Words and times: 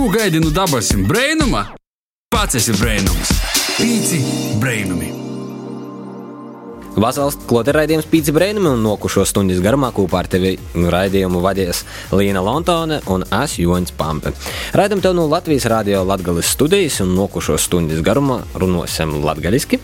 Ko 0.00 0.08
gaidi 0.08 0.40
no 0.40 0.48
dabasim 0.48 1.02
brainuma? 1.04 1.60
Pats 2.32 2.56
esi 2.56 2.72
brainums. 2.72 3.34
Pīci 3.76 4.20
brainumi. 4.56 5.10
Vasaras 6.96 7.36
klāte 7.44 7.74
raidījums 7.76 8.08
Pīci 8.08 8.32
Brēnumi 8.32 8.70
un 8.72 8.80
nokušo 8.80 9.26
stundas 9.28 9.60
garumā 9.60 9.92
kopā 9.92 10.22
ar 10.22 10.30
tevi 10.32 10.54
raidījumu 10.72 11.44
vadies 11.44 11.82
Līna 12.16 12.40
Lontone 12.40 13.02
un 13.12 13.28
es 13.42 13.58
Joņs 13.60 13.92
Pampe. 14.00 14.32
Raidam 14.72 15.04
tev 15.04 15.18
no 15.20 15.28
Latvijas 15.28 15.68
radio 15.68 16.00
Latgales 16.08 16.48
studijas 16.48 17.02
un 17.04 17.12
nokušo 17.20 17.60
stundas 17.60 18.00
garumā 18.00 18.40
runosim 18.56 19.18
latgaliski 19.20 19.82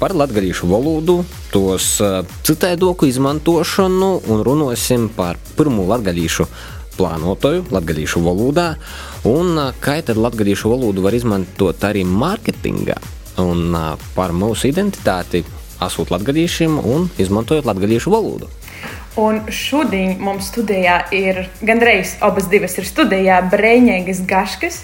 par 0.00 0.16
latgalīšu 0.16 0.72
valodu, 0.72 1.22
tos 1.52 1.98
uh, 2.00 2.22
citēdoku 2.48 3.12
izmantošanu 3.12 4.14
un 4.32 4.46
runosim 4.48 5.10
par 5.12 5.36
pirmo 5.60 5.84
latgalīšu 5.92 6.48
plānotoju 7.02 7.66
latgalīšu 7.74 8.22
valodā 8.22 8.68
un 9.28 9.58
kā 9.82 9.98
tad 10.06 10.20
latgalīšu 10.22 10.70
valodu 10.70 11.02
var 11.02 11.18
izmantot 11.18 11.82
arī 11.88 12.06
mārketingā 12.06 12.98
un 13.42 13.74
par 14.14 14.34
mūsu 14.36 14.70
identitāti 14.70 15.42
esot 15.82 16.12
latgadīšiem 16.14 16.78
un 16.78 17.08
izmantojot 17.18 17.66
latgadīšu 17.66 18.12
valodu. 18.12 18.50
Un 19.20 19.42
šodien 19.52 20.14
mums 20.24 20.46
studijā 20.48 20.94
ir 21.12 21.42
gandrīz 21.60 22.14
abas 22.24 22.46
divas 22.48 22.78
ir 22.80 22.86
studijā. 22.88 23.42
Brēņēgas 23.52 24.22
Gaškas, 24.24 24.78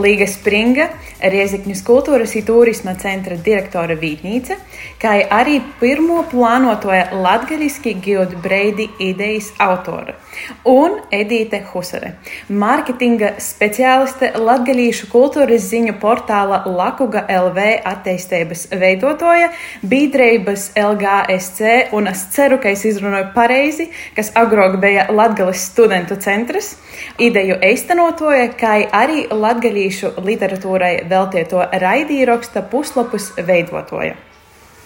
Līga 0.00 0.24
Springa, 0.30 0.86
Riezikņas 1.20 1.82
kultūras 1.84 2.32
un 2.38 2.46
turisma 2.48 2.94
centra 2.96 3.36
direktora 3.36 3.92
Vītnīca, 4.00 4.56
kā 5.02 5.18
arī 5.28 5.58
pirmo 5.82 6.22
plānotoja 6.30 7.10
latgaliski 7.12 7.92
Gilda 8.00 8.40
Breidi 8.40 8.88
idejas 9.04 9.50
autora. 9.60 10.16
Un 10.64 10.96
Edīte 11.12 11.60
Husare, 11.68 12.14
mārketinga 12.48 13.34
speciāliste 13.36 14.32
latgalīšu 14.40 15.10
kultūras 15.12 15.68
ziņu 15.68 15.98
portāla 16.00 16.62
Lakuga 16.64 17.26
LV 17.28 17.68
attīstības 17.92 18.66
veidotoja, 18.72 19.52
biedrības 19.84 20.70
LGSC, 20.80 21.92
un 21.92 22.08
es 22.10 22.24
ceru, 22.34 22.58
ka 22.64 22.72
es 22.72 22.88
izrunāju 22.88 23.30
pareizi 23.36 23.73
reizi, 23.74 23.90
kas 24.16 24.32
agrāk 24.34 24.78
bija 24.80 25.06
Latvijas 25.10 25.66
studentu 25.70 26.16
centrs, 26.20 26.76
ideju 27.18 27.58
eistenotoja, 27.62 28.52
kā 28.58 28.76
arī 28.92 29.26
latgaļīšu 29.30 30.14
literatūrai 30.24 31.06
veltīto 31.10 31.64
raidīraksta 31.72 32.62
puslapus 32.70 33.32
veidotoja. 33.38 34.16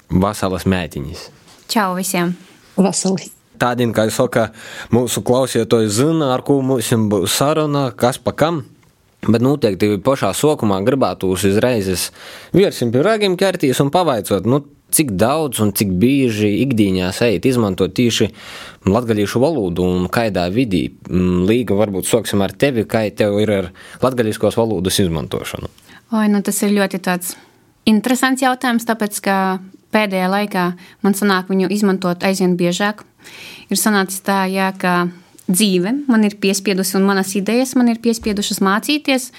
Vasaras 0.09 0.65
mētiņas. 0.67 1.29
Čau 1.69 1.95
visiem! 1.99 2.35
Vasarī! 2.77 3.31
Tādien, 3.59 3.91
kā 3.93 4.07
jau 4.07 4.15
saka, 4.15 4.53
mūsu 4.95 5.21
klausītāji 5.27 5.91
zina, 5.91 6.33
ar 6.37 6.45
ko 6.47 6.61
mums 6.63 6.93
būs 7.11 7.35
saruna, 7.41 7.91
kas 7.91 8.19
pa 8.19 8.33
kam. 8.33 8.65
Bet 9.27 9.43
noteikti 9.43 9.97
pašā 9.99 10.31
sākumā 10.31 10.79
gribētu 10.87 11.33
uzreiz 11.35 12.13
vērsim 12.55 12.93
pie 12.95 13.03
ragiem 13.03 13.35
ķerties 13.37 13.81
un 13.83 13.91
pavaicot, 13.91 14.47
nu, 14.47 14.63
cik 14.95 15.13
daudz 15.21 15.61
un 15.61 15.73
cik 15.77 15.91
bieži 16.01 16.51
ikdienā 16.65 17.11
ejat 17.13 17.49
izmantot 17.49 17.93
tieši 17.95 18.31
latviešu 18.89 19.43
valodu 19.43 19.85
un 19.85 20.09
kādā 20.13 20.49
vidī. 20.53 20.89
Mm, 21.11 21.45
Līga, 21.49 21.77
varbūt 21.79 22.09
sāksim 22.09 22.43
ar 22.45 22.55
tevi, 22.57 22.87
kā 22.89 23.05
tev 23.11 23.39
ir 23.43 23.53
ar 23.53 23.71
latviešu 24.03 24.55
valodas 24.57 25.01
izmantošanu. 25.03 25.69
Oi, 26.17 26.27
nu 26.33 26.41
tas 26.41 26.63
ir 26.65 26.73
ļoti 26.73 27.03
tāds 27.05 27.35
interesants 27.89 28.43
jautājums, 28.43 28.87
tāpēc 28.89 29.21
ka 29.25 29.37
pēdējā 29.93 30.29
laikā 30.33 30.65
man 31.05 31.17
sanāk 31.17 31.53
viņu 31.53 31.71
izmantot 31.73 32.25
aizvien 32.25 32.57
biežāk. 32.57 33.05
Ir 33.69 33.81
sanācis 33.81 34.23
tā, 34.25 34.47
jā, 34.49 34.71
ka 34.73 35.09
dzīve 35.49 35.95
man 36.09 36.25
ir 36.29 36.37
piespiedusi 36.41 36.97
un 36.99 37.09
manas 37.09 37.35
idejas 37.37 37.75
man 37.77 37.89
ir 37.89 38.01
piespiedušas 38.05 38.61
mācīties 38.65 39.31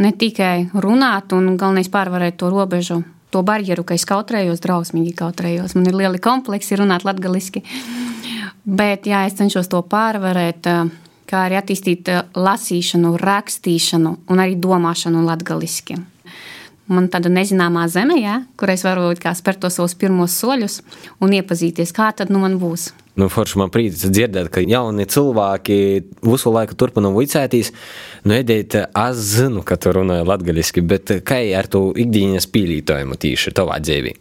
ne 0.00 0.12
tikai 0.16 0.70
runāt 0.72 1.34
un 1.36 1.56
galvenais 1.60 1.90
pārvarēt 1.92 2.38
to 2.40 2.48
robežu 2.52 3.02
to 3.30 3.42
barjeru, 3.46 3.84
ka 3.86 3.96
es 3.96 4.06
kautrējos, 4.08 4.62
drausmīgi 4.64 5.14
kautrējos. 5.18 5.76
Man 5.78 5.88
ir 5.90 5.98
lieli 5.98 6.20
kompleksi 6.22 6.78
runāt 6.80 7.06
latviešu. 7.06 7.62
Bet 8.64 9.08
jā, 9.08 9.24
es 9.26 9.38
cenšos 9.38 9.70
to 9.72 9.80
pārvarēt, 9.86 10.68
kā 11.30 11.44
arī 11.46 11.58
attīstīt 11.58 12.10
lasīšanu, 12.36 13.14
rakstīšanu 13.22 14.16
un 14.30 14.42
arī 14.42 14.58
domāšanu 14.60 15.24
latviešu. 15.26 16.00
Man 16.90 17.06
tāda 17.06 17.30
nezināmā 17.30 17.84
zeme, 17.86 18.16
jā, 18.18 18.40
kur 18.58 18.72
es 18.72 18.82
varu 18.82 19.12
spērt 19.14 19.60
tos 19.62 19.78
savus 19.78 19.94
pirmos 19.94 20.34
soļus 20.34 20.80
un 21.22 21.36
iepazīties, 21.38 21.94
kā 21.94 22.10
tad 22.18 22.34
nu 22.34 22.42
man 22.42 22.58
būs. 22.58 22.90
Nu, 23.18 23.26
forši 23.28 23.58
man 23.58 23.72
priecas 23.74 24.06
dzirdēt, 24.06 24.48
ka 24.54 24.62
jauni 24.62 25.06
cilvēki 25.10 25.76
visu 26.22 26.52
laiku 26.54 26.76
turpina 26.78 27.10
vicēties. 27.14 27.72
Nu, 28.24 28.36
Edīt, 28.38 28.76
es 28.78 29.22
zinu, 29.34 29.64
ka 29.66 29.76
tu 29.80 29.92
runāji 29.96 30.28
latgaļiski, 30.28 30.84
bet 30.86 31.14
kā 31.26 31.40
ar 31.58 31.68
to 31.70 31.88
ikdienas 31.98 32.46
pīlītojumu 32.52 33.18
tīši 33.20 33.54
tavā 33.56 33.80
dzīvī? 33.82 34.14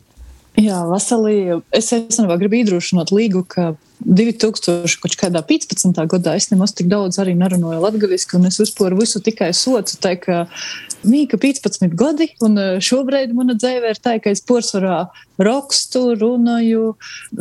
Jā, 0.59 0.81
Vasalī, 0.89 1.61
es 1.75 1.91
īstenībā 1.95 2.35
gribu 2.41 2.57
iedrošināt 2.59 3.13
līgu, 3.16 3.45
ka 3.47 3.69
2015. 4.03 6.01
gadā 6.09 6.33
es 6.35 6.50
nemaz 6.51 6.73
tik 6.75 6.89
daudz 6.91 7.19
arī 7.21 7.35
nerunāju 7.38 7.83
latviešu, 7.83 8.33
un 8.39 8.50
es 8.50 8.59
vispār 8.59 8.95
visu 8.97 9.21
tikai 9.23 9.51
socu. 9.56 10.00
Tā 10.01 10.16
mīka 11.08 11.38
15 11.40 11.94
gadi, 11.98 12.30
un 12.46 12.58
e, 12.60 12.68
šobrīd 12.84 13.34
mana 13.36 13.56
dzīve 13.58 13.94
ir 13.94 14.00
tā, 14.02 14.18
ka 14.24 14.34
es 14.34 14.42
porcelāna 14.46 15.08
rakstu, 15.40 16.16
runāju, 16.20 16.94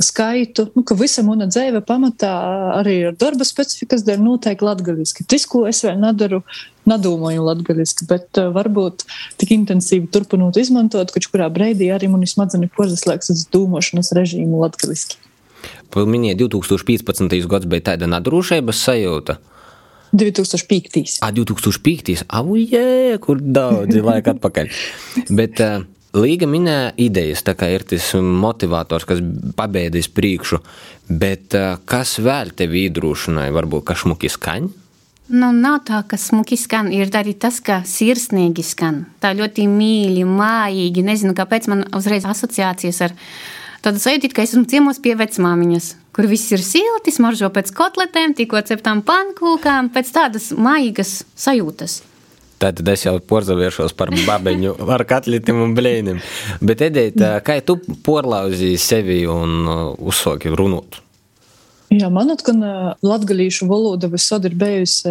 skaitu, 0.05 0.69
nu, 0.77 0.85
visa 1.01 1.25
mana 1.27 1.49
dzīve 1.51 1.83
pamatā 1.87 2.33
arī 2.79 2.99
ar 3.11 3.19
darba 3.19 3.47
specifikas 3.49 4.05
dēļ 4.07 4.23
noteikti 4.23 4.67
latviešu. 4.69 5.27
Tas, 5.31 5.47
ko 5.51 5.65
es 5.71 5.83
vēl 5.87 5.99
nedaru, 6.03 6.43
nedomāju 6.89 7.47
latviešu, 7.49 8.07
bet 8.11 8.41
uh, 8.41 8.53
varbūt 8.55 9.07
tik 9.41 9.55
intensīvi 9.59 10.11
turpinot 10.15 10.57
izmantot, 10.61 11.11
ka 11.13 11.23
kurā 11.27 11.51
brīdī 11.53 11.91
arī 11.95 12.11
man 12.13 12.23
ir 12.25 12.31
smadzenes 12.31 12.75
porcelāna 12.77 13.35
uz 13.35 13.47
domāšanas 13.53 14.15
režīmu 14.17 14.63
latviešu. 14.63 15.19
Minēja 15.99 16.37
2015. 16.45 17.47
gads 17.51 17.67
bija 17.67 17.91
tāda 17.93 18.07
nadrūšības 18.11 18.83
sajūta. 18.87 19.39
2005. 20.13 21.19
Ah, 21.25 21.33
2005. 21.35 22.25
Aujē, 22.29 23.19
kur 23.23 23.41
daudzi 23.43 24.03
laika 24.09 24.37
atpakaļ. 24.37 24.75
Bet 25.31 25.63
uh, 25.65 25.87
Līga 26.19 26.49
minēja 26.49 26.95
idejas, 27.05 27.43
tā 27.45 27.53
kā 27.53 27.69
ir 27.69 27.85
tas 27.87 28.15
motivators, 28.17 29.05
kas 29.05 29.19
pabeidīs 29.59 30.09
priekšu, 30.09 30.63
bet 31.21 31.53
uh, 31.59 31.77
kas 31.85 32.17
vēl 32.25 32.55
tevi 32.57 32.87
iedrošināja, 32.87 33.53
varbūt, 33.53 33.85
ka 33.91 33.97
šmuki 33.99 34.31
skaņa? 34.33 34.87
Nu, 35.29 35.53
nav 35.53 35.83
tā, 35.85 36.01
ka 36.09 36.17
smuki 36.17 36.57
skan. 36.57 36.89
Ir 36.97 37.13
arī 37.13 37.35
tas, 37.37 37.61
ka 37.61 37.83
sirsnīgi 37.85 38.65
skan. 38.65 39.03
Tā 39.21 39.35
ļoti 39.37 39.69
mīļi, 39.69 40.25
mājīgi. 40.25 41.05
Nezinu, 41.05 41.37
kāpēc 41.37 41.69
man 41.69 41.85
uzreiz 41.93 42.25
asociācijas 42.25 43.05
ar 43.05 43.13
viņu 43.13 43.57
Tāda 43.85 44.01
sajūta, 44.03 44.31
ka 44.35 44.43
esmu 44.43 44.65
ciemos 44.71 44.99
pie 45.03 45.15
vecmāmiņas, 45.19 45.93
kur 46.19 46.27
viss 46.27 46.51
ir 46.51 46.63
silti, 46.67 47.13
smaržo 47.15 47.47
pēc 47.55 47.71
kotletēm, 47.79 48.33
tikko 48.35 48.59
ceptām 48.67 49.05
pankūkām, 49.07 49.93
pēc 49.95 50.09
tādas 50.17 50.51
maigas 50.51 51.21
sajūtas. 51.39 52.01
Tad 52.59 52.83
es 52.91 53.05
jau 53.07 53.13
porzaviešos 53.23 53.95
par 53.95 54.11
babeņu 54.27 54.75
ar 54.97 55.05
katlītiem 55.07 55.63
un 55.63 55.77
blēniem. 55.79 56.19
Bet, 56.59 56.83
Edita, 56.89 57.37
kā 57.47 57.61
tu 57.63 57.79
porlauzīji 58.03 58.81
sevi 58.83 59.21
un 59.31 59.61
uh, 59.63 59.85
uzsāki 60.11 60.51
runāt? 60.51 60.99
Jā, 61.89 62.11
man 62.13 62.35
atkal 62.35 62.59
latgalīšu 63.01 63.65
valoda 63.71 64.11
visad 64.13 64.45
ir 64.45 64.59
bijusi 64.61 65.09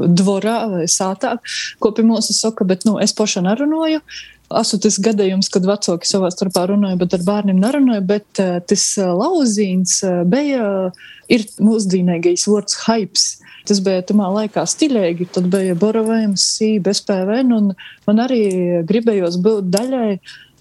dvorā 0.00 0.56
vai 0.72 0.86
sātā, 0.90 1.36
ko 1.78 1.92
pie 1.94 2.02
mums 2.08 2.32
saka, 2.40 2.66
bet, 2.66 2.88
nu, 2.88 2.96
es 3.04 3.14
paša 3.14 3.44
nerunāju. 3.44 4.00
Esmu 4.46 4.78
tas 4.78 4.96
gadījums, 5.02 5.48
kad 5.50 5.64
vecāki 5.66 6.06
savā 6.06 6.28
starpā 6.30 6.68
runāja, 6.70 6.98
bet 7.00 7.16
ar 7.16 7.24
bērniem 7.26 7.58
nerunāja. 7.58 8.04
Bet 8.06 8.40
uh, 8.42 8.60
tas 8.62 8.84
uh, 9.00 9.10
lauzīns 9.18 9.98
uh, 10.06 10.20
bija, 10.28 10.92
ir 11.32 11.46
mūsdienīgais 11.58 12.46
vārds 12.46 12.78
hypes. 12.84 13.26
Tas 13.66 13.80
bija 13.82 14.04
tamā 14.06 14.28
laikā 14.30 14.62
stilīgi, 14.70 15.26
tad 15.34 15.48
bija 15.50 15.74
boravējums, 15.78 16.44
sī, 16.58 16.76
bez 16.82 17.00
PVN, 17.02 17.50
un 17.56 17.72
man 18.06 18.22
arī 18.22 18.44
gribējos 18.86 19.40
būt 19.42 19.72
daļai 19.74 20.12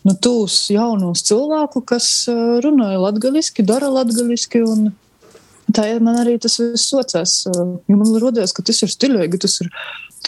nu, 0.05 0.15
tūs 0.17 0.63
jaunos 0.73 1.21
cilvēku, 1.27 1.83
kas 1.85 2.09
uh, 2.31 2.57
runāja 2.65 3.03
latgaliski, 3.03 3.65
dara 3.69 3.91
latgaliski, 3.93 4.63
un 4.65 4.89
tā 5.69 5.85
man 6.01 6.17
arī 6.23 6.39
tas 6.41 6.57
viss 6.61 6.89
socās. 6.89 7.43
Uh, 7.53 7.77
man 7.93 8.17
rodās, 8.21 8.55
ka 8.55 8.65
tas 8.65 8.81
ir 8.81 8.89
stilīgi, 8.89 9.43
tas 9.45 9.61
ir 9.61 9.69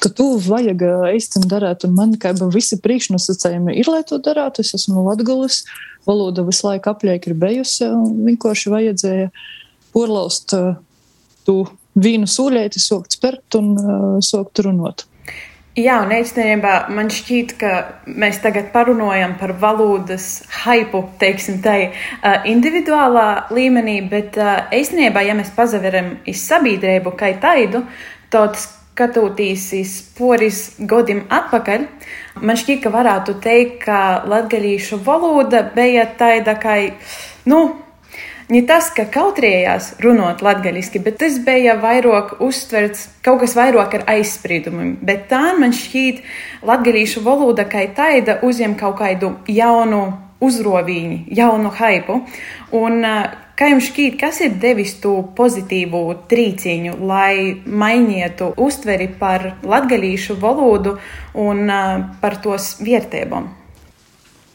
ka 0.04 0.12
tu 0.14 0.28
vajag 0.44 0.84
īstenībā 1.16 1.50
darīt, 1.56 1.86
un 1.88 1.96
man 1.98 2.16
kā 2.22 2.34
visi 2.54 2.80
priekšnosacījumi 2.84 3.76
ir, 3.80 3.90
lai 3.92 4.04
to 4.08 4.20
darītu. 4.24 4.66
Es 4.66 4.76
esmu 4.78 5.06
latgulis, 5.08 5.64
valoda 6.08 6.46
visu 6.48 6.70
laiku 6.70 6.94
apliek 6.94 7.28
ir 7.28 7.38
bijusi, 7.40 7.90
un 7.90 8.24
vienkārši 8.30 8.74
vajadzēja 8.74 9.30
porlaust 9.96 10.56
tu 11.48 11.60
vīnu 11.98 12.30
sūļēti, 12.30 12.82
sokt 12.82 13.18
spert 13.18 13.58
un 13.58 13.76
sokt 14.26 14.62
runot. 14.66 15.08
Jā, 15.78 16.00
un 16.02 16.10
īstenībā 16.10 16.88
man 16.90 17.12
šķiet, 17.14 17.52
ka 17.62 17.72
mēs 18.10 18.40
tagad 18.42 18.72
parunājam 18.74 19.36
par 19.38 19.52
valodas 19.62 20.40
hypu, 20.64 21.04
teiksim, 21.22 21.60
tā 21.62 21.76
individuālā 22.50 23.28
līmenī, 23.54 24.00
bet 24.10 24.40
īstenībā, 24.74 25.22
ja 25.28 25.36
mēs 25.38 25.54
pazaveram 25.54 26.16
iz 26.26 26.42
sabiedrību 26.50 27.14
kā 27.20 27.30
taidu, 27.44 27.84
tad 28.34 28.58
skatoties 28.98 29.90
poris 30.18 30.72
gadiem 30.80 31.28
atpakaļ, 31.30 31.86
man 32.42 32.58
šķiet, 32.58 32.82
ka 32.82 32.94
varētu 32.94 33.38
teikt, 33.44 33.84
ka 33.86 34.00
latgalīšu 34.26 34.98
valoda 35.06 35.62
bija 35.76 36.08
tāda, 36.18 36.56
kā, 36.58 36.80
nu, 37.46 37.60
ne 38.50 38.64
tas, 38.66 38.90
ka 38.96 39.06
kautrējās 39.14 39.94
runāt 40.02 40.42
latgaļiski, 40.42 41.04
bet 41.06 41.20
tas 41.22 41.38
bija 41.46 41.78
vairāk 41.82 42.40
uztverts 42.42 43.06
kaut 43.22 43.44
kas 43.46 43.54
vairāk 43.60 44.00
ar 44.00 44.08
aizspriedumiem. 44.18 44.96
Bet 45.06 45.28
tā 45.30 45.54
man 45.60 45.76
šķiet, 45.78 46.24
latgaļīšu 46.66 47.26
valoda 47.28 47.68
kā 47.70 47.86
tāda 47.94 48.40
uzņem 48.48 48.80
kaut 48.82 48.98
kādu 49.04 49.36
jaunu 49.46 50.08
uzrovīņu, 50.42 51.28
jaunu 51.38 51.70
haipu. 51.78 52.24
Un, 52.78 53.06
Kā 53.57 53.71
jums 53.71 53.88
šķiet, 53.89 54.19
kas 54.21 54.38
ir 54.45 54.57
devis 54.62 54.92
to 55.01 55.15
pozitīvu 55.38 56.01
trīciņu, 56.30 56.92
lai 57.09 57.57
mainītu 57.65 58.51
uztveri 58.54 59.07
par 59.18 59.48
latgalīšu 59.65 60.38
valodu 60.44 61.00
un 61.33 61.65
par 62.21 62.38
tos 62.44 62.75
vietībām? 62.86 63.56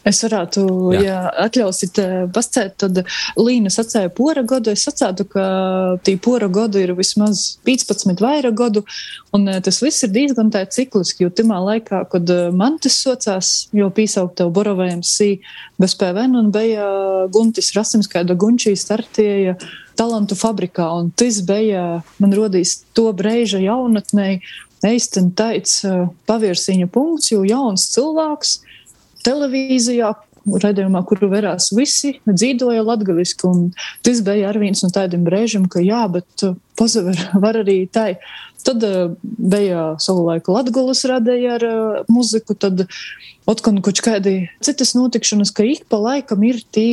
Es 0.09 0.19
varētu, 0.25 0.63
Jā. 0.97 1.01
ja 1.07 1.19
atļausit 1.45 1.99
pascēt, 2.35 2.75
tad 2.83 3.03
Līna 3.39 3.71
sacēja 3.71 4.11
pora 4.15 4.43
godu. 4.43 4.73
Es 4.75 4.83
sacētu, 4.89 5.27
ka 5.31 5.45
tī 6.03 6.17
pora 6.23 6.49
godu 6.51 6.81
ir 6.83 6.95
vismaz 6.99 7.45
15 7.67 8.23
vaira 8.23 8.51
godu, 8.51 8.83
un 9.37 9.47
tas 9.63 9.79
viss 9.85 10.03
ir 10.03 10.11
diezgan 10.15 10.51
tā 10.55 10.65
cikliski, 10.67 11.23
jo 11.23 11.31
timā 11.31 11.61
laikā, 11.63 12.03
kad 12.11 12.33
man 12.57 12.81
tas 12.83 12.99
socās, 12.99 13.53
jo 13.77 13.93
pīsaukt 13.95 14.41
tev 14.41 14.51
borovējiem 14.57 15.05
sī 15.07 15.31
bez 15.79 15.95
PVN, 16.01 16.35
un 16.41 16.51
bija 16.55 16.89
Guntis 17.33 17.71
Rasims, 17.77 18.11
kāda 18.11 18.35
Gunčī 18.39 18.75
startēja 18.79 19.55
talantu 19.99 20.35
fabrikā, 20.39 20.89
un 20.99 21.13
tas 21.15 21.39
bija, 21.47 22.03
man 22.19 22.35
rodīs 22.35 22.81
to 22.97 23.07
breiža 23.15 23.63
jaunatnei, 23.63 24.41
eisten 24.83 25.31
taic 25.39 25.71
pavirsiņa 26.27 26.91
punkts, 26.91 27.31
jo 27.31 27.45
jauns 27.47 27.87
cilvēks 27.95 28.59
televīzijā, 29.27 30.13
redzējumā, 30.43 31.03
kuru 31.07 31.29
verās 31.31 31.71
visi, 31.77 32.17
dzīvoja 32.27 32.83
latgaliski. 32.87 33.51
Tas 34.03 34.23
bija 34.27 34.51
arī 34.51 34.67
viens 34.67 34.83
no 34.85 34.91
tādiem 34.95 35.27
brīžiem, 35.27 35.69
ka 35.71 35.83
jā, 35.85 36.05
bet 36.13 36.47
uh, 36.47 36.57
pazaver 36.79 37.19
var 37.45 37.61
arī 37.63 37.85
tai. 37.93 38.17
Tad 38.63 38.85
uh, 38.87 39.15
bija 39.23 39.93
savulaik 40.03 40.47
Latgulas 40.51 41.03
radēja 41.09 41.57
ar 41.59 41.67
uh, 41.67 42.03
muziku, 42.13 42.55
tad 42.55 42.87
otkon 43.51 43.81
kaut 43.83 44.03
kādi 44.05 44.37
citas 44.63 44.95
notikšanas, 44.99 45.51
ka 45.55 45.67
ik 45.67 45.89
pa 45.91 45.99
laikam 46.03 46.45
ir 46.47 46.63
tī 46.75 46.89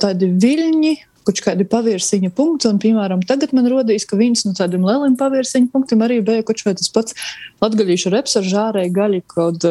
tādi 0.00 0.28
viļņi, 0.40 0.94
kaut 1.26 1.42
kādi 1.44 1.66
pavērsiņa 1.68 2.32
punkti. 2.36 2.68
Un, 2.70 2.78
piemēram, 2.82 3.24
tagad 3.28 3.54
man 3.56 3.68
rodīs, 3.70 4.06
ka 4.08 4.18
viens 4.20 4.44
no 4.46 4.54
tādiem 4.56 4.86
lieliem 4.86 5.16
pavērsiņa 5.20 5.72
punktiem 5.72 6.04
arī 6.06 6.20
bija 6.26 6.46
kaut 6.46 6.62
vai 6.66 6.76
tas 6.78 6.92
pats 6.92 7.16
latgaļīšu 7.62 8.14
reps 8.14 8.38
ar 8.40 8.48
žārēju 8.52 8.94
gaļu, 8.96 9.24
kaut, 9.34 9.66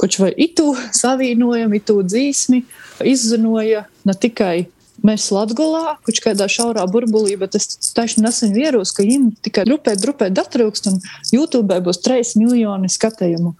kaut 0.00 0.20
vai 0.22 0.30
itu 0.46 0.68
savienojam, 0.94 1.74
itu 1.78 1.98
dzīsmi 2.06 2.62
izzinoja 3.12 3.86
ne 4.06 4.16
tikai 4.26 4.56
mēs 5.02 5.28
Latvijā, 5.34 5.96
kaut 6.06 6.18
kādā 6.22 6.46
šaurā 6.50 6.84
burbulī, 6.90 7.34
bet 7.40 7.56
es 7.58 7.66
taisnu 7.96 8.22
nesen 8.26 8.52
vieros, 8.54 8.92
ka 8.94 9.02
viņiem 9.02 9.32
tikai 9.42 9.66
drupē, 9.66 9.96
drupē 9.98 10.30
datrūkst 10.34 10.90
un 10.92 11.00
YouTube 11.34 11.78
būs 11.82 12.02
3 12.04 12.36
miljoni 12.38 12.90
skatījumu 12.92 13.56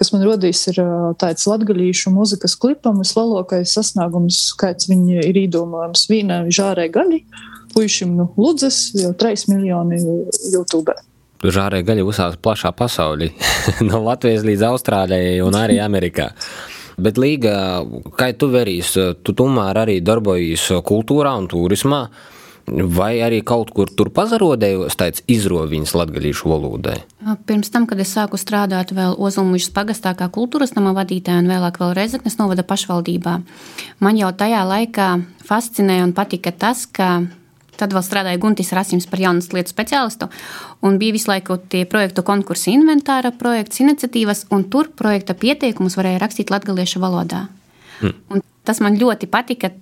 kas 0.00 0.14
man 0.14 0.24
rodīs, 0.24 0.62
ir 0.72 0.80
tāds 1.20 1.44
latgaļīšu 1.50 2.12
muzikas 2.14 2.56
klipam, 2.60 3.02
vislielākais 3.04 3.74
sasniegums, 3.76 4.40
kāds 4.60 4.88
viņi 4.88 5.20
ir 5.28 5.38
īdomājams 5.42 6.06
vīnā 6.08 6.40
žārē 6.48 6.88
gaļi, 6.94 7.20
puišim 7.74 8.16
nu 8.16 8.30
ludzes, 8.40 8.88
jau 8.96 9.12
3 9.20 9.46
miljoni 9.52 10.00
YouTube. 10.54 10.96
Žārē 11.40 11.82
gaļa 11.84 12.04
uzsāks 12.08 12.40
plašā 12.40 12.72
pasaulī, 12.76 13.30
no 13.88 14.02
Latvijas 14.08 14.44
līdz 14.48 14.66
Austrālijai 14.72 15.38
un 15.44 15.56
arī 15.56 15.78
Amerikā. 15.84 16.30
Bet, 17.00 17.16
Līga, 17.20 17.80
kā 18.16 18.32
tu 18.36 18.50
verīs, 18.52 18.92
tu 19.24 19.32
tomēr 19.36 19.84
arī 19.84 20.00
darbojies 20.04 20.66
kultūrā 20.84 21.32
un 21.40 21.46
turismā. 21.48 22.02
Vai 22.66 23.18
arī 23.24 23.40
kaut 23.46 23.72
kur 23.74 23.90
tur 23.90 24.12
pazarodējos 24.14 24.98
tāds 25.00 25.24
izroviņas 25.30 25.94
latgalīšu 25.96 26.52
valodai? 26.52 27.00
Pirms 27.48 27.72
tam, 27.72 27.88
kad 27.90 28.00
es 28.02 28.12
sāku 28.14 28.38
strādāt 28.40 28.94
vēl 28.94 29.16
Ozolmužas 29.18 29.72
pagastā 29.74 30.14
kā 30.18 30.30
kultūras 30.32 30.76
nama 30.76 30.94
vadītāja 30.96 31.42
un 31.42 31.50
vēlāk 31.50 31.80
vēl 31.82 31.96
Rezeknes 31.98 32.38
novada 32.38 32.66
pašvaldībā, 32.66 33.40
man 34.04 34.20
jau 34.20 34.30
tajā 34.30 34.62
laikā 34.68 35.10
fascinēja 35.48 36.06
un 36.06 36.16
patika 36.16 36.54
tas, 36.54 36.86
ka 36.86 37.20
Tad 37.80 37.94
vēl 37.96 38.02
strādāja 38.04 38.40
Guntis 38.40 38.74
Rasims 38.76 39.06
par 39.08 39.22
jaunas 39.22 39.48
lietu 39.54 39.72
speciālistu, 39.72 40.28
un 40.84 40.98
bija 41.00 41.16
visu 41.16 41.30
laiku 41.30 41.56
tie 41.72 41.86
projektu 41.88 42.24
konkursi, 42.26 42.74
inventāra 42.76 43.32
projekts, 43.32 43.80
iniciatīvas, 43.80 44.44
un 44.52 44.66
tur 44.72 44.90
projekta 44.96 45.32
pieteikumus 45.32 45.96
varēja 45.96 46.20
rakstīt 46.20 46.52
latgaliešu 46.52 47.00
valodā. 47.00 47.46
Un 48.30 48.42
tas 48.64 48.80
man 48.84 48.96
ļoti 49.00 49.28
patika. 49.30 49.72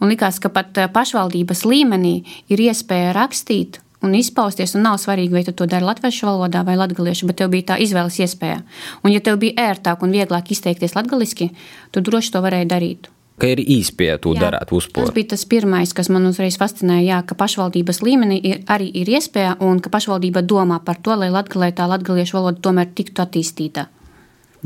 Un 0.00 0.10
likās, 0.12 0.40
ka 0.42 0.50
pat 0.52 0.78
eh, 0.78 0.90
pašvaldības 0.92 1.64
līmenī 1.68 2.14
ir 2.52 2.66
iespēja 2.68 3.14
rakstīt 3.16 3.80
un 4.02 4.16
izpausties. 4.18 4.74
Un 4.76 4.86
nav 4.86 4.98
svarīgi, 5.02 5.34
vai 5.34 5.44
tu 5.46 5.54
to 5.54 5.68
dari 5.70 5.86
latviešu 5.86 6.26
valodā 6.26 6.64
vai 6.66 6.76
latviešu, 6.80 7.28
bet 7.30 7.38
tev 7.40 7.52
bija 7.54 7.72
tā 7.72 7.80
izvēles 7.82 8.18
iespēja. 8.24 8.60
Un, 9.02 9.12
ja 9.14 9.22
tev 9.22 9.38
bija 9.42 9.70
ērtāk 9.70 10.02
un 10.02 10.14
vieglāk 10.14 10.52
izteikties 10.54 10.96
latviešu, 10.98 11.50
tu 11.94 12.04
droši 12.04 12.34
to 12.34 12.42
varēji 12.44 12.70
darīt. 12.70 13.10
Ka 13.40 13.48
ir 13.48 13.62
īspēja 13.64 14.18
to 14.22 14.34
darīt 14.38 14.70
uzpūri. 14.74 15.06
Tas 15.06 15.14
bija 15.16 15.30
tas 15.32 15.46
pirmais, 15.48 15.94
kas 15.96 16.10
man 16.12 16.28
uzreiz 16.28 16.58
fascinēja, 16.60 17.06
jā, 17.06 17.22
ka 17.26 17.38
pašvaldības 17.38 18.02
līmenī 18.04 18.38
ir, 18.44 18.60
arī 18.70 18.90
ir 19.02 19.08
iespēja 19.16 19.56
un 19.64 19.80
ka 19.82 19.90
pašvaldība 19.90 20.44
domā 20.46 20.78
par 20.84 21.00
to, 21.02 21.16
lai 21.18 21.30
latgalē 21.32 21.72
tā 21.74 21.88
latviešu 21.90 22.38
valoda 22.38 22.62
tomēr 22.62 22.92
tiktu 22.94 23.24
attīstīta. 23.24 23.88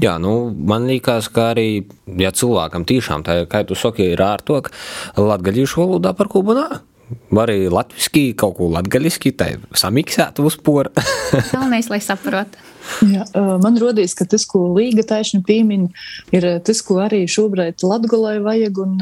Jā, 0.02 0.18
nu, 0.20 0.50
man 0.52 0.84
liekas, 0.90 1.30
ka 1.32 1.50
arī, 1.54 1.86
ja 2.20 2.32
cilvēkam 2.36 2.84
tiešām 2.88 3.24
tā, 3.24 3.38
kā 3.48 3.62
tu 3.64 3.78
saki, 3.78 4.10
ir 4.12 4.20
ārtok, 4.20 4.68
latgaļīšu 5.16 5.80
valodā 5.80 6.12
par 6.16 6.28
ko 6.32 6.44
bunā. 6.44 6.68
Var 7.30 7.52
arī 7.52 7.68
latviešu 7.70 8.24
kaut 8.36 8.56
ko 8.58 8.68
latviešu, 8.74 9.32
tā 9.38 9.52
samiksēt 9.78 10.42
uz 10.42 10.58
poru. 10.58 10.90
Galvenais, 11.52 11.88
lai 11.88 12.00
saprotu. 12.04 12.60
Jā, 13.08 13.24
man 13.62 13.78
rodīs, 13.80 14.14
ka 14.14 14.26
tas, 14.30 14.44
ko 14.46 14.68
Līga 14.76 15.02
taisni 15.06 15.40
piemin, 15.46 15.88
ir 16.34 16.44
tas, 16.66 16.82
ko 16.86 17.00
arī 17.02 17.24
šobrīd 17.30 17.82
Latgolai 17.82 18.36
vajag, 18.44 18.82
un 18.82 19.00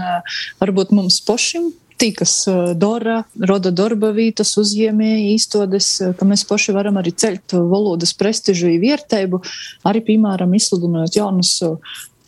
varbūt 0.63 0.95
mums 0.95 1.19
pošim 1.27 1.73
tī, 2.05 2.13
kas 2.17 2.35
dara, 2.77 3.23
roda 3.49 3.73
darba 3.75 4.13
vietas, 4.15 4.55
uzņēmēji, 4.61 5.35
īstodes, 5.35 5.91
ka 6.19 6.29
mēs 6.29 6.45
paši 6.49 6.75
varam 6.77 7.01
arī 7.01 7.15
ceļt 7.17 7.57
valodas 7.71 8.15
prestižu 8.19 8.69
un 8.69 8.81
vērtību, 8.83 9.41
arī, 9.89 10.05
piemēram, 10.11 10.53
izsludinot 10.59 11.17
jaunus 11.17 11.57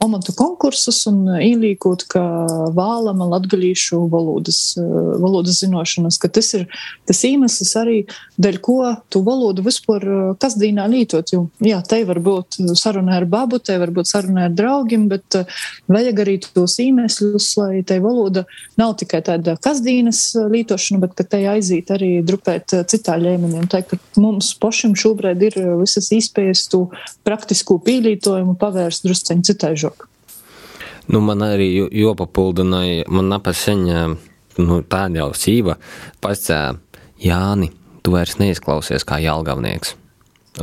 amatu 0.04 0.34
konkursus 0.36 0.98
un 1.08 1.22
ielīkot, 1.40 2.04
ka 2.10 2.22
vēlama 2.76 3.28
latgalīšu 3.32 4.02
valodas, 4.12 4.60
valodas 4.76 5.62
zinošanas, 5.62 6.18
ka 6.20 6.28
tas 6.28 6.52
ir 6.58 6.66
tas 7.08 7.22
iemesls 7.24 7.72
arī, 7.80 7.96
dēļ 8.36 8.58
ko 8.64 8.76
tu 9.12 9.22
valodu 9.24 9.64
vispār 9.64 10.04
kasdīnā 10.42 10.84
lītot. 10.92 11.32
Jo, 11.32 11.46
jā, 11.64 11.80
te 11.88 12.02
var 12.08 12.20
būt 12.20 12.58
saruna 12.76 13.16
ar 13.16 13.28
babu, 13.30 13.58
te 13.58 13.78
var 13.80 13.92
būt 13.94 14.10
saruna 14.10 14.46
ar 14.50 14.56
draugiem, 14.56 15.08
bet 15.12 15.38
vajag 15.88 16.22
arī 16.26 16.36
tos 16.44 16.76
iemesļus, 16.82 17.48
lai 17.62 17.80
te 17.86 17.98
valoda 18.04 18.44
nav 18.76 18.98
tikai 19.00 19.22
tāda 19.24 19.56
kasdīnas 19.64 20.22
lītošana, 20.52 21.00
bet 21.06 21.16
ka 21.16 21.24
te 21.24 21.40
aiziet 21.48 21.94
arī 21.94 22.18
drupēt 22.26 22.76
citā 22.92 23.16
līmenī. 23.22 23.62
Un 23.64 23.72
tā, 23.72 23.80
ka 23.86 23.98
mums 24.20 24.52
pašam 24.60 24.92
šobrīd 24.98 25.48
ir 25.48 25.58
visas 25.80 26.12
iespējas 26.12 26.66
tu 26.72 26.84
praktisku 27.24 27.80
pīlītojumu 27.86 28.58
pavērst 28.60 29.08
drusceņi 29.08 29.50
citai 29.52 29.72
žogai. 29.76 29.85
Nu, 31.06 31.20
man 31.22 31.44
arī 31.46 31.68
jopapildināja, 31.94 33.06
man 33.14 33.30
napaseņa, 33.30 34.00
nu, 34.58 34.80
tā 34.90 35.06
jau 35.14 35.30
sīva, 35.38 35.76
pats 36.24 36.50
Jāni, 37.22 37.70
tu 38.04 38.12
vairs 38.12 38.36
neizklausies 38.40 39.06
kā 39.06 39.20
jālgavnieks. 39.22 39.94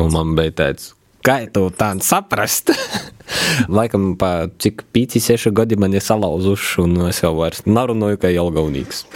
Un 0.01 0.11
man 0.13 0.35
bija 0.37 0.53
tāds, 0.59 0.91
kā 1.25 1.39
tu 1.53 1.65
tā 1.73 1.93
saprast? 2.05 2.73
Laikam, 3.77 4.13
pa 4.19 4.49
cik 4.61 4.83
pīci 4.93 5.21
seši 5.23 5.53
gadi 5.55 5.77
man 5.79 5.95
ir 5.95 6.03
salauzuši, 6.03 6.83
un 6.83 7.07
es 7.07 7.23
jau 7.23 7.33
vairs 7.39 7.63
narunāju 7.65 8.19
kā 8.21 8.33
jālgavnieks. 8.33 9.05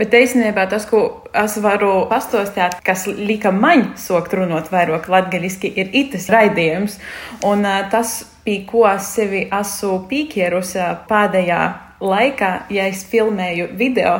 Bet 0.00 0.14
īstenībā 0.16 0.64
tas, 0.72 0.86
ko 0.88 1.00
es 1.36 1.58
varu 1.60 2.06
pastāstīt, 2.08 2.78
kas 2.86 3.04
lika 3.18 3.50
man 3.52 3.90
sokt 4.00 4.32
runāt 4.32 4.70
vairāk 4.72 5.10
latgaļiski, 5.12 5.68
ir 5.76 5.90
itas 5.92 6.30
raidījums. 6.32 6.96
Un 7.44 7.68
tas 7.92 8.22
pie 8.50 8.64
ko 8.66 8.82
sevi 8.98 9.44
esmu 9.46 10.00
pīķērusi 10.10 10.82
pēdējā 11.06 11.60
laikā, 12.02 12.48
ja 12.74 12.88
es 12.90 13.04
filmēju 13.06 13.68
video, 13.78 14.16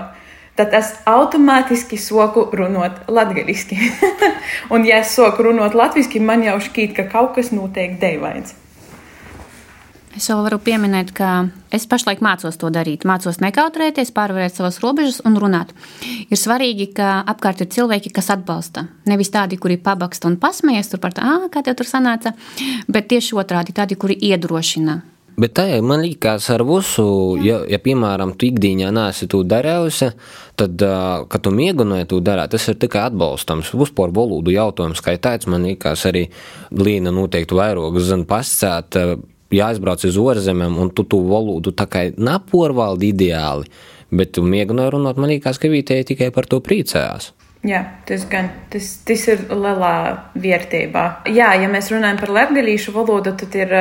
tad 0.54 0.76
es 0.78 0.92
automātiski 1.10 1.98
soku 1.98 2.44
runāt 2.54 3.08
latviešu. 3.10 3.74
un, 4.76 4.86
ja 4.86 5.00
es 5.02 5.16
soku 5.18 5.48
runāt 5.48 5.74
latviešu, 5.74 6.22
man 6.22 6.46
jau 6.46 6.60
šķiet, 6.62 6.94
ka 6.94 7.08
kaut 7.10 7.34
kas 7.40 7.50
notiek 7.50 7.98
deivains. 7.98 8.54
Es 10.16 10.26
vēl 10.26 10.40
varu 10.42 10.58
pieminēt, 10.58 11.12
ka 11.14 11.50
es 11.70 11.84
pašlaik 11.86 12.18
mācos 12.24 12.58
to 12.58 12.70
darīt. 12.74 13.06
Mācos 13.06 13.38
nekautrēties, 13.42 14.10
pārvarēt 14.16 14.56
savas 14.56 14.80
robežas 14.82 15.20
un 15.28 15.38
runāt. 15.38 15.70
Ir 16.26 16.40
svarīgi, 16.40 16.88
ka 16.96 17.20
apkārt 17.30 17.62
ir 17.62 17.70
cilvēki, 17.70 18.10
kas 18.16 18.32
atbalsta. 18.34 18.88
Nevis 19.10 19.30
tādi, 19.30 19.58
kuri 19.60 19.78
pabaksta 19.78 20.26
un 20.26 20.40
pasmējas 20.42 20.98
par 20.98 21.14
to, 21.14 21.36
kā 21.54 21.62
tev 21.62 21.78
tur 21.78 21.86
sanāca, 21.86 22.34
bet 22.90 23.06
tieši 23.12 23.38
otrādi 23.38 23.76
tādi, 23.76 23.98
kuri 24.00 24.18
iedrošina. 24.32 24.98
Bet 25.40 25.54
tā 25.56 25.78
man 25.86 26.02
liekas, 26.02 26.50
ar 26.52 26.66
visu, 26.68 27.06
ja, 27.40 27.62
ja 27.70 27.78
piemēram, 27.80 28.34
tu 28.36 28.50
ikdienā 28.50 28.90
neesi 28.92 29.28
to 29.30 29.40
darījusi, 29.46 30.10
tad, 30.58 30.82
kad 31.30 31.44
tu 31.46 31.54
mēģināji 31.54 32.10
to 32.10 32.18
darīt, 32.24 32.50
tas 32.52 32.66
ir 32.68 32.80
tikai 32.82 33.06
atbalstams. 33.06 33.70
Vispār 33.78 34.12
valodu 34.12 34.52
jautājums, 34.52 35.00
kā 35.06 35.14
tāds, 35.22 35.48
man 35.48 35.64
liekas, 35.70 36.02
arī 36.10 36.26
Līna 36.76 37.14
noteikti 37.14 37.56
vairāk 37.56 38.02
zina 38.04 38.26
pascēt 38.28 38.98
jāizbrauc 39.54 40.04
uz 40.08 40.18
ārzemēm, 40.20 40.78
un 40.80 40.92
tu 40.94 41.04
to 41.04 41.20
valodu 41.26 41.74
tā 41.76 41.86
kā 41.90 42.06
nepārvaldi 42.14 43.12
ideāli, 43.14 43.70
bet 44.10 44.34
tu 44.36 44.46
mēģināji 44.46 44.94
runāt, 44.96 45.20
man 45.20 45.32
liekas, 45.34 45.60
ka 45.60 45.70
vietēji 45.72 46.12
tikai 46.12 46.30
par 46.34 46.48
to 46.50 46.62
priecājās. 46.64 47.32
Jā, 47.60 47.82
tas 48.08 48.22
gan 48.24 48.46
tas, 48.72 48.86
tas 49.04 49.26
ir 49.28 49.42
lielā 49.52 49.96
vērtībā. 50.40 51.02
Jā, 51.28 51.50
ja 51.60 51.68
mēs 51.68 51.90
runājam 51.92 52.22
par 52.22 52.32
latgadījušu 52.32 52.94
valodu, 52.94 53.34
tad 53.36 53.58
ir 53.58 53.74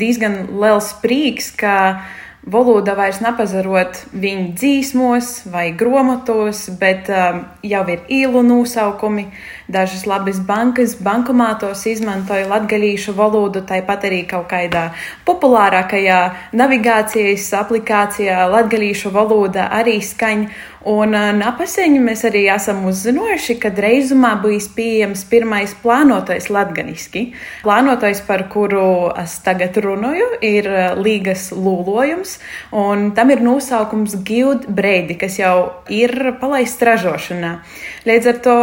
diezgan 0.00 0.48
liels 0.58 0.90
prieks, 0.98 1.52
ka 1.54 1.76
valoda 2.42 2.96
vairs 2.98 3.20
nepazarot 3.22 4.00
viņu 4.16 4.48
dzīsmos 4.58 5.30
vai 5.52 5.68
gromotos, 5.76 6.66
bet 6.80 7.10
um, 7.12 7.44
jau 7.62 7.84
ir 7.92 8.02
īlu 8.10 8.42
nosaukumi. 8.46 9.28
Dažas 9.70 10.02
labas 10.06 10.40
bankas 10.42 10.96
bankomātos 10.98 11.84
izmantoja 11.86 12.48
latgaļīšu 12.50 13.14
valodu, 13.14 13.62
tāpat 13.68 14.08
arī 14.08 14.24
kaut 14.26 14.48
kādā 14.50 14.88
populārākajā 15.28 16.18
navigācijas 16.58 17.46
aplikācijā 17.60 18.48
latgaļīšu 18.50 19.14
valoda 19.14 19.68
arī 19.78 20.00
skaņa. 20.02 20.50
Un 20.88 21.12
napaseņi 21.12 21.98
mēs 22.00 22.22
arī 22.24 22.46
esam 22.48 22.86
uzzinājuši, 22.88 23.58
ka 23.60 23.68
reizumā 23.84 24.30
bijis 24.40 24.70
pieejams 24.72 25.26
pirmais 25.28 25.74
plānotais 25.82 26.46
latganiski. 26.48 27.34
Plānotais, 27.60 28.22
par 28.24 28.46
kuru 28.48 29.10
es 29.20 29.34
tagad 29.44 29.76
runāju, 29.76 30.30
ir 30.40 30.70
Līgas 30.96 31.50
lūlojums, 31.52 32.38
un 32.72 33.10
tam 33.12 33.28
ir 33.34 33.44
nosaukums 33.44 34.16
Gild 34.24 34.64
Breidi, 34.72 35.18
kas 35.20 35.36
jau 35.42 35.84
ir 35.92 36.16
palaists 36.40 36.80
ražošanā. 36.80 37.52
Līdz 38.08 38.32
ar 38.32 38.40
to 38.40 38.56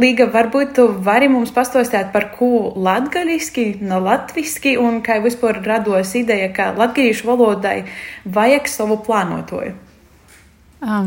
Līga 0.00 0.30
varbūt 0.40 0.74
tu 0.78 0.86
vari 1.04 1.28
mums 1.30 1.52
pastostāt 1.54 2.12
par 2.14 2.30
ko 2.36 2.72
latgaliski, 2.76 3.74
no 3.84 4.00
latviski, 4.02 4.76
un 4.80 5.00
kā 5.04 5.20
vispār 5.24 5.60
rados 5.64 6.14
ideja, 6.18 6.48
ka 6.54 6.72
latgalīšu 6.78 7.28
valodai 7.28 7.76
vajag 8.24 8.70
savu 8.70 9.00
plānotoju. 9.04 9.76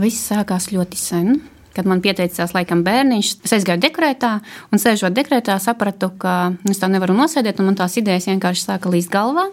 Viss 0.04 0.30
sākās 0.30 0.70
ļoti 0.74 1.00
sen. 1.00 1.42
Kad 1.74 1.88
man 1.90 2.04
pieteicās, 2.06 2.52
laikam, 2.54 2.84
bērniņš, 2.86 3.30
es 3.48 3.56
aizgāju 3.56 3.82
dekrētā, 3.82 4.36
un 4.70 4.82
sēžot 4.82 5.16
dekrētā, 5.18 5.56
sapratu, 5.58 6.12
ka 6.22 6.54
es 6.70 6.78
tā 6.78 6.86
nevaru 6.86 7.16
nosēdēt, 7.18 7.58
un 7.58 7.72
man 7.72 7.78
tās 7.80 7.98
idejas 7.98 8.30
vienkārši 8.30 8.68
sāka 8.68 8.92
līst 8.94 9.10
galvā. 9.14 9.48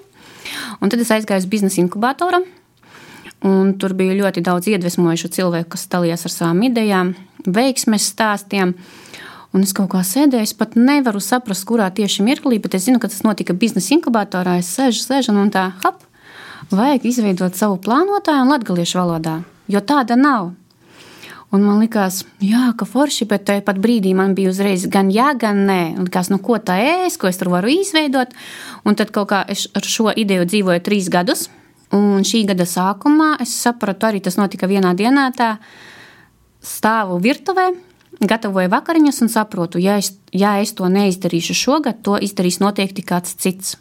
Un 0.85 0.93
tad 0.93 1.01
es 1.01 1.13
aizgāju 1.17 1.41
uz 1.41 1.49
biznesa 1.49 1.81
inkubatoru, 1.81 2.43
un 3.49 3.73
tur 3.81 3.97
bija 3.97 4.19
ļoti 4.19 4.45
daudz 4.45 4.69
iedvesmojušu 4.69 5.33
cilvēku, 5.33 5.73
kas 5.73 5.89
dalījās 5.95 6.27
ar 6.29 6.35
savām 6.35 6.61
idejām, 6.69 7.15
veiksmes 7.49 8.11
stāstiem. 8.13 8.75
Un 9.51 9.67
es 9.67 9.73
kaut 9.75 9.91
kā 9.91 10.05
sēdēju, 10.07 10.47
es 10.47 10.55
pat 10.55 10.77
nevaru 10.79 11.19
saprast, 11.19 11.67
kurā 11.67 11.89
tieši 11.91 12.23
mirklī, 12.23 12.61
bet 12.63 12.77
es 12.79 12.87
zinu, 12.87 13.01
ka 13.03 13.11
tas 13.11 13.25
notika 13.27 13.57
biznesa 13.57 13.97
inkubatorā. 13.97 14.61
Es 14.63 14.71
sēžu, 14.77 15.03
sēžu 15.03 15.35
un 15.35 15.51
tā, 15.51 15.73
hap, 15.83 16.05
vajag 16.71 17.09
izveidot 17.11 17.59
savu 17.59 17.81
plānotāju 17.83 18.47
un 18.47 18.55
latgaliešu 18.55 19.03
valodā 19.03 19.41
jo 19.71 19.81
tāda 19.81 20.19
nav. 20.19 20.55
Un 21.51 21.65
man 21.67 21.81
liekas, 21.83 22.23
jā, 22.47 22.69
ka 22.79 22.87
forši, 22.87 23.27
bet 23.31 23.49
tajā 23.49 23.65
pat 23.67 23.79
brīdī 23.83 24.13
man 24.15 24.37
bija 24.39 24.53
uzreiz 24.53 24.85
gan 24.91 25.09
jā, 25.11 25.33
gan 25.39 25.65
nē. 25.67 25.81
Likās, 25.99 26.31
nu, 26.31 26.39
ko 26.39 26.61
tā 26.63 26.77
ēst, 26.79 27.19
ko 27.19 27.27
es 27.31 27.41
tur 27.41 27.51
varu 27.51 27.73
izveidot. 27.75 28.37
Un 28.87 28.99
tad 28.99 29.11
kaut 29.15 29.33
kā 29.33 29.43
es 29.51 29.67
ar 29.75 29.87
šo 29.87 30.13
ideju 30.15 30.47
dzīvoju 30.47 30.85
trīs 30.87 31.11
gadus. 31.11 31.49
Un 31.97 32.23
šī 32.27 32.45
gada 32.53 32.69
sākumā 32.71 33.33
es 33.43 33.57
sapratu, 33.65 34.07
arī 34.07 34.23
tas 34.23 34.39
notika 34.39 34.71
vienā 34.71 34.95
dienā. 34.95 35.27
Tā 35.35 35.57
stāvu 36.63 37.19
virtuvē, 37.25 37.67
gatavoju 38.21 38.69
vakariņas 38.73 39.23
un 39.25 39.33
saprotu, 39.33 39.81
ja 39.81 39.97
es, 40.01 40.13
ja 40.33 40.59
es 40.61 40.75
to 40.77 40.89
neizdarīšu 40.89 41.57
šogad, 41.57 42.03
to 42.05 42.19
izdarīs 42.21 42.61
noteikti 42.61 43.05
kāds 43.07 43.37
cits. 43.41 43.77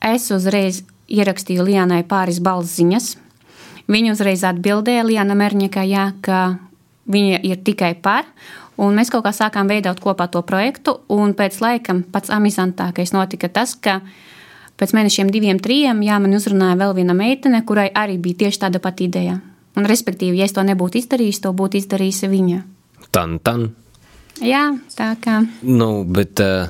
Es 0.00 0.30
uzreiz 0.32 0.84
ierakstīju 1.08 1.64
Lienai 1.66 2.02
pāris 2.08 2.40
balss 2.42 2.78
ziņas 2.78 3.16
Viņa 3.86 4.16
uzreiz 4.16 4.42
atbildēja 4.46 5.04
Liana 5.06 5.36
Mērņika, 5.38 5.84
jā, 5.86 6.10
ka 6.20 6.58
viņa 7.06 7.42
ir 7.46 7.60
tikai 7.62 7.94
par. 8.02 8.26
Un 8.82 8.98
mēs 8.98 9.12
kaut 9.12 9.24
kā 9.24 9.32
sākām 9.32 9.70
veidot 9.70 10.00
kopā 10.02 10.26
to 10.28 10.42
projektu, 10.44 10.98
un 11.08 11.32
pēc 11.38 11.60
laikam 11.62 12.02
pats 12.12 12.32
amizantākais 12.34 13.14
notika 13.14 13.48
tas, 13.48 13.76
ka 13.78 14.00
pēc 14.76 14.92
mēnešiem, 14.92 15.30
diviem, 15.32 15.60
trim, 15.62 16.02
jā, 16.04 16.18
man 16.20 16.34
uzrunāja 16.36 16.76
vēl 16.82 16.96
viena 16.98 17.16
meitene, 17.16 17.62
kurai 17.64 17.88
arī 17.94 18.18
bija 18.20 18.42
tieši 18.44 18.66
tāda 18.66 18.82
pati 18.82 19.06
ideja. 19.06 19.38
Un, 19.76 19.86
respektīvi, 19.88 20.42
ja 20.42 20.48
es 20.48 20.56
to 20.56 20.66
nebūtu 20.66 21.00
izdarījis, 21.00 21.40
to 21.46 21.54
būtu 21.56 21.78
izdarījusi 21.80 22.32
viņa. 22.32 22.60
Tan, 23.16 23.38
tan. 23.40 23.70
Jā, 24.44 24.68
tā 24.92 25.14
kā. 25.24 25.40
Nu, 25.64 26.04
bet 26.04 26.42
uh, 26.44 26.68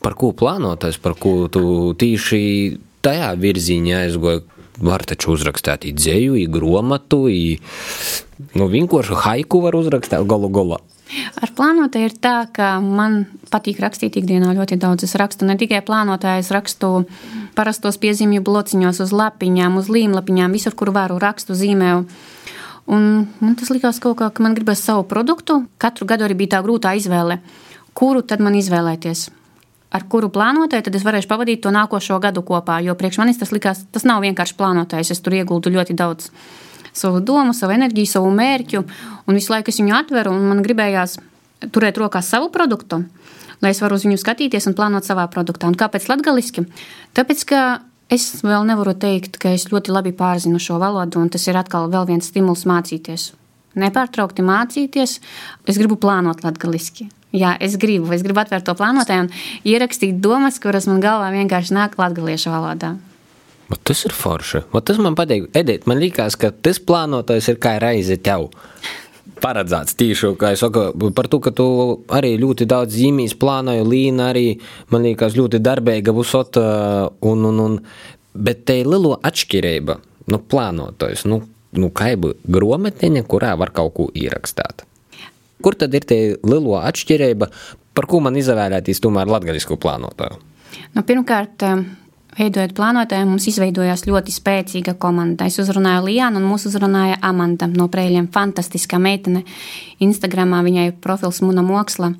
par 0.00 0.16
ko 0.16 0.32
plānotais, 0.32 0.96
par 0.96 1.18
ko 1.20 1.50
tu 1.52 1.92
tīši 2.00 2.40
tajā 3.04 3.34
virzienā 3.36 4.06
aizgoji? 4.06 4.46
var 4.78 5.02
taču 5.06 5.32
uzrakstīt 5.34 5.96
dzēju, 5.98 6.36
i 6.38 6.46
nu, 8.54 8.68
vienkārši 8.70 9.18
haiku 9.24 9.62
var 9.64 9.74
uzrakstīt 9.78 10.26
galu 10.28 10.50
galā. 10.54 10.78
Ar 11.40 11.50
plānotāju 11.56 12.10
ir 12.10 12.14
tā, 12.20 12.34
ka 12.52 12.76
man 12.84 13.22
patīk 13.48 13.80
rakstīt 13.80 14.18
ikdienā 14.20 14.52
ļoti 14.58 14.76
daudz. 14.76 15.06
Es 15.06 15.16
rakstu 15.16 15.48
ne 15.48 15.56
tikai 15.58 15.80
plānotāju, 15.84 16.44
es 16.44 16.52
rakstu 16.52 17.06
parastos 17.56 17.96
piezīmju 18.02 18.44
blociņos, 18.44 19.00
uz 19.06 19.14
lapiņām, 19.16 19.78
uz 19.80 19.88
līmlapiņām, 19.88 20.52
visur, 20.52 20.76
kur 20.76 20.92
varu 20.94 21.16
rakstu 21.22 21.56
zīmēju. 21.56 22.04
Un 22.88 23.26
man 23.42 23.56
tas 23.58 23.68
likās 23.72 24.00
kaut 24.00 24.16
kā, 24.20 24.30
ka 24.32 24.44
man 24.44 24.54
gribas 24.56 24.80
savu 24.80 25.04
produktu. 25.08 25.62
Katru 25.78 26.08
gadu 26.08 26.24
arī 26.24 26.38
bija 26.38 26.56
tā 26.56 26.62
grūtā 26.64 26.94
izvēle, 26.96 27.42
kuru 27.92 28.24
tad 28.24 28.40
man 28.40 28.56
izvēlēties 28.56 29.28
ar 29.94 30.04
kuru 30.10 30.28
plānotāju, 30.32 30.84
tad 30.86 30.96
es 30.98 31.04
varēšu 31.06 31.30
pavadīt 31.30 31.62
to 31.64 31.72
nākošo 31.72 32.18
gadu 32.20 32.42
kopā. 32.46 32.78
Jo 32.84 32.96
priekš 32.98 33.20
manis 33.22 33.40
tas 33.40 33.52
likās, 33.54 33.84
tas 33.92 34.04
nav 34.08 34.20
vienkārši 34.24 34.56
plānotājs. 34.58 35.12
Es 35.14 35.22
tur 35.24 35.36
ieguldu 35.38 35.72
ļoti 35.72 35.96
daudz 35.96 36.28
savu 36.96 37.22
domu, 37.24 37.54
savu 37.56 37.76
enerģiju, 37.76 38.10
savu 38.10 38.30
mērķu, 38.34 38.82
un 39.28 39.38
visu 39.38 39.52
laiku 39.54 39.72
es 39.72 39.80
viņu 39.80 39.96
atveru, 39.96 40.34
un 40.34 40.48
man 40.50 40.64
gribējās 40.64 41.18
turēt 41.74 41.98
rokās 42.00 42.28
savu 42.30 42.50
produktu, 42.54 43.02
lai 43.62 43.72
es 43.74 43.80
varu 43.82 43.98
uz 43.98 44.04
viņu 44.06 44.18
skatīties 44.20 44.68
un 44.70 44.76
plānot 44.78 45.06
savā 45.06 45.28
produktā. 45.32 45.70
Un 45.70 45.78
kāpēc 45.78 46.08
latgaliski? 46.10 46.66
Tāpēc, 47.16 47.44
ka 47.48 47.62
es 48.12 48.28
vēl 48.44 48.66
nevaru 48.68 48.94
teikt, 48.98 49.38
ka 49.40 49.52
es 49.56 49.68
ļoti 49.72 49.92
labi 49.92 50.14
pārzinu 50.16 50.60
šo 50.62 50.78
valodu, 50.82 51.20
un 51.20 51.30
tas 51.32 51.44
ir 51.48 51.58
atkal 51.60 51.88
viens 52.08 52.28
stimuls 52.28 52.64
mācīties. 52.68 53.32
Nepārtraukti 53.78 54.42
mācīties, 54.42 55.18
es 55.68 55.78
gribu 55.78 55.98
plānot 56.00 56.42
latgaliski. 56.42 57.10
Jā, 57.36 57.52
es 57.60 57.76
gribu, 57.76 58.08
es 58.16 58.24
gribu 58.24 58.40
atvērt 58.40 58.64
to 58.64 58.72
plānotāju 58.74 59.26
un 59.26 59.34
ierakstīt 59.68 60.16
domas, 60.24 60.56
kuras 60.62 60.88
man 60.88 61.02
galvā 61.04 61.28
vienkārši 61.34 61.76
nāk 61.76 61.98
latviešu 62.00 62.54
valodā. 62.54 62.94
Bet 63.68 63.82
tas 63.84 64.00
ir 64.08 64.14
forši. 64.16 64.62
Bet 64.72 64.86
tas 64.88 65.00
man 65.04 65.16
patīk. 65.16 65.50
Edita, 65.56 65.84
man 65.90 66.00
liekas, 66.00 66.38
ka 66.40 66.48
tas 66.50 66.80
plānotājs 66.80 67.50
ir 67.52 67.60
kā 67.60 67.74
reize 67.82 68.16
tev. 68.16 68.48
Paredzēts 69.38 69.94
tīšu, 69.98 70.32
kā 70.40 70.52
es 70.54 70.62
saku, 70.64 71.10
par 71.14 71.28
to, 71.30 71.38
ka 71.44 71.52
tu 71.54 71.66
arī 72.14 72.32
ļoti 72.40 72.66
daudz 72.68 72.96
zīmīs 72.96 73.36
plānoji, 73.38 73.84
Līna 73.86 74.30
arī, 74.32 74.46
man 74.90 75.04
liekas, 75.06 75.36
ļoti 75.38 75.60
darbīga 75.62 76.14
busot, 76.16 76.58
un, 76.58 77.44
un, 77.50 77.60
un, 77.64 77.76
bet 78.34 78.64
te 78.66 78.80
ir 78.80 78.90
liela 78.90 79.20
atšķirība, 79.28 79.98
nu, 80.32 80.40
plānotājs, 80.50 81.26
nu, 81.30 81.42
nu, 81.78 81.90
kā 81.94 82.14
ir 82.16 82.34
grometiņa, 82.48 83.24
kurā 83.30 83.54
var 83.60 83.74
kaut 83.76 83.94
ko 83.98 84.08
ierakstīt. 84.16 84.84
Kur 85.62 85.76
tad 85.78 85.94
ir 85.94 86.06
tie 86.06 86.20
lielo 86.46 86.78
atšķirība, 86.80 87.50
par 87.98 88.06
ko 88.10 88.22
man 88.24 88.38
izvēlēties 88.38 89.02
tomēr 89.02 89.30
latgaļisku 89.30 89.78
plānotāju? 89.82 90.38
Nu, 90.94 91.02
pirmkārt, 91.02 91.62
eh, 91.66 91.84
veidojot 92.38 92.74
plānotāju, 92.76 93.26
mums 93.28 93.46
izveidojās 93.50 94.04
ļoti 94.08 94.34
spēcīga 94.34 94.94
komanda. 95.00 95.48
Es 95.48 95.58
uzrunāju 95.62 96.06
Lianu, 96.06 96.40
un 96.40 96.46
mūs 96.48 96.68
uzrunāja 96.70 97.18
Amanda 97.24 97.68
no 97.70 97.88
Prēļiem. 97.90 98.28
Fantastiska 98.34 99.00
meitene. 99.02 99.44
Instagramā 100.04 100.62
viņai 100.66 100.92
profils 101.02 101.42
Muna 101.44 101.64
Moksla. 101.66 102.12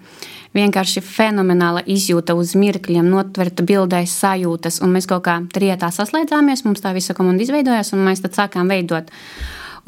Vienkārši 0.56 1.02
fenomenāla 1.04 1.84
izjūta 1.86 2.34
uz 2.38 2.54
mirkļiem, 2.58 3.06
notverta 3.12 3.62
bildēs 3.68 4.14
sajūtas, 4.22 4.80
un 4.82 4.94
mēs 4.96 5.06
kaut 5.10 5.26
kā 5.28 5.36
trietā 5.54 5.90
saslēdzāmies, 5.94 6.64
mums 6.66 6.82
tā 6.82 6.94
visa 6.96 7.14
komanda 7.14 7.44
izveidojās, 7.44 7.92
un 7.94 8.06
mēs 8.06 8.24
tad 8.24 8.34
sākām 8.38 8.72
veidot. 8.72 9.12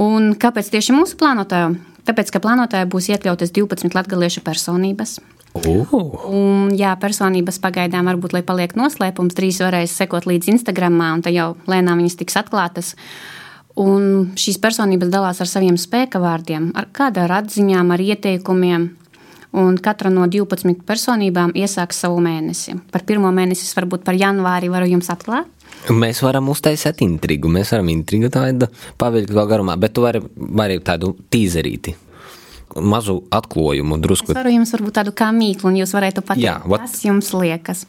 Un 0.00 0.34
kāpēc 0.40 0.68
tieši 0.70 0.94
mūsu 0.94 1.16
plānotāju? 1.20 1.78
Tāpēc, 2.06 2.30
ka 2.32 2.42
plānotājā 2.44 2.86
būs 2.92 3.10
iekļautas 3.12 3.52
12 3.56 3.96
latgaliešu 3.96 4.44
personības, 4.44 5.18
Uh. 5.54 5.90
Un, 6.30 6.70
jā, 6.78 6.92
personības 7.00 7.58
pagaidām 7.62 8.06
varbūt, 8.06 8.36
paliek 8.46 8.76
noslēpums, 8.78 9.34
drīz 9.34 9.58
varēs 9.64 9.96
sekot 9.98 10.28
līdz 10.30 10.52
Instagramā, 10.54 11.10
un 11.16 11.24
tad 11.26 11.34
jau 11.34 11.52
lēnām 11.70 11.98
viņas 11.98 12.18
tiks 12.20 12.38
atklātas. 12.38 12.94
Un 13.80 14.30
šīs 14.38 14.60
personības 14.62 15.10
dalās 15.10 15.40
ar 15.42 15.50
saviem 15.50 15.78
spēka 15.80 16.20
vārdiem, 16.22 16.70
ar 16.78 16.86
kāda 16.94 17.24
ar 17.26 17.40
atziņām, 17.40 17.90
ar 17.94 18.02
ieteikumiem. 18.02 18.90
Un 19.60 19.78
katra 19.82 20.12
no 20.14 20.28
12 20.30 20.84
personībām 20.86 21.50
iesāks 21.58 21.98
savu 22.04 22.20
mēnesi. 22.22 22.76
Par 22.94 23.02
pirmo 23.06 23.32
mēnesi, 23.34 23.66
varbūt 23.74 24.04
par 24.06 24.14
janvāri, 24.14 24.70
varu 24.70 24.86
jums 24.92 25.10
atklāt. 25.10 25.48
Mēs 25.90 26.20
varam 26.22 26.52
uztaisīt 26.52 27.02
intrigu. 27.02 27.50
Mēs 27.50 27.72
varam 27.74 27.90
intrigu 27.90 28.30
tādu 28.30 28.68
pavilkt 29.00 29.34
vēl 29.34 29.50
garumā, 29.50 29.74
bet 29.80 29.96
tu 29.96 30.06
vari, 30.06 30.22
vari 30.36 30.78
tādu 30.86 31.16
tīzerīti 31.32 31.96
mazu 32.76 33.22
atklājumu, 33.34 33.98
drusku. 34.02 34.32
Es 34.32 34.38
varu 34.38 34.52
jums 34.54 34.74
varbūt 34.76 34.98
tādu 35.00 35.14
kā 35.16 35.30
mīklu, 35.34 35.72
un 35.72 35.80
jūs 35.80 35.94
varētu 35.96 36.22
pateikt, 36.22 36.46
Jā, 36.46 36.60
vat- 36.66 36.86
kas 36.86 37.00
jums 37.04 37.32
liekas. 37.34 37.86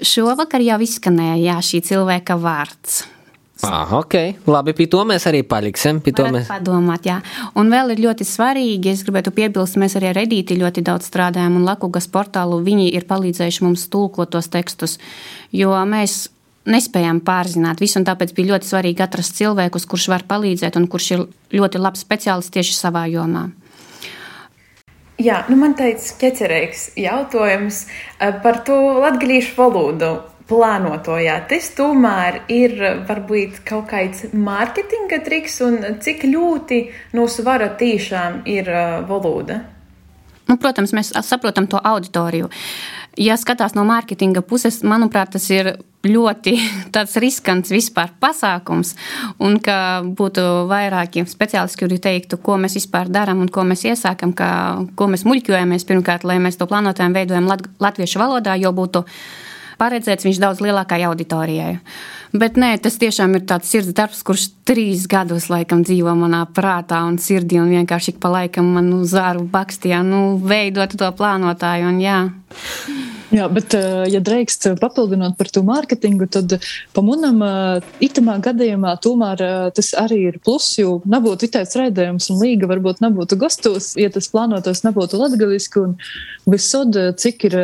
Šovakar 0.00 0.64
jau 0.64 0.78
izskanēja 0.84 1.36
jā, 1.40 1.58
šī 1.64 1.82
cilvēka 1.90 2.38
vārds. 2.40 3.04
Ah, 3.64 3.88
ok, 3.96 4.44
labi, 4.44 4.74
pie 4.76 4.84
to 4.92 5.00
mēs 5.08 5.24
arī 5.30 5.40
paliksim. 5.40 6.02
Mēs... 6.04 6.44
padomāt, 6.50 7.06
jā. 7.08 7.22
Un 7.56 7.72
vēl 7.72 7.94
ir 7.94 8.02
ļoti 8.04 8.26
svarīgi, 8.28 8.92
es 8.92 9.00
gribētu 9.06 9.32
piebilst, 9.32 9.78
mēs 9.80 9.96
arī 9.96 10.10
ar 10.10 10.18
Redīti 10.20 10.58
ļoti 10.60 10.84
daudz 10.84 11.08
strādājam, 11.08 11.56
un 11.56 11.64
Lakugas 11.64 12.04
portālu 12.12 12.60
viņi 12.66 12.90
ir 12.92 13.08
palīdzējuši 13.08 13.64
mums 13.64 13.86
tulkot 13.88 14.34
tos 14.36 14.50
tekstus, 14.52 14.98
jo 15.56 15.72
mēs 15.88 16.26
nespējām 16.68 17.22
pārzināt 17.24 17.80
visu, 17.80 17.96
un 18.00 18.04
tāpēc 18.04 18.34
bija 18.36 18.52
ļoti 18.52 18.68
svarīgi 18.68 19.04
atrast 19.06 19.38
cilvēkus, 19.38 19.88
kurš 19.88 20.10
var 20.12 20.26
palīdzēt 20.28 20.76
un 20.76 20.88
kurš 20.90 21.10
ir 21.16 21.24
ļoti 21.56 21.80
labs 21.80 22.04
speciālists 22.04 22.52
tieši 22.52 22.76
savā 22.76 23.06
jomā. 23.08 23.48
Jā, 25.16 25.38
nu 25.48 25.56
man 25.56 25.72
teica 25.78 26.16
ķecerīgs 26.20 26.90
jautājums 27.00 27.86
eh, 27.86 28.34
par 28.44 28.60
to 28.68 28.76
latgalīšu 29.00 29.54
valodu. 29.56 30.10
Plānotojā 30.46 31.40
tas 31.50 31.70
tomēr 31.74 32.42
ir 32.52 32.76
varbūt 33.08 33.62
kaut 33.66 33.88
kāds 33.90 34.28
mārketinga 34.30 35.18
triks, 35.26 35.56
un 35.64 35.80
cik 36.04 36.28
ļoti 36.28 36.82
no 37.16 37.24
svara 37.32 37.72
tiešām 37.80 38.44
ir 38.44 38.68
eh, 38.68 38.84
valoda. 39.08 39.62
Nu, 40.46 40.56
protams, 40.62 40.94
mēs 40.94 41.10
saprotam 41.26 41.66
to 41.66 41.80
auditoriju. 41.82 42.48
Ja 43.18 43.34
skatās 43.40 43.74
no 43.74 43.82
mārketinga 43.88 44.44
puses, 44.46 44.82
manuprāt, 44.86 45.32
tas 45.34 45.48
ir 45.50 45.72
ļoti 46.06 46.54
riskants 47.24 47.72
vispār 47.74 48.12
pasākums. 48.22 48.94
Un 49.42 49.58
ka 49.62 49.78
būtu 50.06 50.44
vairāki 50.70 51.24
speciālisti, 51.28 51.80
kuri 51.82 51.98
teiktu, 52.02 52.38
ko 52.38 52.58
mēs 52.62 52.78
vispār 52.78 53.10
darām 53.12 53.42
un 53.42 53.50
ko 53.52 53.64
mēs 53.66 53.86
iesākam, 53.88 54.36
ka, 54.36 54.50
ko 54.94 55.10
mēs 55.10 55.26
muļķojamies 55.26 55.88
pirmkārt, 55.88 56.28
lai 56.28 56.38
mēs 56.42 56.60
to 56.60 56.68
plānotājiem 56.70 57.16
veidojam 57.16 57.50
lat 57.50 57.66
latviešu 57.82 58.22
valodā, 58.22 58.54
jo 58.60 58.72
būtu 58.76 59.04
paredzēts 59.80 60.26
viņš 60.26 60.42
daudz 60.42 60.62
lielākai 60.64 61.02
auditorijai. 61.08 61.76
Bet 62.36 62.58
nē, 62.60 62.74
tas 62.82 62.98
tiešām 63.00 63.36
ir 63.38 63.44
tāds 63.48 63.70
sirds 63.70 63.94
darbs, 63.96 64.22
kurš 64.26 64.48
trīs 64.68 65.06
gadus 65.08 65.48
laikam 65.52 65.84
dzīvo 65.86 66.12
manā 66.18 66.42
prātā 66.52 67.00
un 67.08 67.20
sirdī 67.22 67.60
un 67.62 67.70
vienkārši 67.72 68.14
ik 68.14 68.22
pa 68.22 68.32
laikam 68.34 68.72
man 68.76 68.90
nu, 68.90 69.02
zāru 69.08 69.46
bakstījā, 69.52 70.02
nu, 70.04 70.22
veidot 70.42 70.96
to 70.98 71.12
plānotāju 71.16 71.92
un 71.92 72.00
jā. 72.02 72.18
Jā, 73.34 73.48
bet, 73.50 73.74
eh, 73.74 74.04
ja 74.12 74.20
drīkst 74.22 74.68
papildināt 74.78 75.34
par 75.38 75.48
to 75.50 75.62
mārketingu, 75.66 76.28
tad 76.30 76.56
pamanām, 76.94 77.42
itamā 78.02 78.36
gadījumā 78.44 78.94
tomēr 79.02 79.42
eh, 79.42 79.54
tas 79.74 79.92
arī 79.98 80.20
ir 80.30 80.38
plus, 80.44 80.68
jo 80.78 81.00
nebūtu 81.10 81.48
itāļu 81.48 81.80
raidījums 81.82 82.30
un 82.30 82.42
līga 82.42 82.70
varbūt 82.70 83.02
nebūtu 83.02 83.38
gastos, 83.40 83.94
ja 83.98 84.12
tas 84.14 84.30
plānotos 84.30 84.84
nebūtu 84.86 85.18
latgaliski 85.18 85.82
un 85.82 85.96
visod, 86.46 86.94
eh, 86.96 87.14
cik 87.18 87.48
ir 87.50 87.58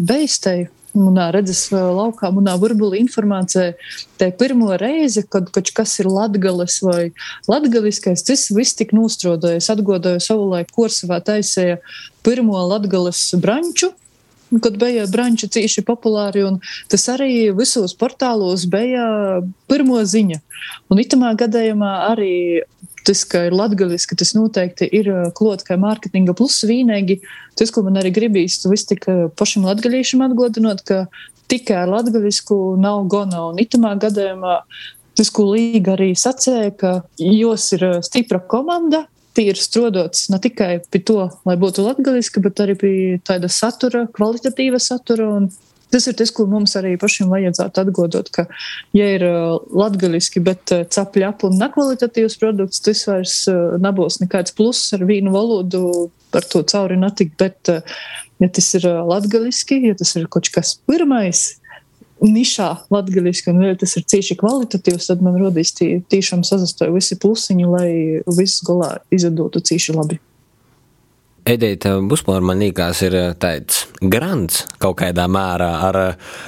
beistei. 0.00 0.70
Manā 0.92 1.30
redzes 1.32 1.70
laukā, 1.72 2.28
manā 2.36 2.52
burbulī 2.60 2.98
informācija, 3.00 3.72
tā 4.20 4.28
ir 4.28 4.34
pirmo 4.40 4.74
reizi, 4.76 5.22
kad 5.24 5.48
kaut 5.54 5.70
kas 5.72 5.94
ir 6.02 6.10
latgales 6.12 6.76
vai 6.84 7.12
latgaliskais, 7.48 8.24
tas 8.28 8.50
viss 8.52 8.76
tik 8.76 8.92
nostrodojis. 8.96 9.70
Atgodoju 9.72 10.20
savu 10.20 10.50
laiku 10.50 10.82
Korsavā 10.82 11.22
taisēja 11.24 11.78
pirmo 12.26 12.60
latgales 12.68 13.24
branču, 13.40 13.94
kad 14.60 14.76
bija 14.76 15.06
branči 15.08 15.48
cīši 15.48 15.84
populāri, 15.88 16.44
un 16.44 16.60
tas 16.92 17.08
arī 17.08 17.48
visos 17.56 17.96
portālos 17.96 18.66
bija 18.68 19.40
pirmo 19.72 20.02
ziņa. 20.04 20.42
Un 20.92 21.00
itamā 21.00 21.32
gadījumā 21.40 21.92
arī 22.10 22.34
tas, 23.06 23.24
ka 23.28 23.46
ir 23.48 23.56
latgaliski, 23.56 24.16
tas 24.18 24.34
noteikti 24.36 24.88
ir 24.94 25.10
klot 25.38 25.64
kā 25.66 25.78
mārketinga 25.80 26.34
plus 26.38 26.60
vīnīgi. 26.68 27.20
Tas, 27.58 27.72
ko 27.74 27.84
man 27.86 28.00
arī 28.00 28.12
gribīs, 28.14 28.60
tu 28.62 28.72
viss 28.72 28.88
tik 28.88 29.06
pašam 29.38 29.66
latgalīšam 29.68 30.24
atgodinot, 30.26 30.84
ka 30.88 31.04
tikai 31.52 31.82
ar 31.82 31.92
latgalisku 31.92 32.76
nav 32.80 33.04
gona. 33.12 33.46
Un 33.50 33.60
itamā 33.62 33.94
gadījumā 34.00 34.60
tas, 35.18 35.30
ko 35.34 35.50
Līga 35.52 35.96
arī 35.96 36.12
sacēja, 36.16 36.76
ka 36.78 36.92
jos 37.20 37.68
ir 37.76 37.88
stipra 38.06 38.40
komanda, 38.40 39.04
tīri 39.36 39.60
strodots 39.60 40.28
ne 40.32 40.38
tikai 40.42 40.78
pie 40.92 41.00
to, 41.08 41.26
lai 41.48 41.56
būtu 41.60 41.84
latgaliski, 41.86 42.42
bet 42.44 42.60
arī 42.64 42.76
pie 42.78 42.94
tāda 43.24 43.50
satura, 43.52 44.06
kvalitatīva 44.16 44.80
satura. 44.82 45.28
Un 45.38 45.50
tas 45.92 46.08
ir 46.10 46.16
tas, 46.18 46.32
ko 46.34 46.46
mums 46.50 46.74
arī 46.80 46.94
pašiem 47.00 47.30
vajadzētu 47.32 47.84
atgodot, 47.84 48.30
ka, 48.34 48.46
ja 48.96 49.10
ir 49.16 49.26
uh, 49.28 49.60
latgaliski, 49.76 50.42
bet 50.44 50.74
uh, 50.74 50.82
cepļap 50.88 51.46
un 51.48 51.58
nekvalitatīvs 51.60 52.38
produkts, 52.40 52.82
tas 52.84 53.04
vairs 53.10 53.36
uh, 53.52 53.78
nebūs 53.82 54.20
nekāds 54.24 54.56
pluss 54.56 54.92
ar 54.96 55.06
vīnu 55.08 55.34
valodu, 55.34 56.10
par 56.32 56.46
to 56.48 56.62
cauri 56.64 56.96
netikt, 56.96 57.36
bet, 57.40 57.68
ja 58.40 58.48
tas 58.48 58.68
ir 58.78 58.86
latgaliski, 58.88 59.82
ja 59.84 59.96
tas 59.98 60.14
ir 60.16 60.30
kaut 60.32 60.48
kas 60.54 60.78
pirmais, 60.88 61.50
nišā 62.22 62.68
latgaliski, 62.92 63.50
un 63.52 63.64
ja 63.66 63.76
tas 63.78 63.96
ir 63.98 64.06
cieši 64.08 64.36
kvalitatīvs, 64.40 65.08
tad 65.10 65.22
man 65.24 65.38
rodīs 65.40 65.74
tī, 65.76 65.94
tiešām 66.12 66.44
sazastoja 66.46 66.94
visi 66.94 67.18
plusiņi, 67.20 67.68
lai 67.68 67.90
viss 68.38 68.62
golā 68.66 68.96
izdotu 69.14 69.62
cieši 69.62 69.96
labi. 69.96 70.20
Edita 71.42 71.96
Buspāra 72.06 72.38
man 72.38 72.60
liekas, 72.62 73.00
ir 73.02 73.16
tāds 73.42 73.88
grants 73.98 74.60
kaut 74.78 75.00
kādā 75.00 75.24
mērā 75.26 75.70
ar 75.88 75.98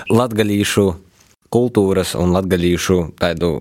latgalīšu 0.06 0.84
kultūras 1.50 2.12
un 2.14 2.30
latgalīšu 2.36 2.98
tādu 3.18 3.56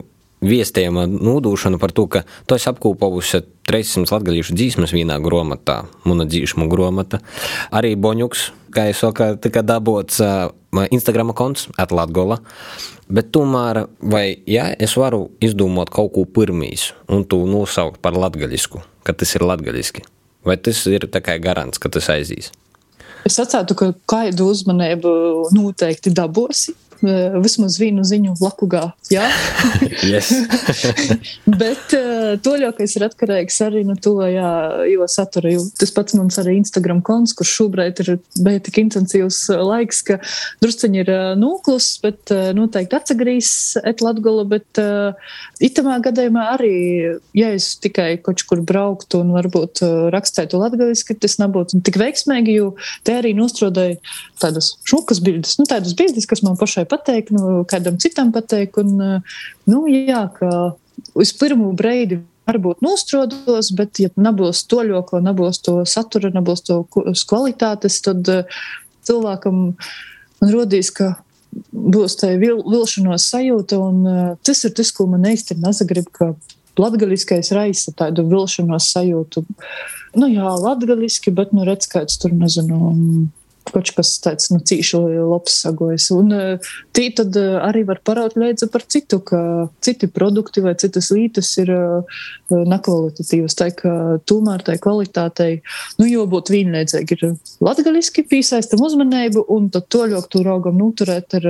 viestījuma 0.46 1.08
nodūšanu 1.10 1.80
par 1.82 1.96
to, 1.96 2.06
ka 2.06 2.22
tu 2.46 2.54
esi 2.54 2.70
apkūpovusi 2.70 3.42
300 3.66 4.14
latgalīšu 4.14 4.54
dzīsmas 4.54 4.94
vienā 4.94 5.18
grāmatā, 5.24 5.80
muna 6.06 6.30
dzīšmu 6.30 6.70
grāmata. 6.70 7.24
Arī 7.74 7.96
Boņuks, 7.98 8.46
kā 8.76 8.92
jau 8.92 9.00
saka, 9.08 9.34
tika 9.42 9.66
dabots 9.66 10.22
uh, 10.22 10.52
Instagram 10.94 11.34
konts 11.34 11.66
atlatgola. 11.82 12.44
Bet 13.10 13.34
tomēr, 13.34 13.88
vai 14.06 14.28
ja 14.46 14.70
es 14.78 14.94
varu 15.02 15.32
izdomāt 15.42 15.90
kaut 15.90 16.14
ko 16.14 16.30
pirmīs 16.30 16.92
un 17.10 17.26
tu 17.26 17.42
nosaukt 17.50 18.04
par 18.06 18.14
latgaļisku, 18.22 18.86
ka 19.02 19.18
tas 19.18 19.34
ir 19.34 19.50
latgaļiski? 19.50 20.13
Vai 20.44 20.58
tas 20.60 20.82
ir 20.92 21.08
garants, 21.40 21.80
ka 21.80 21.90
tas 21.90 22.10
aizies? 22.12 22.52
Es 23.24 23.40
atceru, 23.40 23.76
ka 23.80 23.92
kādu 24.12 24.50
uzmanību 24.52 25.12
noteikti 25.56 26.12
dabosi. 26.12 26.76
Vismaz 27.44 27.78
vienu 27.82 28.06
ziņu 28.08 28.38
lakugā. 28.42 28.86
Jā, 29.12 29.28
yes. 30.12 30.32
bet 31.62 31.96
uh, 31.98 32.34
to 32.44 32.56
ļaukais 32.62 32.96
ir 32.98 33.08
atkarīgs 33.10 33.60
arī 33.66 33.84
no 33.88 33.98
to, 34.00 34.16
jā, 34.28 34.52
jo 34.92 35.08
satura. 35.12 35.54
Jo 35.54 35.66
tas 35.80 35.94
pats 35.96 36.18
mums 36.18 36.40
arī 36.42 36.58
Instagram 36.62 37.04
konts, 37.06 37.36
kurš 37.38 37.56
šobrīd 37.60 38.04
ir 38.06 38.14
bija 38.46 38.64
tik 38.64 38.80
intensīvs 38.86 39.46
laiks, 39.60 40.04
ka 40.08 40.20
drusciņi 40.64 41.04
ir 41.04 41.14
uh, 41.14 41.24
nūklus, 41.40 41.90
bet 42.04 42.34
uh, 42.34 42.52
noteikti 42.58 42.98
atsagrīs 42.98 43.54
et 43.84 44.02
Latgola, 44.04 44.46
bet 44.48 44.82
uh, 44.82 45.14
itamā 45.64 46.00
gadījumā 46.04 46.46
arī, 46.56 46.74
ja 47.38 47.52
es 47.56 47.74
tikai 47.82 48.16
kaut 48.24 48.44
kur 48.48 48.64
brauktu 48.66 49.22
un 49.24 49.34
varbūt 49.36 49.84
uh, 49.86 49.94
rakstētu 50.14 50.60
latgaliski, 50.62 51.18
tas 51.20 51.38
nebūtu 51.42 51.82
tik 51.86 52.00
veiksmīgi, 52.02 52.58
jo 52.60 52.72
te 53.08 53.18
arī 53.20 53.34
nostrodēja 53.38 54.00
tādas 54.42 54.74
šūkas 54.90 55.22
bildes, 55.24 55.58
nu 55.60 55.68
tādas 55.70 55.96
bildes, 55.98 56.28
kas 56.30 56.44
man 56.46 56.58
pašai 56.60 56.86
pateik, 56.94 57.34
nu, 57.34 57.64
kādam 57.70 57.98
citam 58.02 58.32
pateik, 58.36 58.78
un, 58.82 58.94
uh, 59.02 59.42
nu, 59.70 59.84
jā, 59.90 60.28
uz 61.18 61.34
pirmo 61.40 61.72
breidi 61.78 62.22
varbūt 62.48 62.84
nostrodos, 62.84 63.72
bet, 63.76 64.00
ja 64.04 64.12
nebūs 64.20 64.66
to 64.70 64.84
ļoko, 64.88 65.22
nebūs 65.24 65.62
to 65.66 65.78
satura, 65.90 66.32
nebūs 66.34 66.66
to 66.68 66.82
kvalitātes, 67.30 68.02
tad 68.06 68.30
uh, 68.32 68.64
cilvēkam 69.08 69.62
rodīs, 70.44 70.92
ka 70.96 71.16
būs 71.72 72.18
tā 72.20 72.34
vil, 72.42 72.64
vilšanos 72.66 73.30
sajūta, 73.32 73.80
un 73.80 74.04
uh, 74.08 74.26
tas 74.46 74.64
ir 74.68 74.76
tas, 74.76 74.92
ko 74.96 75.08
man 75.12 75.26
nezagrib, 75.28 76.10
ka 76.12 76.34
latgaliskais 76.80 77.52
raisa 77.54 77.94
tādu 77.96 78.26
vilšanos 78.30 78.90
sajūtu. 78.96 79.46
Nu 80.18 80.30
jā, 80.30 80.50
latgaliski, 80.62 81.34
bet, 81.34 81.54
nu 81.54 81.66
redz, 81.68 81.88
kāds 81.90 82.20
tur, 82.22 82.34
nezinu, 82.38 82.94
kaut 83.72 83.92
kas 83.96 84.12
tāds 84.24 84.50
nu, 84.52 84.60
cīši 84.64 85.00
labs 85.24 85.56
sagojas. 85.64 86.10
Un 86.16 86.34
tī 86.96 87.08
tad 87.16 87.38
arī 87.38 87.84
var 87.88 88.02
paraut 88.06 88.36
leidza 88.40 88.68
par 88.72 88.86
citu, 88.86 89.20
ka 89.24 89.70
citi 89.84 90.10
produkti 90.12 90.64
vai 90.66 90.76
citas 90.80 91.10
lītas 91.16 91.52
ir 91.62 91.72
nekvalitatīvas. 92.52 93.58
Tā 93.60 93.70
kā 93.78 93.94
tomēr 94.30 94.66
tai 94.68 94.78
kvalitātei, 94.84 95.62
nu, 96.00 96.08
jo 96.10 96.26
būtu 96.30 96.58
vienlīdzīgi 96.58 97.18
ir 97.18 97.38
latgaliski 97.64 98.26
piesaistam 98.28 98.84
uzmanību 98.86 99.46
un 99.54 99.70
tad 99.74 99.88
to 99.94 100.06
ļoti 100.12 100.44
raugam 100.46 100.80
noturēt 100.82 101.40
ar, 101.40 101.50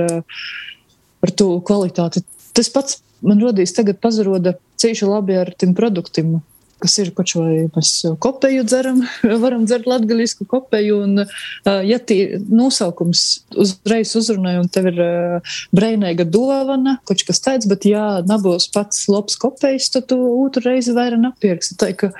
ar 1.24 1.34
to 1.34 1.50
kvalitāti. 1.66 2.24
Tas 2.54 2.70
pats 2.70 3.00
man 3.24 3.40
rodīs 3.42 3.74
tagad 3.74 4.00
pazaroda 4.02 4.56
cīši 4.80 5.08
labi 5.08 5.38
ar 5.40 5.52
tiem 5.58 5.74
produktiem 5.76 6.38
kas 6.82 6.96
ir 7.02 7.10
kaut 7.16 7.34
vai 7.38 7.66
mēs 7.74 7.92
kopēju 8.22 8.64
dzeram, 8.68 9.02
varam 9.44 9.66
dzert 9.68 9.88
latgaļisku 9.90 10.46
kopēju, 10.50 10.98
un 11.06 11.24
ja 11.88 12.00
tie 12.00 12.40
nosaukums 12.48 13.24
uzreiz 13.64 14.14
uzrunāja, 14.18 14.64
un 14.64 14.72
tev 14.72 14.90
ir 14.92 15.00
breinēga 15.74 16.26
dovana, 16.28 16.98
kaut 17.08 17.24
kas 17.28 17.42
tāds, 17.44 17.68
bet 17.70 17.86
ja 17.88 18.20
nabos 18.26 18.68
pats 18.74 19.06
labs 19.12 19.38
kopējs, 19.40 19.92
tad 19.94 20.10
tu 20.12 20.20
otru 20.44 20.64
reizi 20.68 20.96
vairāk 20.96 21.22
napirksi. 21.24 21.78
Tā, 21.80 21.92
ka 21.98 22.12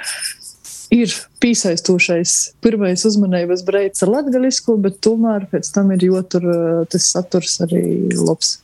ir 0.95 1.13
piesaistīšais 1.43 2.35
pirmais 2.65 3.05
uzmanības 3.09 3.65
breids 3.67 4.05
ar 4.05 4.13
latgaļisku, 4.15 4.77
bet 4.85 5.01
tomēr 5.05 5.49
pēc 5.53 5.71
tam 5.75 5.93
ir 5.95 6.07
jotur 6.09 6.47
tas 6.91 7.09
saturs 7.15 7.59
arī 7.65 7.85
labs. 8.15 8.59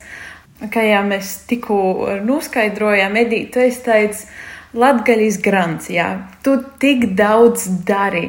Kā 0.71 0.85
jau 0.85 1.01
mēs 1.09 1.39
tikko 1.49 1.81
noskaidrojām, 2.27 3.17
Edita, 3.17 3.55
tu 3.55 3.63
esi 3.65 3.85
teicis, 3.87 4.27
Latgaļas 4.71 5.41
grants, 5.43 5.89
jā, 5.91 6.11
tu 6.47 6.61
tik 6.79 7.09
daudz 7.19 7.65
dari 7.89 8.29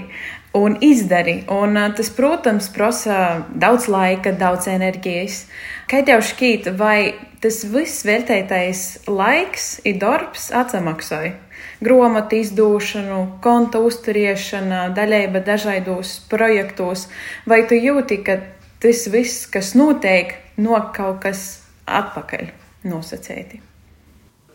un 0.57 0.73
izdari, 0.81 1.43
un 1.53 1.77
tas, 1.95 2.09
protams, 2.09 2.71
prasa 2.73 3.45
daudz 3.53 3.85
laika, 3.91 4.33
daudz 4.33 4.65
enerģijas. 4.71 5.45
Kā 5.85 6.01
tev 6.07 6.25
šķiet, 6.25 6.71
vai 6.81 7.13
tas 7.43 7.61
viss 7.69 8.01
vērtētais 8.07 9.05
laiks 9.05 9.69
ir 9.85 10.01
darbs 10.01 10.49
atsamaksāja? 10.49 11.37
Grāmatu 11.81 12.41
izdūšanu, 12.41 13.21
konta 13.41 13.81
uzturiešana, 13.85 14.87
daļēba 14.97 15.41
dažādos 15.45 16.19
projektos, 16.29 17.07
vai 17.45 17.63
tu 17.69 17.77
jūti, 17.77 18.21
ka 18.25 18.41
tas 18.81 19.07
viss, 19.13 19.45
kas 19.45 19.75
notiek, 19.77 20.39
no 20.57 20.77
kaut 20.93 21.21
kas 21.25 21.49
atpakaļ 21.85 22.49
nosacēti? 22.89 23.70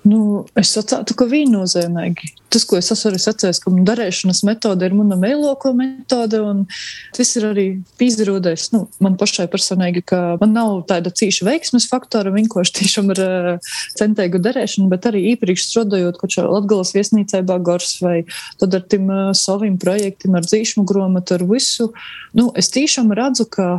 Nu, 0.07 0.45
es 0.55 0.71
sacītu, 0.71 1.17
ka 1.19 1.27
viennozīmīgi. 1.27 2.29
Tas, 2.53 2.63
ko 2.69 2.79
es 2.79 2.93
esmu 2.95 3.19
sacījis, 3.19 3.59
ka 3.65 3.73
darīšanas 3.89 4.45
metode 4.47 4.87
ir 4.87 4.95
mana 4.95 5.17
mēloko 5.19 5.73
metode, 5.75 6.39
un 6.47 6.61
tas 7.17 7.33
ir 7.39 7.49
arī 7.49 7.65
izrādījis 8.07 8.69
nu, 8.77 8.85
man 9.03 9.17
pašai 9.19 9.49
personīgi, 9.51 10.05
ka 10.07 10.21
man 10.43 10.55
nav 10.55 10.77
tāda 10.91 11.11
cīša 11.11 11.49
veiksmes 11.49 11.89
faktora, 11.91 12.31
vienkārši 12.37 12.77
tiešām 12.79 13.11
ar 13.17 13.23
uh, 13.25 13.75
centīgu 13.99 14.39
darīšanu, 14.47 14.87
bet 14.95 15.11
arī 15.11 15.25
iepriekš 15.33 15.67
strādājot, 15.73 16.23
kaut 16.23 16.39
kā 16.39 16.47
Latgales 16.47 16.95
viesnīcībā 16.95 17.59
gors 17.67 17.99
vai 18.05 18.21
tad 18.63 18.79
ar 18.79 18.87
tiem 18.87 19.11
uh, 19.11 19.29
saviem 19.35 19.75
projektiem, 19.83 20.39
ar 20.39 20.47
dzīšmu 20.47 20.87
gromatu, 20.87 21.41
ar 21.41 21.49
visu. 21.51 21.91
Nu, 22.37 22.53
es 22.55 22.71
tiešām 22.71 23.11
redzu, 23.17 23.51
ka, 23.51 23.71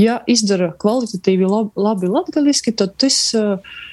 ja 0.00 0.18
izdara 0.26 0.72
kvalitatīvi 0.82 1.46
lab, 1.46 1.76
labi 1.78 2.10
latgaliski, 2.10 2.74
tad 2.74 2.98
tas. 2.98 3.28
Uh, 3.38 3.84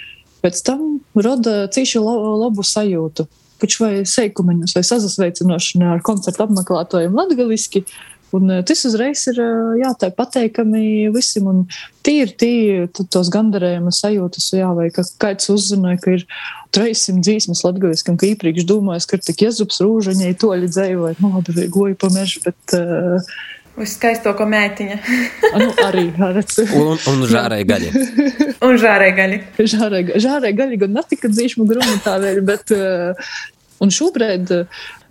pēc 0.43 0.63
tam 0.67 0.83
rada 1.15 1.63
cīši 1.73 2.01
labu 2.03 2.65
sajūtu. 2.67 3.27
Kač 3.63 3.77
vai 3.79 3.93
seikumiņus, 4.07 4.73
vai 4.75 4.83
sazasveicinošana 4.83 5.93
ar 5.93 6.01
koncertu 6.03 6.43
apmeklētājiem 6.43 7.15
latgaliski. 7.15 7.85
Un 8.33 8.49
tas 8.65 8.81
uzreiz 8.89 9.21
ir 9.29 9.37
jā, 9.77 9.91
tā 10.01 10.09
pateikami 10.11 11.11
visam. 11.13 11.47
Un 11.51 11.59
tīri, 12.03 12.33
tīri 12.33 13.05
tos 13.13 13.29
gandarējuma 13.31 13.93
sajūtas, 13.93 14.49
jā, 14.57 14.71
vai 14.73 14.89
ka 14.91 15.05
kāds 15.21 15.51
uzzināja, 15.53 16.01
ka 16.01 16.15
ir 16.17 16.25
300 16.73 17.21
dzīsmas 17.23 17.61
latgaliskam, 17.63 18.17
ka 18.17 18.27
īpriekš 18.31 18.65
domājas, 18.67 19.07
ka 19.07 19.19
ir 19.19 19.25
tik 19.27 19.45
jezups 19.45 19.79
rūžaņai 19.85 20.33
toļi 20.41 20.71
dzēju 20.73 21.03
vai, 21.05 21.13
nu, 21.21 21.35
labi, 21.37 21.67
goju 21.77 21.99
pa 22.01 22.09
mežu, 22.15 22.41
bet 22.47 22.75
uh, 22.79 23.35
Uz 23.73 23.95
skaisto 23.95 24.33
ko 24.37 24.45
mētiņa. 24.49 24.97
nu, 25.61 25.69
arī 25.81 26.05
un, 26.13 26.91
un 27.09 27.23
žārai 27.29 27.63
gaļi. 27.65 27.89
un 28.67 28.77
žārai 28.81 29.09
gaļi. 29.17 29.39
Žārai, 29.73 30.03
žārai 30.21 30.53
gaļi 30.57 30.77
gan 30.83 30.93
netika 30.99 31.31
dzīšmu 31.31 31.67
grunatā 31.69 32.19
vēl, 32.23 32.45
bet. 32.47 32.73
Uh, 32.75 33.33
Un 33.81 33.89
šobrīd 33.91 34.47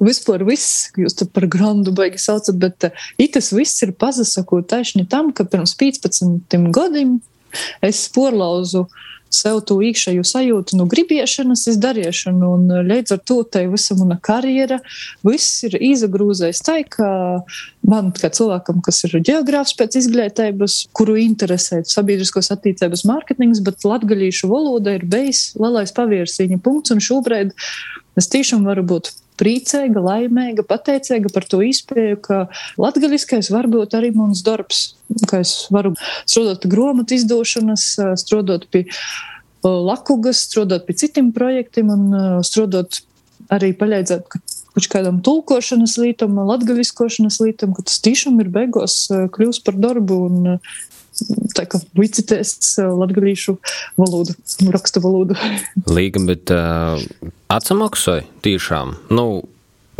vispār 0.01 0.47
viss, 0.49 0.87
jūs 0.97 1.19
te 1.19 1.27
par 1.29 1.45
grandu 1.51 1.93
baigi 1.93 2.17
saucat, 2.23 2.57
bet 2.57 2.87
uh, 2.87 3.03
itas 3.21 3.51
viss 3.53 3.83
ir 3.85 3.91
pazasakot 4.01 4.65
taisni 4.71 5.03
tam, 5.11 5.29
ka 5.37 5.45
pirms 5.45 5.75
15 5.77 6.71
gadiem 6.73 7.19
es 7.85 8.07
porlauzu 8.15 8.87
uh, 8.87 9.03
sev 9.33 9.61
to 9.69 9.79
iekšējo 9.85 10.25
sajūtu, 10.27 10.77
nu, 10.79 10.87
gribēšanas, 10.91 11.65
izdarīšanu, 11.73 12.51
un 12.57 12.67
eh, 12.73 12.83
līdz 12.89 13.17
ar 13.17 13.23
to 13.29 13.39
tai 13.45 13.65
visa 13.73 13.97
mana 13.99 14.19
karjera, 14.23 14.81
viss 15.27 15.63
ir 15.69 15.79
izagrūzējis 15.79 16.63
tā, 16.67 16.79
ka 16.89 17.09
man, 17.89 18.13
kā 18.17 18.33
cilvēkam, 18.35 18.83
kas 18.85 19.03
ir 19.09 19.19
geogrāfs 19.25 19.77
pēc 19.79 19.99
izglītības, 20.03 20.79
kuru 20.97 21.17
interesē 21.23 21.83
sabiedriskos 21.89 22.53
attīstības 22.55 23.07
mārketings, 23.09 23.63
bet 23.65 23.89
latgaļīšu 23.89 24.51
valoda 24.53 24.97
ir 24.99 25.09
bijis 25.09 25.51
lielais 25.61 25.95
paviersīņa 25.97 26.61
punkts, 26.63 26.95
un 26.95 27.03
šobrīd 27.03 27.57
es 28.21 28.29
tiešām 28.33 28.69
varu 28.69 28.85
būt 28.87 29.13
priecīga, 29.41 30.03
laimīga, 30.03 30.65
pateicīga 30.67 31.33
par 31.33 31.47
to 31.49 31.63
izpēju, 31.65 32.19
ka 32.25 32.41
latgaļiskais 32.81 33.51
var 33.55 33.69
būt 33.73 33.97
arī 33.99 34.13
mans 34.17 34.43
darbs, 34.47 34.93
ka 35.31 35.43
es 35.45 35.55
varu 35.75 35.95
strādāt 36.25 36.63
pie 36.65 36.73
grāmatu 36.73 37.17
izdošanas, 37.19 37.87
strādāt 38.21 38.69
pie 38.73 38.87
lakugas, 39.63 40.45
strādāt 40.49 40.87
pie 40.89 40.99
citiem 41.05 41.33
projektiem 41.35 41.93
un 41.95 42.07
strādāt 42.47 43.03
arī 43.53 43.73
palīdzēt 43.77 44.29
kaut 44.33 44.89
kādam 44.93 45.19
tulkošanas 45.25 45.99
lītam, 46.01 46.39
latgaļiskošanas 46.49 47.41
lītam, 47.43 47.75
ka 47.77 47.85
tas 47.89 48.01
tiešām 48.05 48.41
ir 48.41 48.49
beigās 48.53 49.05
kļūst 49.11 49.67
par 49.67 49.77
darbu 49.81 50.19
un 50.29 50.57
tā 51.57 51.67
kā 51.71 51.81
vicitēs 51.99 52.77
latgalīšu 52.81 53.57
valodu, 54.01 54.37
rakstu 54.75 55.03
valodu. 55.05 55.37
Līga, 55.91 56.23
bet 56.29 56.53
uh, 56.55 57.03
atsamaksāja 57.53 58.27
tiešām. 58.45 58.97
Nu, 59.15 59.27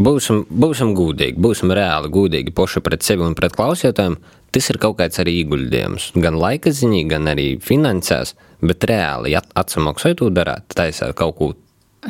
būsim, 0.01 0.45
būsim 0.49 0.95
gudīgi, 0.99 1.41
būsim 1.43 1.73
reāli 1.75 2.13
gudīgi 2.13 2.55
paši 2.57 2.85
pret 2.85 3.05
sevi 3.07 3.27
un 3.27 3.37
pret 3.39 3.57
klausītājiem. 3.59 4.19
Tas 4.53 4.69
ir 4.69 4.77
kaut 4.77 4.99
kāds 4.99 5.17
arī 5.23 5.39
ieguldījums, 5.41 6.11
gan 6.21 6.37
laika 6.37 6.75
ziņā, 6.77 7.07
gan 7.09 7.31
arī 7.33 7.55
finansēs, 7.65 8.35
bet 8.61 8.85
reāli 8.85 9.33
atsamaksāja 9.39 10.19
to 10.21 10.29
darāt, 10.35 10.67
taisāt 10.77 11.15
kaut 11.17 11.39
ko 11.39 11.53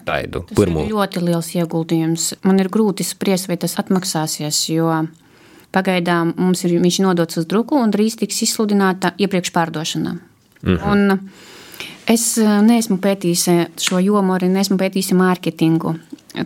pirmo. 0.02 0.42
Tas 0.50 0.58
ir 0.58 0.72
ļoti 0.90 1.22
liels 1.22 1.52
ieguldījums. 1.60 2.28
Man 2.42 2.58
ir 2.58 2.70
grūti 2.72 3.06
spriest, 3.06 3.46
vai 3.50 3.60
tas 3.62 3.78
atmaksāsies, 3.78 4.64
jo 4.74 4.90
Pagaidām 5.72 6.34
mums 6.36 6.64
ir 6.66 6.76
viņš 6.80 7.00
nodots 7.06 7.40
uz 7.40 7.46
druku 7.48 7.78
un 7.80 7.92
drīz 7.94 8.18
tiks 8.20 8.42
izsludināta 8.44 9.14
iepriekš 9.18 9.52
pārdošana. 9.52 10.16
Mm 10.62 10.76
-hmm. 10.76 10.92
Un 10.92 11.30
es 12.06 12.38
eh, 12.38 12.62
neesmu 12.62 12.98
pētījis 12.98 13.48
eh, 13.48 13.66
šo 13.76 13.98
jomu, 13.98 14.34
arī 14.34 14.48
neesmu 14.48 14.76
pētījis 14.76 15.12
mārketingu. 15.12 15.94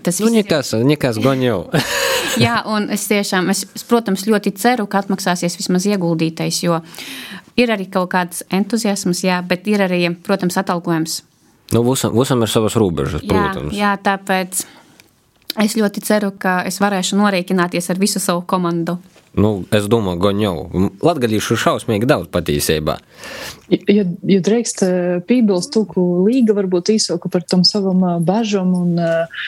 Tas 0.03 0.21
nu, 0.21 0.29
nekas, 0.35 0.73
ir... 0.73 0.85
nekas 0.85 1.19
gan 1.23 1.43
jau. 1.43 1.67
Jā, 2.47 2.63
un 2.67 2.91
es 2.91 3.07
tiešām, 3.09 3.51
es, 3.51 3.65
protams, 3.89 4.27
ļoti 4.27 4.53
ceru, 4.59 4.87
ka 4.87 4.99
atmaksāsies 4.99 5.57
vismaz 5.57 5.87
ieguldītais, 5.87 6.63
jo 6.65 6.81
ir 7.57 7.73
arī 7.73 7.87
kaut 7.91 8.11
kāds 8.13 8.43
entuziasms, 8.53 9.23
jā, 9.25 9.41
bet 9.47 9.67
ir 9.71 9.81
arī, 9.87 10.03
protams, 10.27 10.59
atalgojums. 10.61 11.23
Nu, 11.73 11.83
visam, 11.87 12.13
visam 12.19 12.43
ir 12.43 12.51
savas 12.51 12.77
robežas, 12.79 13.25
protams. 13.27 13.73
Jā, 13.75 13.95
jā, 13.95 14.03
tāpēc 14.03 14.67
es 15.65 15.77
ļoti 15.79 16.03
ceru, 16.05 16.33
ka 16.39 16.61
es 16.69 16.81
varēšu 16.83 17.19
norēķināties 17.19 17.91
ar 17.91 18.03
visu 18.03 18.23
savu 18.23 18.45
komandu. 18.47 18.99
Nu, 19.37 19.67
es 19.77 19.85
domāju, 19.93 20.21
gan 20.25 20.39
jau. 20.41 20.55
Latviešu 21.05 21.59
šausmīgi 21.61 22.09
daudz 22.09 22.31
patiesībā. 22.33 22.95
Ja, 23.69 24.05
ja 24.07 24.41
drīkst 24.41 24.83
eh, 24.87 25.19
piebilst, 25.29 25.77
ko 25.91 26.05
Līga 26.25 26.55
varbūt 26.57 26.95
īsāka 26.95 27.29
par 27.33 27.45
tam 27.45 27.65
savam 27.69 28.01
eh, 28.01 28.15
bažam 28.25 28.73
un 28.79 28.95
eh, 28.97 29.45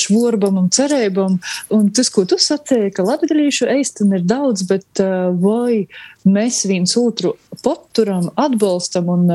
švorbam 0.00 0.56
un 0.62 0.70
cerībam, 0.72 1.36
un 1.74 1.90
tas, 1.92 2.08
ko 2.14 2.24
tu 2.24 2.40
sacēji, 2.40 2.94
ka 2.96 3.04
latviešu 3.04 3.68
eisteni 3.74 4.22
ir 4.22 4.24
daudz, 4.24 4.64
bet 4.70 5.04
vai 5.42 5.84
mēs 6.24 6.62
viens 6.70 6.96
otru 6.96 7.34
potturam, 7.62 8.30
atbalstam 8.40 9.12
un 9.12 9.28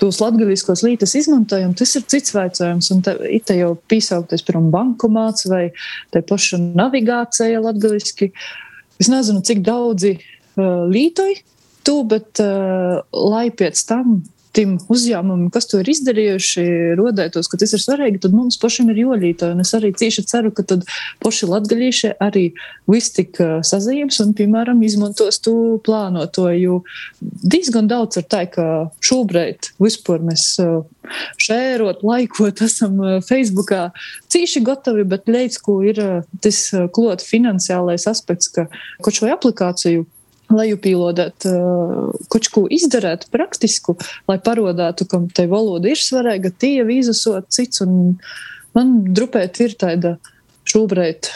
tos 0.00 0.18
latgaliskos 0.20 0.82
lītas 0.86 1.14
izmantojam, 1.18 1.74
tas 1.78 1.94
ir 1.98 2.04
cits 2.10 2.34
vaicājums, 2.34 2.90
un 2.94 3.02
te, 3.06 3.16
jau 3.56 3.72
pīsaukties 3.90 4.44
piram 4.46 4.70
bankomāts 4.74 5.48
vai 5.50 5.64
te 6.14 6.22
paša 6.26 6.60
navigācija 6.66 7.62
latgaliski. 7.64 8.32
Es 9.02 9.10
nezinu, 9.12 9.42
cik 9.44 9.60
daudzi 9.66 10.16
uh, 10.16 10.86
lītoji 10.88 11.40
tu, 11.86 12.00
bet 12.08 12.40
uh, 12.42 13.02
lai 13.12 13.48
pēc 13.54 13.82
tam 13.88 14.20
tiem 14.56 14.76
uzņēmumiem, 14.92 15.50
kas 15.52 15.68
to 15.70 15.80
ir 15.82 15.90
izdarījuši, 15.92 16.64
rodētos, 16.98 17.50
ka 17.52 17.58
tas 17.60 17.74
ir 17.76 17.82
svarīgi, 17.82 18.22
tad 18.24 18.34
mums 18.36 18.58
pašiem 18.60 18.90
ir 18.92 19.02
jolīta. 19.04 19.52
Un 19.54 19.62
es 19.64 19.74
arī 19.76 19.92
cieši 19.96 20.24
ceru, 20.30 20.52
ka 20.56 20.64
tad 20.66 20.86
paši 21.24 21.48
latgaļīšie 21.50 22.14
arī 22.24 22.46
viss 22.90 23.12
tik 23.16 23.38
sazīmes 23.66 24.18
un, 24.24 24.32
piemēram, 24.36 24.80
izmantos 24.86 25.40
to 25.44 25.76
plānoto, 25.86 26.48
jo 26.56 26.80
diezgan 27.20 27.90
daudz 27.90 28.22
ir 28.22 28.28
tā, 28.32 28.46
ka 28.50 28.66
šobrīd 29.04 29.72
vispār 29.82 30.24
mēs 30.24 30.48
šērot, 31.42 32.02
laikot 32.06 32.64
esam 32.66 32.98
Facebookā 33.26 33.90
cīši 34.32 34.64
gatavi, 34.66 35.06
bet 35.06 35.30
līdz 35.30 35.60
ko 35.62 35.78
ir 35.86 36.02
tas 36.42 36.60
klot 36.96 37.24
finansiālais 37.24 38.08
aspekts, 38.10 38.50
ka 38.52 38.66
kaut 39.04 39.20
šo 39.20 39.30
aplikāciju 39.36 40.06
lejupīlodēt, 40.52 41.46
kaut 42.32 42.50
ko 42.54 42.66
izdarīt 42.72 43.26
praktisku, 43.32 43.96
lai 44.30 44.38
parodātu, 44.42 45.08
ka 45.10 45.22
te 45.34 45.46
valoda 45.50 45.90
ir 45.90 46.00
svarīga, 46.00 46.52
tie 46.54 46.84
vīzasot 46.86 47.50
cits. 47.54 47.82
Man 48.76 48.94
drupēt 49.16 49.60
ir 49.64 49.76
tāda 49.80 50.16
šobrīd 50.68 51.30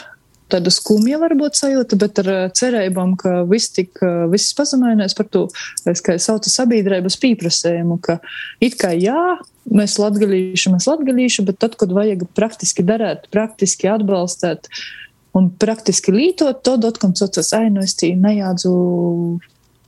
tāda 0.51 0.71
skumja 0.73 1.19
varbūt 1.21 1.55
sajūta, 1.55 1.97
bet 1.99 2.19
ar 2.23 2.29
cerībām, 2.57 3.15
ka 3.19 3.41
viss, 3.47 3.71
tik, 3.71 4.01
viss 4.31 4.55
pazemēnēs 4.57 5.15
par 5.17 5.29
to, 5.31 5.45
es 5.87 6.03
kā 6.03 6.17
saucu 6.19 6.51
sabiedrības 6.51 7.17
pieprasējumu, 7.21 7.95
ka 8.03 8.17
it 8.63 8.75
kā 8.81 8.91
jā, 8.97 9.37
mēs 9.71 9.95
latgalīši, 10.01 10.73
mēs 10.73 10.89
latgalīši, 10.91 11.45
bet 11.47 11.61
tad, 11.63 11.77
kad 11.79 11.93
vajag 11.95 12.27
praktiski 12.37 12.85
darēt, 12.87 13.29
praktiski 13.31 13.91
atbalstēt, 13.91 14.67
uh, 14.67 15.01
un 15.37 15.49
praktiski 15.59 16.13
lietot 16.13 16.63
to 16.65 16.77
dotkom 16.81 17.15
sociālās 17.17 17.53
ainos, 17.57 17.95
tī 17.99 18.13
nejādzu 18.19 18.71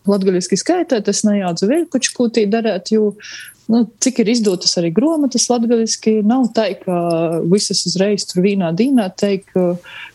latgaļiski 0.10 0.60
skaitēt, 0.60 1.10
es 1.12 1.24
nejādzu 1.28 1.70
vilkuču 1.70 2.14
kūtī 2.18 2.46
darēt, 2.52 2.92
jo, 2.96 3.14
nu, 3.72 3.84
cik 4.04 4.20
ir 4.24 4.32
izdotas 4.34 4.76
arī 4.80 4.92
grāmatas 4.96 5.48
latgaļiski, 5.52 6.18
nav 6.28 6.50
tā, 6.56 6.70
ka 6.80 6.98
visas 7.52 7.86
uzreiz 7.90 8.28
tur 8.28 8.44
vienā 8.46 8.74
dīnā 8.76 9.10
teik 9.20 9.52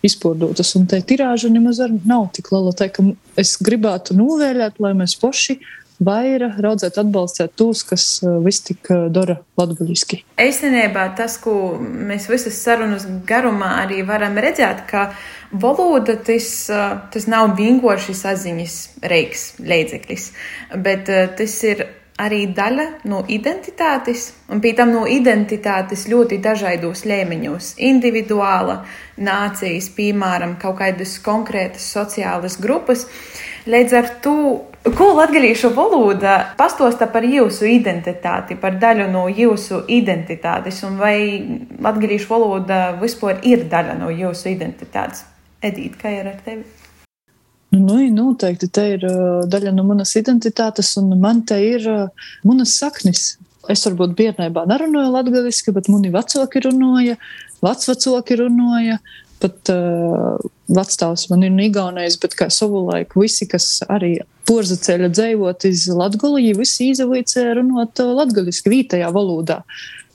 izpārdotas, 0.05 0.75
un 0.81 0.89
te 0.91 1.01
tirāža 1.01 1.53
nemaz 1.53 1.81
nav 2.05 2.29
tik 2.37 2.53
liela, 2.53 2.75
tā 2.77 2.91
ka 2.93 3.07
es 3.41 3.57
gribētu 3.65 4.17
novēlēt, 4.19 4.81
lai 4.85 4.95
mēs 4.99 5.17
poši 5.21 5.59
vaira 6.05 6.53
raudzēt, 6.63 6.99
atbalstīt 7.01 7.55
tos, 7.59 7.83
kas 7.87 8.07
uh, 8.23 8.39
viss 8.45 8.65
tik 8.67 8.91
uh, 8.93 9.07
dara 9.13 9.39
latguļiski. 9.59 10.23
Īstenībā 10.43 11.09
tas, 11.19 11.39
ko 11.43 11.77
mēs 11.81 12.29
visas 12.31 12.61
sarunas 12.63 13.07
garumā 13.29 13.75
arī 13.83 14.05
varam 14.07 14.39
redzēt, 14.39 14.85
ka 14.91 15.09
valoda 15.53 16.19
tas, 16.23 16.49
uh, 16.73 16.99
tas 17.13 17.29
nav 17.31 17.55
vienkārši 17.59 18.17
saziņas 18.17 18.81
reiks, 19.11 19.49
līdzeklis, 19.63 20.33
bet 20.85 21.11
tas 21.39 21.63
ir 21.67 21.87
arī 22.19 22.49
daļa 22.51 22.87
no 23.11 23.23
identitātes, 23.31 24.33
un 24.51 24.63
pie 24.63 24.73
tam 24.79 24.91
no 24.95 25.05
identitātes 25.07 26.07
ļoti 26.11 26.41
dažādos 26.43 27.05
līmeņos- 27.07 27.75
individuāla, 27.91 28.81
nācijas, 29.19 29.91
piemēram, 29.95 30.59
kaut 30.59 30.79
kādas 30.81 31.19
konkrētas 31.23 31.87
sociālas 31.95 32.59
grupas. 32.61 33.07
Līdz 33.67 33.93
ar 33.93 34.11
to 34.23 34.65
Ko 34.97 35.05
latviešu 35.15 35.69
valoda 35.75 36.55
pastosta 36.57 37.07
par 37.13 37.25
jūsu 37.27 37.67
identitāti, 37.69 38.57
par 38.57 38.79
daļu 38.81 39.09
no 39.13 39.27
jūsu 39.29 39.83
identitātes, 39.91 40.79
un 40.87 40.97
vai 41.01 41.19
latviešu 41.83 42.31
valoda 42.31 42.79
vispār 43.01 43.43
ir 43.45 43.67
daļa 43.69 43.99
no 43.99 44.09
jūsu 44.09 44.49
identitātes? 44.53 45.25
Edīt, 45.61 45.99
kā 46.01 46.13
ir 46.15 46.31
ar 46.31 46.39
tevi? 46.45 46.65
Nu, 47.75 47.99
noteikti 48.15 48.71
te 48.73 48.87
ir 48.95 49.05
daļa 49.51 49.75
no 49.77 49.85
manas 49.91 50.15
identitātes, 50.17 50.95
un 51.03 51.13
man 51.21 51.43
te 51.45 51.59
ir 51.61 51.85
manas 52.47 52.79
saknes. 52.79 53.35
Es 53.69 53.85
varbūt 53.85 54.15
bērnībā 54.17 54.65
nerunāju 54.71 55.13
latviešu, 55.13 55.75
bet 55.77 55.91
mani 55.93 56.15
vecāki 56.15 56.65
runāja, 56.65 57.19
vecvecāki 57.61 58.41
runāja. 58.41 59.03
Pat 59.39 59.71
uh, 59.71 60.41
vecstāvs 60.67 61.29
man 61.31 61.45
ir 61.47 61.61
Igaunijas, 61.69 62.17
bet 62.19 62.33
kā 62.35 62.49
savulaik 62.51 63.13
visi, 63.15 63.47
kas 63.47 63.85
arī 63.87 64.17
porza 64.49 64.79
ceļa 64.81 65.11
dzējot 65.13 65.67
iz 65.69 65.87
Latgoliju, 65.93 66.59
visi 66.63 66.91
izavīcē 66.95 67.45
runot 67.59 68.01
uh, 68.03 68.15
latgaliski 68.17 68.73
vītajā 68.73 69.11
valodā. 69.15 69.61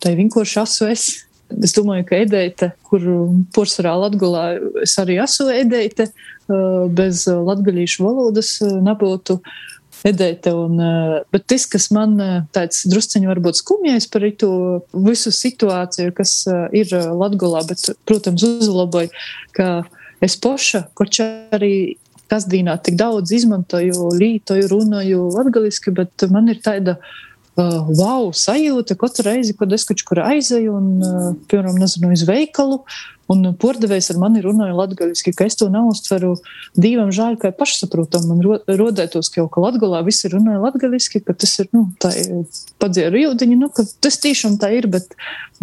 Tā 0.01 0.13
ir 0.13 0.23
vienkārši 0.23 0.59
asu 0.63 0.89
es. 0.89 1.05
Es 1.53 1.75
domāju, 1.75 2.07
ka 2.09 2.17
edeite, 2.23 2.71
kur 2.87 3.03
porcelāna 3.53 4.07
latgulā 4.07 4.45
es 4.81 4.95
arī 4.97 5.19
esmu 5.21 5.51
edeite, 5.53 6.07
uh, 6.09 6.87
bez 6.89 7.27
latgalīšu 7.29 8.05
valodas 8.05 8.55
uh, 8.65 8.79
nebūtu 8.81 9.37
edeite. 10.09 10.51
Un, 10.57 10.81
bet 11.31 11.45
tas, 11.47 11.63
kas 11.69 11.87
man 11.95 12.17
tāds 12.55 12.81
drusciņi 12.91 13.29
varbūt 13.29 13.61
skumjais 13.61 14.09
par 14.11 14.25
to 14.35 14.51
visu 15.05 15.31
situāciju, 15.31 16.11
kas 16.17 16.33
ir 16.75 16.91
latgulā, 16.91 17.61
bet, 17.69 17.85
protams, 18.09 18.43
uzlaboja, 18.43 19.13
ka 19.55 19.69
es 20.23 20.35
poša, 20.43 20.89
koč 20.97 21.21
arī 21.55 21.73
kasdienā 22.33 22.77
tik 22.83 22.97
daudz 22.99 23.33
izmantoju, 23.37 24.09
lītoju, 24.17 24.69
runāju 24.71 25.29
latgaliski, 25.35 25.93
bet 25.95 26.25
man 26.33 26.49
ir 26.51 26.59
tāda 26.65 26.97
uh, 26.99 27.89
wow 27.93 28.31
sajūta 28.35 28.97
katru 28.99 29.29
reizi, 29.29 29.55
kad 29.57 29.73
es 29.75 29.85
kaut 29.89 30.03
kur 30.07 30.23
aizēju 30.25 30.77
un, 30.79 30.93
uh, 30.99 31.33
piemēram, 31.49 31.77
nezinu, 31.81 32.13
uz 32.13 32.25
veikalu. 32.29 32.83
Un 33.31 33.53
pordevējs 33.55 34.09
ar 34.11 34.17
mani 34.19 34.41
runāja 34.43 34.73
latviešu, 34.75 35.31
ka 35.37 35.45
es 35.47 35.55
to 35.55 35.69
neuztveru 35.71 36.33
divam 36.75 37.07
žēl, 37.15 37.37
ka 37.39 37.53
pašsaprotam. 37.55 38.25
Man 38.27 38.41
ro, 38.43 38.57
rodētos, 38.67 39.29
ka 39.31 39.39
jau 39.39 39.47
ka 39.51 39.63
Latvijā 39.63 40.01
visi 40.05 40.31
runāja 40.33 40.59
latviešu, 40.59 41.21
ka 41.23 41.35
tas 41.39 41.55
ir, 41.63 41.69
nu, 41.71 41.85
tā 42.03 42.11
ir 42.19 42.43
padzēra 42.83 43.23
jūdiņa, 43.23 43.57
nu, 43.61 43.71
ka 43.73 43.87
tas 44.03 44.19
tiešām 44.25 44.59
tā 44.61 44.73
ir, 44.75 44.89
bet 44.91 45.15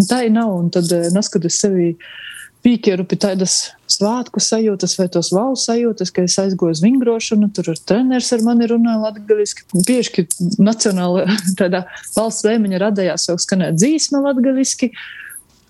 tā 0.08 0.24
ir 0.24 0.34
nav. 0.38 0.54
Un 0.56 0.72
tad 0.72 0.88
uh, 0.88 1.10
neskatoties 1.12 1.60
sevi 1.60 1.92
pīķeru 1.92 2.29
pie 2.62 3.16
tādas 3.20 3.70
svētku 3.90 4.40
sajūtas 4.42 4.96
vai 4.98 5.06
tos 5.12 5.30
valsts 5.34 5.68
sajūtas, 5.70 6.12
ka 6.14 6.24
es 6.26 6.36
aizgoju 6.40 6.76
uz 6.76 6.82
vingrošanu, 6.84 7.50
tur 7.56 7.72
ir 7.72 7.80
treneris 7.88 8.30
ar 8.36 8.44
mani 8.46 8.68
runāja 8.70 9.00
latgaliski. 9.06 9.64
Bieži, 9.86 10.12
ka 10.16 10.26
nacionāla 10.62 11.26
tādā 11.60 11.86
valsts 12.16 12.46
līmeņa 12.48 12.84
radījās 12.84 13.30
jau 13.30 13.38
skanēt 13.40 13.80
dzīsma 13.80 14.22
latgaliski. 14.28 14.92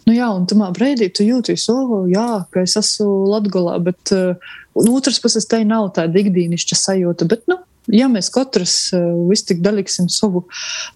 Nu 0.08 0.16
jā, 0.16 0.26
un 0.34 0.46
tamā 0.50 0.70
brīdī 0.74 1.10
tu 1.14 1.26
jūties, 1.26 1.68
o, 1.70 2.04
jā, 2.10 2.42
ka 2.50 2.64
es 2.64 2.74
esmu 2.80 3.28
Latgolā, 3.30 3.76
bet 3.84 4.10
uh, 4.16 4.52
no 4.74 4.94
otras 4.96 5.20
puses 5.22 5.46
te 5.46 5.60
nav 5.68 5.92
tāda 5.94 6.22
ikdīnišķa 6.22 6.78
sajūta, 6.80 7.28
bet, 7.30 7.44
nu, 7.50 7.60
ja 7.88 8.08
mēs 8.12 8.30
katrs 8.32 8.74
uh, 8.96 9.00
visu 9.30 9.48
tik 9.50 9.62
daliksim 9.64 10.10
savu 10.12 10.44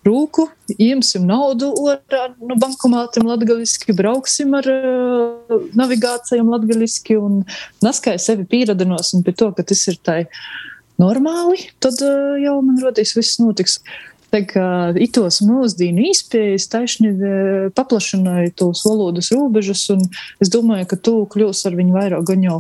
rūku, 0.07 0.47
ieņemsim 0.75 1.25
naudu 1.29 1.71
orā 1.85 2.29
no 2.39 2.59
bankomātiem 2.61 3.29
latgaliski, 3.31 3.97
brauksim 3.97 4.55
ar 4.59 4.69
uh, 4.71 5.59
navigācijām 5.79 6.53
latgaliski 6.53 7.19
un 7.21 7.43
naskai 7.85 8.19
sevi 8.23 8.47
pieradinosim 8.51 9.25
pie 9.25 9.37
to, 9.37 9.53
ka 9.57 9.67
tas 9.67 9.87
ir 9.91 10.01
tai 10.05 10.25
normāli, 11.01 11.71
tad 11.83 12.01
uh, 12.05 12.35
jau 12.43 12.59
man 12.65 12.83
rodīs 12.83 13.17
viss 13.17 13.41
notiks. 13.43 13.81
Tā 14.35 14.41
kā 14.51 14.67
itos 14.99 15.37
mūsdienu 15.47 16.09
izpējas 16.11 16.65
taisni 16.67 17.13
paplašināja 17.77 18.51
tos 18.59 18.81
valodas 18.83 19.29
robežas, 19.31 19.85
un 19.95 20.03
es 20.43 20.51
domāju, 20.51 20.89
ka 20.91 20.99
tu 20.99 21.13
kļūs 21.31 21.61
ar 21.69 21.77
viņu 21.79 21.95
vairāk 21.95 22.25
gan 22.33 22.43
jau 22.43 22.57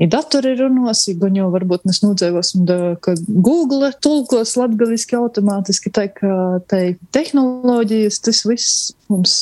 i 0.00 0.08
datori 0.08 0.54
runos, 0.56 1.02
gan 1.20 1.36
jau 1.36 1.50
varbūt 1.52 1.84
mēs 1.88 2.00
nūdzēvosim, 2.04 2.70
ka 3.04 3.14
Google 3.28 3.90
tulkos 4.00 4.54
latgaliski 4.56 5.18
automātiski, 5.18 5.92
tā 5.92 6.06
kā 6.14 6.36
tai 6.70 6.96
tehnoloģijas, 7.12 8.20
tas 8.24 8.40
viss 8.48 8.94
mums 9.12 9.36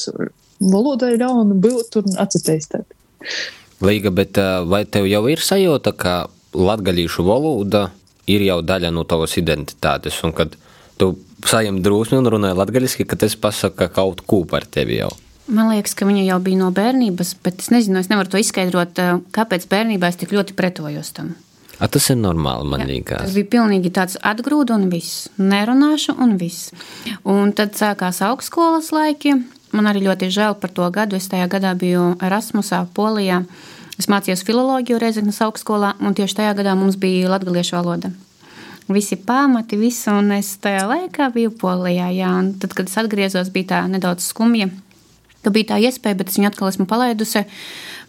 valodai 0.59 1.15
ļaunu 1.21 1.61
būt 1.63 2.01
un 2.03 2.19
atsateistēt. 2.19 2.91
Līga, 3.85 4.11
bet 4.11 4.41
vai 4.67 4.83
tev 4.91 5.07
jau 5.07 5.23
ir 5.31 5.43
sajūta, 5.43 5.95
ka 5.95 6.17
latgalīšu 6.59 7.23
valoda 7.27 7.89
ir 8.29 8.43
jau 8.43 8.59
daļa 8.67 8.91
no 8.95 9.07
tavas 9.09 9.39
identitātes, 9.39 10.19
un 10.27 10.35
kad 10.35 10.59
tu 10.99 11.13
sajam 11.47 11.79
drūsmi 11.85 12.19
un 12.19 12.33
runāji 12.35 12.59
latgaliski, 12.59 13.07
ka 13.07 13.19
tas 13.21 13.39
pasaka 13.39 13.87
kaut 13.95 14.25
ko 14.27 14.43
par 14.49 14.67
tevi 14.67 14.99
jau? 14.99 15.13
Man 15.49 15.71
liekas, 15.73 15.95
ka 15.97 16.05
viņa 16.05 16.27
jau 16.27 16.39
bija 16.45 16.61
no 16.61 16.69
bērnības, 16.77 17.33
bet 17.45 17.63
es 17.63 17.71
nezinu, 17.73 18.03
es 18.03 18.11
nevaru 18.11 18.29
to 18.35 18.41
izskaidrot, 18.41 18.99
eh, 19.01 19.21
kāpēc 19.33 19.65
bērnībā 19.71 20.11
es 20.13 20.19
tik 20.21 20.35
ļoti 20.37 20.57
pretojos 20.59 21.13
tam. 21.17 21.37
A, 21.79 21.87
tas 21.87 22.11
ir 22.11 22.19
normāli, 22.19 22.67
man 22.67 22.83
liekas. 22.89 23.23
Tas 23.23 23.37
bija 23.39 23.47
pilnīgi 23.55 23.93
tāds 23.95 24.19
atgrūda 24.19 24.75
un 24.75 24.89
viss. 24.91 25.29
Nerunāšu 25.39 26.17
un 26.19 26.37
viss. 26.37 26.73
Un 27.25 27.53
tad 27.53 27.79
sākās 27.79 28.19
augstskolas 28.27 28.91
laiki. 28.93 29.37
Man 29.73 29.87
arī 29.87 30.03
ļoti 30.09 30.29
žēl 30.35 30.59
par 30.59 30.73
to 30.75 30.89
gadu. 30.91 31.17
Es 31.17 31.29
tajā 31.31 31.47
gadā 31.49 31.75
biju 31.79 32.17
Erasmusā, 32.19 32.83
Polijā. 32.93 33.45
Es 33.99 34.11
mācījos 34.11 34.43
filoloģiju 34.47 34.99
Reizeknas 34.99 35.41
augstskolā, 35.47 35.95
un 36.01 36.15
tieši 36.19 36.41
tajā 36.41 36.57
gadā 36.59 36.75
mums 36.79 36.99
bija 36.99 37.31
latgaliešu 37.31 37.79
valoda. 37.79 38.11
Visi 38.89 39.17
pamati, 39.17 39.77
visu, 39.77 40.11
un 40.11 40.33
es 40.33 40.57
tajā 40.59 40.83
laikā 40.89 41.31
biju 41.35 41.55
Polijā. 41.63 42.11
Jā, 42.11 42.35
un 42.43 42.53
tad, 42.59 42.75
kad 42.75 42.91
es 42.91 42.99
atgriezos, 42.99 43.55
bija 43.55 43.77
tā 43.77 43.81
nedaudz 43.87 44.27
skumja 44.33 44.71
ka 45.49 45.55
bija 45.57 45.73
tā 45.73 45.83
iespēja, 45.89 46.21
bet 46.21 46.31
es 46.31 46.39
viņu 46.39 46.53
atkal 46.53 46.71
esmu 46.71 46.89
palaidusi. 46.91 47.47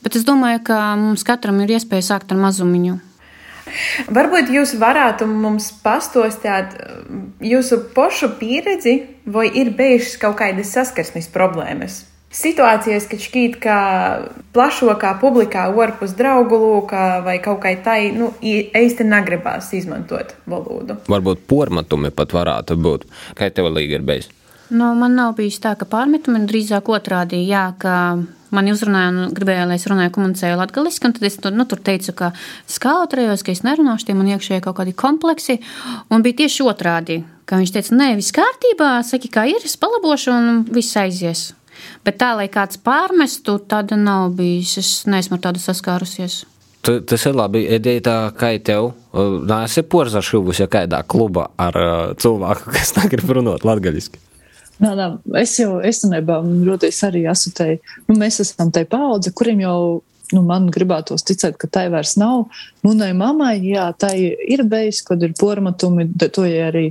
Bet 0.04 0.15
es 0.19 0.28
domāju, 0.28 0.63
ka 0.69 0.80
mums 0.99 1.25
katram 1.28 1.63
ir 1.63 1.80
iespēja 1.80 2.13
sākt 2.13 2.36
ar 2.36 2.43
mazumiņu. 2.43 2.99
Varbūt 4.10 4.52
jūs 4.54 4.73
varētu 4.82 5.28
mums 5.30 5.69
pastostāt 5.84 6.75
jūsu 7.43 7.84
pošu 7.95 8.32
pieredzi, 8.39 8.95
vai 9.30 9.49
ir 9.62 9.73
bijušas 9.78 10.15
kaut 10.21 10.39
kādas 10.41 10.73
saskarsmes 10.73 11.30
problēmas? 11.34 12.04
Situācijas, 12.30 13.08
kad 13.10 13.21
šķiet, 13.23 13.56
ka 13.62 13.75
plašākā 14.54 15.15
publikā, 15.21 15.63
ārpus 15.73 16.13
draugu 16.17 16.60
lūkā 16.62 17.06
vai 17.25 17.39
kaut 17.41 17.63
kā 17.63 17.73
tā, 17.82 17.95
nu, 18.13 18.30
īsti 18.45 19.08
negribās 19.10 19.71
izmantot 19.73 20.36
valodu. 20.49 20.99
Varbūt 21.10 21.47
pormatumi 21.49 22.13
pat 22.13 22.36
varētu 22.38 22.78
būt. 22.78 23.08
Kā 23.38 23.49
tev 23.49 23.71
līga 23.73 23.97
ir 23.97 24.06
bijis? 24.06 24.30
Nu, 24.69 24.91
man 24.93 25.15
nav 25.17 25.34
bijis 25.38 25.58
tā, 25.63 25.73
ka 25.77 25.88
pārmetumi 25.89 26.43
drīzāk 26.49 26.91
otrādi, 26.93 27.41
jā, 27.49 27.71
ka 27.82 27.93
mani 28.53 28.73
uzrunāja 28.73 29.10
un 29.10 29.34
gribēja, 29.34 29.65
lai 29.69 29.77
es 29.79 29.86
runāju, 29.89 30.13
komunicēju 30.13 30.60
latviešu, 30.60 31.01
tad 31.05 31.25
es 31.25 31.38
tur, 31.41 31.55
nu, 31.58 31.65
tur 31.69 31.82
teicu, 31.82 32.13
ka 32.17 32.32
skautrējos, 32.69 33.43
ka 33.45 33.53
es 33.53 33.63
nerunāšu, 33.65 34.10
tie 34.10 34.17
man 34.17 34.29
iekšēji 34.36 34.65
kaut 34.65 34.77
kādi 34.77 34.93
kompleksi, 34.97 35.58
un 36.13 36.25
bija 36.25 36.43
tieši 36.43 36.67
otrādi, 36.69 37.23
ka 37.49 37.58
viņš 37.58 37.73
teica, 37.75 37.97
nē, 37.97 38.12
viss 38.19 38.36
kārtībā, 38.36 38.91
saki, 39.05 39.32
kā 39.34 39.47
ir, 39.49 39.65
es 39.65 39.73
palabošu, 39.82 40.36
un 40.36 40.62
viss 40.69 40.97
aizies. 41.01 41.49
Bet 42.05 42.19
tā, 42.21 42.36
lai 42.38 42.45
kāds 42.51 42.77
pārmestu, 42.84 43.58
tāda 43.71 43.97
nav 43.97 44.36
bijis, 44.38 44.77
es 44.82 44.93
neesmu 45.10 45.39
ar 45.39 45.45
tādu 45.49 45.63
saskārusies. 45.63 46.43
Tu, 46.86 46.99
tas 47.03 47.25
ir 47.27 47.36
labi. 47.36 47.65
Edita, 47.67 48.29
kā 48.38 48.53
tev? 48.63 48.93
Nē, 49.17 49.63
es 49.65 49.75
esmu 49.75 49.89
porzašuvusi 49.97 50.69
kādā 50.71 51.01
klubā 51.10 51.49
ar 51.60 51.75
cilvēku, 52.21 52.71
kas 52.77 52.95
negrib 53.01 53.39
runāt 53.39 53.65
latgaļiski. 53.67 54.28
Nā, 54.79 54.93
nā, 54.95 55.09
es 55.41 55.57
jau 55.59 55.79
īstenībā, 55.83 56.39
roties 56.67 57.01
arī 57.03 57.25
asotēju, 57.27 57.81
nu, 58.07 58.19
mēs 58.19 58.39
esam 58.45 58.71
tai 58.71 58.85
paudze, 58.87 59.33
kuriem 59.35 59.59
jau, 59.65 59.79
nu, 60.31 60.43
man 60.45 60.69
gribētos 60.71 61.25
ticēt, 61.27 61.57
ka 61.59 61.67
tai 61.71 61.87
vairs 61.91 62.13
nav. 62.21 62.45
Manai 62.85 63.09
mammai, 63.17 63.57
jā, 63.65 63.89
tai 63.99 64.13
ir 64.23 64.63
bijis, 64.69 65.01
kad 65.03 65.23
ir 65.25 65.33
pormatumi, 65.35 66.05
to 66.21 66.45
arī, 66.47 66.85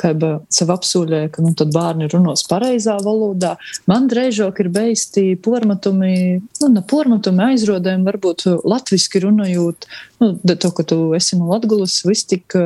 kā 0.00 0.14
sev 0.50 0.72
apsūļē, 0.74 1.22
ka, 1.34 1.44
nu, 1.44 1.54
bērni 1.78 2.08
runos 2.10 2.42
pareizā 2.50 2.98
valodā. 3.04 3.54
Man 3.90 4.08
drežāk 4.10 4.62
ir 4.64 4.72
bijis 4.74 5.06
tī 5.14 5.28
pormatumi, 5.44 6.14
nu, 6.62 6.72
ne 6.74 6.82
pormatumi 6.90 7.52
aizrodēm, 7.52 8.06
varbūt 8.08 8.48
latviski 8.66 9.22
runājot, 9.28 9.86
nu, 10.24 10.32
to, 10.48 10.72
ka 10.74 10.86
tu 10.88 11.02
esi 11.18 11.38
no 11.38 11.52
Latgulas, 11.52 12.00
viss 12.08 12.26
tik 12.26 12.58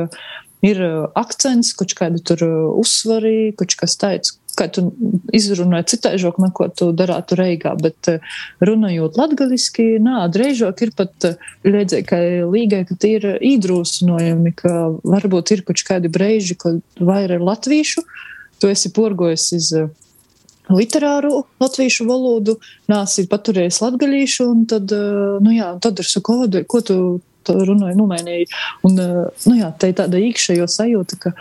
ir 0.63 0.79
akcents, 1.19 1.73
kaut 1.77 1.93
kādi 1.97 2.23
tur 2.25 2.41
uzsvari, 2.79 3.51
kaut 3.59 3.75
kas 3.77 3.99
tāds, 3.99 4.37
kā 4.57 4.67
tu 4.73 4.85
izrunāji 5.33 5.93
citaižok, 5.93 6.39
neko 6.43 6.67
tu 6.77 6.89
darātu 6.95 7.37
reigā, 7.39 7.73
bet 7.79 8.09
eh, 8.11 8.35
runājot 8.63 9.17
latgaliski, 9.19 9.97
nā, 10.03 10.25
dreizāk 10.33 10.85
ir 10.85 10.93
pat 10.97 11.27
eh, 11.29 12.03
ka 12.07 12.19
līgai, 12.53 12.83
ka 12.89 12.97
tie 12.99 13.15
ir 13.17 13.27
īdrūsinojumi, 13.53 14.53
ka 14.59 14.75
varbūt 15.01 15.55
ir 15.55 15.65
kaut 15.67 15.83
kādi 15.87 16.11
breiži, 16.13 16.57
ka 16.59 16.77
vairāk 16.99 17.39
ir 17.39 17.45
latvīšu, 17.47 18.05
tu 18.61 18.69
esi 18.69 18.93
porgojis 18.93 19.49
iz 19.57 19.73
eh, 19.79 19.91
literāru 20.71 21.43
latviešu 21.61 22.07
valodu, 22.07 22.59
nāsi 22.91 23.27
paturējis 23.31 23.81
latgaļīšu, 23.83 24.47
un 24.47 24.65
tad, 24.69 24.93
nu 25.43 25.51
jā, 25.51 25.73
tad 25.83 25.99
ar 25.99 26.07
saku, 26.07 26.45
ko 26.71 26.79
tu 26.87 26.97
runāju, 27.43 27.97
numainīju. 27.99 28.47
Un, 28.87 28.95
nu 28.95 29.55
jā, 29.57 29.73
tā 29.75 29.91
ir 29.91 29.97
tāda 29.99 30.21
īkšējo 30.23 30.69
sajūta, 30.71 31.19
ka, 31.19 31.33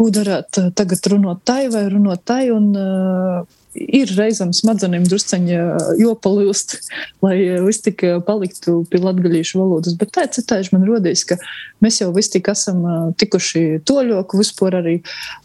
ko 0.00 0.08
darāt 0.14 0.56
tagad 0.76 1.12
runāt 1.12 1.44
tai 1.44 1.66
vai 1.72 1.84
runāt 1.92 2.24
tai, 2.24 2.46
un 2.54 2.70
uh, 2.72 3.42
ir 3.76 4.10
reizēm 4.16 4.54
smadzenēm 4.56 5.04
drusceņa 5.08 5.60
jopalūst, 6.00 6.76
lai 7.24 7.36
viss 7.66 7.84
tik 7.84 8.04
paliktu 8.26 8.80
pie 8.90 9.02
latgaļīšu 9.04 9.60
valodas. 9.60 9.96
Bet 10.00 10.14
tā 10.16 10.24
citāži 10.32 10.72
man 10.74 10.86
rodīs, 10.88 11.26
ka 11.28 11.36
mēs 11.84 12.00
jau 12.00 12.10
visi 12.16 12.38
tik 12.38 12.48
esam 12.52 13.12
tikuši 13.20 13.82
toļoku 13.88 14.40
vispār 14.40 14.80
arī 14.80 14.96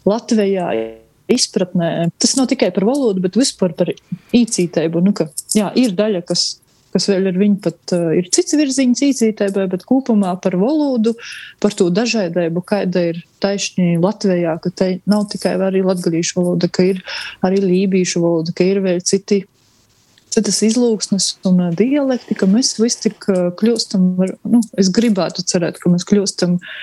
Latvijā 0.08 0.70
izpratnē. 1.32 2.08
Tas 2.22 2.36
nav 2.38 2.48
tikai 2.50 2.70
par 2.74 2.86
valodu, 2.86 3.22
bet 3.24 3.38
vispār 3.38 3.74
par 3.76 3.90
īcītību. 3.92 5.02
Nu, 5.04 5.12
ka, 5.16 5.28
jā, 5.56 5.72
ir 5.78 5.94
daļa, 5.98 6.22
kas 6.26 6.54
kas 6.96 7.08
vēl 7.12 7.30
ar 7.30 7.40
viņu 7.40 7.60
pat 7.64 7.94
uh, 7.96 8.08
ir 8.16 8.30
cits 8.32 8.56
virziens 8.56 9.02
īcītēbai, 9.04 9.66
bet 9.72 9.84
kopumā 9.88 10.32
par 10.42 10.56
valodu, 10.60 11.12
par 11.62 11.76
to 11.76 11.90
dažādību, 11.94 12.64
kāda 12.66 13.04
ir 13.12 13.20
taisnība 13.44 14.08
Latvijā, 14.08 14.56
ka 14.64 14.72
te 14.72 14.90
nav 15.08 15.28
tikai 15.32 15.56
arī 15.68 15.84
latgalīšu 15.86 16.40
valoda, 16.40 16.70
ka 16.72 16.88
ir 16.94 17.02
arī 17.46 17.60
lībīšu 17.64 18.24
valoda, 18.24 18.56
ka 18.56 18.66
ir 18.66 18.82
vēl 18.84 19.04
citi. 19.04 19.44
Citas 20.36 20.58
izlūksnes 20.66 21.30
un 21.48 21.62
uh, 21.68 21.72
dialekti, 21.72 22.34
ka 22.36 22.48
mēs 22.50 22.74
visi 22.80 23.06
tik 23.06 23.28
uh, 23.32 23.46
kļūstam, 23.56 24.08
nu, 24.52 24.60
es 24.76 24.90
gribētu 24.92 25.44
cerēt, 25.48 25.78
ka 25.80 25.92
mēs 25.92 26.04
kļūstam 26.08 26.58
uh, 26.58 26.74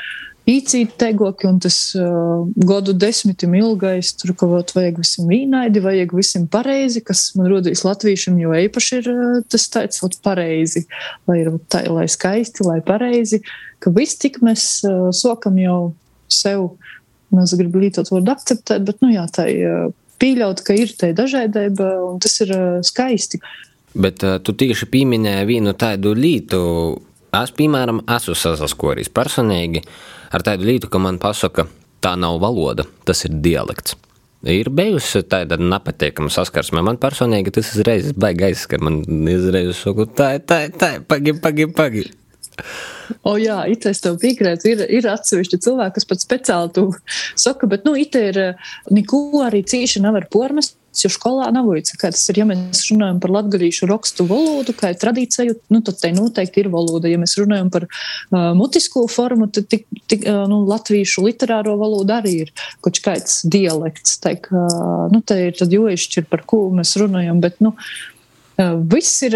īcīt 0.49 0.97
tegoki, 0.99 1.47
un 1.47 1.59
tas 1.63 1.77
uh, 1.95 2.43
godu 2.67 2.93
desmitim 2.95 3.55
ilgais, 3.55 4.11
tur 4.19 4.33
kaut 4.37 4.73
vajag 4.75 4.99
visam 4.99 5.29
vīnaidi, 5.31 5.83
vajag 5.83 6.15
visam 6.17 6.47
pareizi, 6.51 7.03
kas 7.05 7.29
man 7.37 7.47
rodīs 7.51 7.85
latviešiem, 7.87 8.41
jo 8.43 8.55
īpaši 8.65 8.99
ir 8.99 9.09
uh, 9.13 9.39
tas 9.47 9.69
tāds, 9.71 10.03
ot 10.03 10.17
pareizi, 10.25 10.85
lai 11.29 11.39
ir 11.45 11.53
tā, 11.71 11.85
lai 11.87 12.09
skaisti, 12.11 12.65
lai 12.67 12.81
pareizi, 12.83 13.39
ka 13.83 13.93
viss 13.95 14.19
tik 14.19 14.41
mēs 14.43 14.67
uh, 14.87 15.09
sokam 15.15 15.59
jau 15.61 15.79
sev, 16.31 16.73
mēs 17.33 17.55
gribam 17.59 17.85
lietot 17.85 18.11
vārdu 18.11 18.35
akceptēt, 18.35 18.83
bet, 18.89 18.99
nu 19.05 19.13
jā, 19.13 19.23
tā 19.31 19.47
uh, 19.47 19.87
pieļaut, 20.19 20.63
ka 20.65 20.75
ir 20.75 20.91
tā 20.99 21.13
dažādība, 21.15 21.95
un 22.09 22.19
tas 22.23 22.35
ir 22.43 22.51
uh, 22.51 22.81
skaisti. 22.83 23.39
Bet 23.93 24.25
uh, 24.25 24.39
tu 24.43 24.55
tieši 24.57 24.89
pieminēji 24.91 25.49
vienu 25.49 25.71
tādu 25.77 26.15
lietu, 26.17 26.59
es, 27.41 27.53
piemēram, 27.57 28.03
esmu 28.17 28.35
sasaskoris 28.37 29.11
personīgi, 29.13 29.83
ar 30.33 30.45
tādu 30.45 30.69
lietu, 30.69 30.89
ka 30.91 31.01
man 31.01 31.19
pasaka, 31.21 31.67
tā 32.03 32.15
nav 32.19 32.39
valoda, 32.43 32.85
tas 33.07 33.25
ir 33.27 33.37
dialekts. 33.43 33.97
Ir 34.43 34.67
bijusi 34.75 35.21
tāda 35.31 35.55
nepatīkama 35.55 36.27
saskarsme. 36.33 36.81
Man 36.83 36.97
personīgi 36.99 37.53
tas 37.55 37.69
uzreiz 37.77 38.09
baigais, 38.19 38.65
ka 38.67 38.75
man 38.83 38.99
izreiz 39.31 39.77
saku, 39.79 40.09
tā, 40.11 40.33
tā, 40.43 40.65
tā, 40.75 40.97
pagi, 41.07 41.31
pagi, 41.39 41.69
pagi. 41.71 42.03
O, 43.23 43.37
jā, 43.39 43.61
it 43.71 43.87
es 43.89 44.03
tev 44.03 44.19
piekrītu. 44.21 44.73
Ir, 44.73 44.83
ir 44.99 45.07
atsevišķi 45.09 45.61
cilvēki, 45.63 45.95
kas 45.95 46.09
pat 46.09 46.23
speciāli 46.25 46.73
to 46.75 46.85
saka, 47.39 47.69
bet, 47.71 47.87
nu, 47.87 47.95
it 47.99 48.17
ir 48.19 48.39
neko 48.91 49.45
arī 49.47 49.63
cīši 49.63 50.03
nevar 50.03 50.27
pormest. 50.33 50.75
Jo 50.93 51.09
skolā 51.09 51.47
nav 51.53 51.67
līdzi, 51.71 51.97
kā 51.97 52.11
tas 52.13 52.21
ir. 52.29 52.39
Ja 52.43 52.45
mēs 52.47 52.83
runājam 52.91 53.19
par 53.23 53.33
latviešu 53.33 53.87
rakstu 53.89 54.27
valodu, 54.29 54.75
kā 54.77 54.91
ir 54.93 54.99
tradīcija, 55.01 55.55
nu, 55.73 55.81
tad 55.85 55.97
te 56.01 56.11
noteikti 56.13 56.61
ir 56.63 56.69
valoda. 56.73 57.09
Ja 57.09 57.19
mēs 57.21 57.33
runājam 57.39 57.71
par 57.73 57.87
uh, 57.89 58.51
mutisko 58.57 59.07
formu, 59.11 59.49
tad 59.53 59.67
tik, 59.71 59.87
tik, 60.11 60.27
uh, 60.29 60.43
nu, 60.49 60.61
latviešu 60.69 61.25
literāro 61.25 61.75
valodu 61.81 62.13
arī 62.15 62.35
ir 62.45 62.53
kaut 62.85 63.01
kāds 63.03 63.41
dialekts. 63.49 64.19
Teik, 64.23 64.51
uh, 64.53 65.07
nu, 65.13 65.23
te 65.25 65.39
ir 65.49 65.57
tad 65.57 65.73
joešķir, 65.73 66.29
par 66.29 66.45
ko 66.47 66.67
mēs 66.75 66.95
runājam, 67.01 67.41
bet, 67.43 67.57
nu, 67.63 67.73
viss 68.85 69.23
ir, 69.25 69.33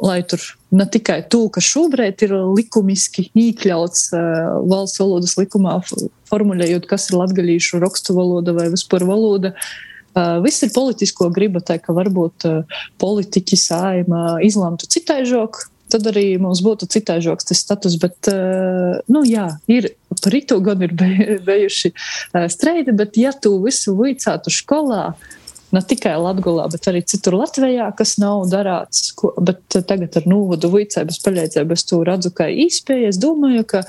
lai 0.00 0.20
tur 0.24 0.40
ne 0.72 0.86
tikai 0.88 1.18
to, 1.28 1.42
kas 1.52 1.66
šobrīd 1.68 2.22
ir 2.24 2.32
likumiski 2.56 3.26
iekļauts 3.36 4.06
valsts 4.64 5.02
valodas 5.02 5.36
likumā, 5.36 5.74
formulējot, 6.32 6.88
kas 6.88 7.10
ir 7.10 7.18
latviešu 7.20 7.82
rakstu 7.84 8.16
valoda 8.16 8.56
vai 8.56 8.70
vispār 8.72 9.04
valoda. 9.04 9.52
Uh, 9.52 9.92
viss 10.44 10.64
ir 10.64 10.74
politisko 10.74 11.30
griba, 11.34 11.60
tā 11.64 11.78
ka 11.82 11.94
varbūt 11.96 12.46
uh, 12.48 12.82
politiķi 13.02 13.58
saima 13.60 14.36
izlemtu 14.44 14.88
citaižok, 14.90 15.60
tad 15.92 16.08
arī 16.10 16.24
mums 16.42 16.62
būtu 16.64 16.88
citaižoks 16.90 17.50
tas 17.50 17.62
status. 17.62 17.98
Bet, 18.02 18.18
uh, 18.32 18.98
nu 19.12 19.24
jā, 19.28 19.48
ir 19.70 19.92
par 20.22 20.34
rītu 20.34 20.60
gan 20.64 20.84
ir 20.86 20.94
bijuši 21.46 21.92
streidi, 22.54 22.96
bet 22.96 23.18
ja 23.20 23.34
tu 23.36 23.56
visu 23.64 23.96
vicātu 23.98 24.52
skolā, 24.54 25.10
ne 25.74 25.82
tikai 25.82 26.14
Latvijā, 26.22 26.66
bet 26.72 26.88
arī 26.90 27.02
citur 27.04 27.36
Latvijā, 27.40 27.90
kas 27.98 28.16
nav 28.22 28.46
darāts. 28.50 29.10
Ko, 29.18 29.34
bet 29.42 29.60
tagad 29.76 30.16
ar 30.16 30.28
nūvadu 30.30 30.70
vicēbas 30.72 31.20
paļēcēju, 31.24 31.76
es 31.76 31.86
to 31.90 32.00
redzu 32.06 32.32
kā 32.36 32.48
īspēju. 32.66 33.10
Es 33.10 33.20
domāju, 33.20 33.66
ka 33.68 33.82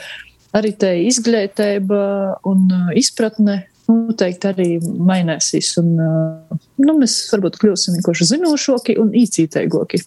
arī 0.57 0.73
tā 0.79 0.93
izglītība 1.07 2.01
un 2.47 2.67
izpratne 2.97 3.61
noteikti 3.87 4.49
arī 4.51 4.69
mainīsies. 4.83 5.73
Un, 5.81 5.93
nu, 5.97 6.97
mēs 6.97 7.19
varbūt 7.33 7.59
kļūsim 7.61 7.97
vienkārši 7.97 8.31
zinošāki 8.33 8.97
un 9.01 9.13
īcītīgāki. 9.17 10.03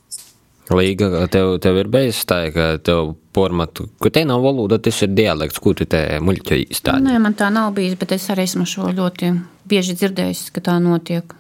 Līga, 0.71 1.25
tev, 1.33 1.57
tev 1.59 1.81
ir 1.81 1.89
beidzis 1.91 2.23
tā, 2.31 2.45
ka 2.55 2.77
tev 2.87 3.17
formatu, 3.35 3.89
ka 4.03 4.13
te 4.15 4.23
nav 4.27 4.45
valoda, 4.45 4.79
tas 4.79 5.01
ir 5.03 5.11
dialekts, 5.19 5.59
ko 5.59 5.73
tu 5.75 5.87
te 5.91 6.05
muļķi 6.23 6.61
izstādi. 6.71 7.09
Nē, 7.09 7.17
man 7.23 7.35
tā 7.39 7.49
nav 7.51 7.73
bijis, 7.75 7.97
bet 7.99 8.15
es 8.15 8.29
arī 8.31 8.47
esmu 8.47 8.69
šo 8.71 8.93
ļoti 8.95 9.33
bieži 9.71 9.97
dzirdējis, 9.99 10.45
ka 10.55 10.63
tā 10.71 10.79
notiek. 10.83 11.35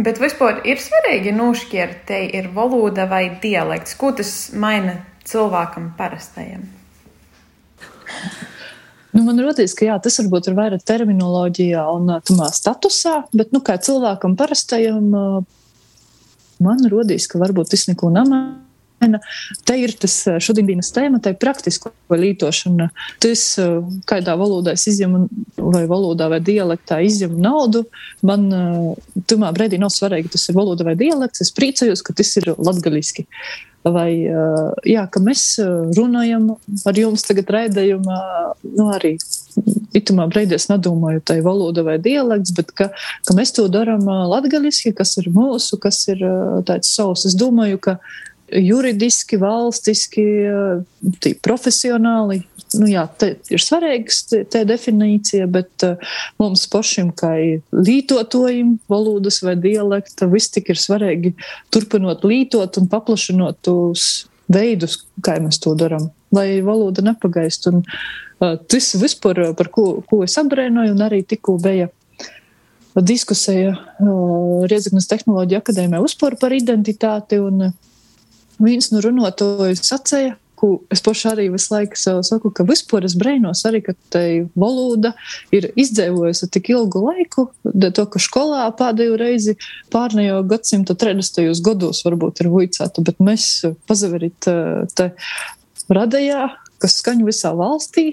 Bet 0.00 0.16
vispār 0.22 0.62
ir 0.64 0.80
svarīgi 0.80 1.34
nošķirt, 1.36 2.04
te 2.08 2.22
ir 2.38 2.48
valoda 2.56 3.04
vai 3.10 3.26
dialekts. 3.42 3.98
Ko 4.00 4.14
tas 4.16 4.32
maina 4.56 4.96
cilvēkam 5.28 5.92
parastajam? 5.98 6.64
Nu, 9.10 9.24
man 9.26 9.40
liekas, 9.42 9.74
ka 9.74 9.88
jā, 9.88 9.96
tas 10.02 10.20
varbūt 10.20 10.50
ir 10.50 10.56
vairāk 10.58 10.84
terminoloģijā 10.86 11.82
un 11.90 12.12
tamā 12.26 12.50
statusā, 12.54 13.16
bet 13.34 13.50
nu, 13.54 13.62
kā 13.64 13.74
cilvēkam 13.82 14.36
parastajam, 14.38 15.10
man 16.62 16.84
liekas, 16.86 17.26
ka 17.30 17.40
varbūt 17.42 17.72
tas 17.74 17.88
neko 17.90 18.12
maina. 18.14 18.59
Te 19.64 19.76
ir 19.80 19.94
tas 19.96 20.14
šodienas 20.44 20.90
tēma, 20.92 21.22
tai 21.24 21.32
praktisko 21.40 21.92
lietošana. 22.12 22.90
Tas, 23.22 23.44
kādā 24.10 24.34
valodā 24.36 24.74
es 24.76 24.84
izņemu, 24.90 25.22
vai 25.56 25.86
valodā 25.88 26.28
vai 26.32 26.40
dialektā 26.44 27.00
izņemu 27.06 27.40
naudu, 27.40 27.86
man 28.26 28.44
tumā 29.30 29.54
brīdī 29.56 29.80
nav 29.80 29.94
svarīgi, 29.94 30.34
tas 30.36 30.48
ir 30.50 30.58
valoda 30.58 30.84
vai 30.84 30.98
dialekts. 31.00 31.46
Es 31.46 31.54
priecājos, 31.56 32.04
ka 32.04 32.16
tas 32.16 32.34
ir 32.40 32.52
latgaliski. 32.58 33.26
Vai 33.80 34.10
jā, 34.84 35.06
ka 35.08 35.22
mēs 35.24 35.54
runājam 35.96 36.50
ar 36.84 36.98
jums 37.00 37.24
tagad 37.24 37.48
raidījumā, 37.54 38.18
nu 38.76 38.90
arī 38.92 39.14
itamā 39.96 40.26
brīdī 40.30 40.58
es 40.58 40.68
nedomāju, 40.70 41.22
tai 41.24 41.40
valoda 41.44 41.82
vai 41.86 41.96
dialekts, 42.02 42.52
bet 42.56 42.74
ka, 42.76 42.90
ka 43.26 43.36
mēs 43.36 43.54
to 43.56 43.66
darām 43.72 44.04
latgaliski, 44.04 44.92
kas 44.96 45.16
ir 45.22 45.30
mūsu, 45.34 45.80
kas 45.80 46.02
ir 46.12 46.20
tāds 46.68 46.92
savs. 46.92 47.24
Es 47.30 47.38
domāju, 47.38 47.80
ka 47.82 47.96
juridiski, 48.52 49.38
valstiski, 49.40 50.24
profesionāli. 51.44 52.42
Nu, 52.78 52.86
jā, 52.86 53.02
te 53.18 53.32
ir 53.50 53.62
svarīgs 53.62 54.22
tā 54.52 54.62
definīcija, 54.68 55.48
bet 55.50 55.84
uh, 55.86 56.12
mums 56.38 56.68
pašiem, 56.70 57.10
kā 57.18 57.32
lītotājiem, 57.74 58.76
valodas 58.90 59.40
vai 59.42 59.56
dialekta, 59.58 60.28
viss 60.30 60.52
tik 60.54 60.70
ir 60.70 60.78
svarīgi 60.78 61.34
turpinot 61.74 62.22
lītot 62.22 62.78
un 62.78 62.86
paplašinot 62.92 63.58
tos 63.66 64.06
veidus, 64.50 65.00
kā 65.18 65.40
mēs 65.42 65.58
to 65.62 65.74
darām, 65.78 66.12
lai 66.34 66.60
valoda 66.62 67.02
nepagaist. 67.10 67.66
Un, 67.72 67.82
uh, 67.82 68.54
tas 68.70 68.92
vispār, 69.02 69.48
par 69.58 69.72
ko, 69.74 70.04
ko 70.06 70.22
es 70.26 70.38
apbrēnoju, 70.38 70.94
un 70.94 71.06
arī 71.10 71.24
tikko 71.26 71.58
bija 71.62 71.90
diskusija 72.94 73.74
uh, 73.74 74.62
Riedzeknas 74.70 75.10
tehnoloģija 75.10 75.58
akadēmijā 75.62 76.06
uzpār 76.06 76.38
par 76.38 76.54
identitāti. 76.54 77.42
Un, 77.42 77.70
uh, 77.72 77.89
viens 78.62 78.90
no 78.92 79.02
runātājiem 79.04 79.80
sacīja, 79.80 80.36
ko 80.60 80.70
es 80.92 81.00
pašai 81.04 81.32
arī 81.32 81.46
visu 81.54 81.72
laiku 81.72 81.96
saku, 81.96 82.50
ka 82.52 82.66
vispār 82.68 83.06
es 83.08 83.16
brīnos 83.18 83.62
arī, 83.68 83.80
ka 83.86 83.94
tai 84.12 84.44
valoda 84.58 85.14
ir 85.56 85.70
izdzīvojusi 85.72 86.50
tik 86.52 86.72
ilgu 86.74 87.04
laiku, 87.06 87.46
to, 87.64 88.06
ka 88.12 88.20
skolā 88.20 88.66
pēdējo 88.76 89.16
reizi 89.20 89.56
pārnējo 89.94 90.42
gadsimta 90.50 90.96
30. 91.00 91.48
gados 91.64 92.04
varbūt 92.04 92.44
ir 92.44 92.50
vicēta, 92.52 93.04
bet 93.06 93.22
mēs 93.24 93.46
pazaverit 93.88 94.50
te 94.96 95.12
radījā, 95.90 96.50
kas 96.80 96.96
skaņ 97.00 97.24
visā 97.26 97.50
valstī, 97.56 98.04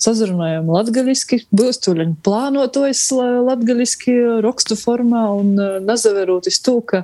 sazrunājam 0.00 0.70
latgaliski, 0.72 1.42
būs 1.52 1.80
tuļaņi 1.84 2.18
plānotojas 2.24 3.02
latgaliski 3.48 4.14
rakstu 4.44 4.78
formā 4.80 5.26
un 5.40 5.54
nezaveroties 5.84 6.60
to, 6.64 6.78
ka 6.88 7.02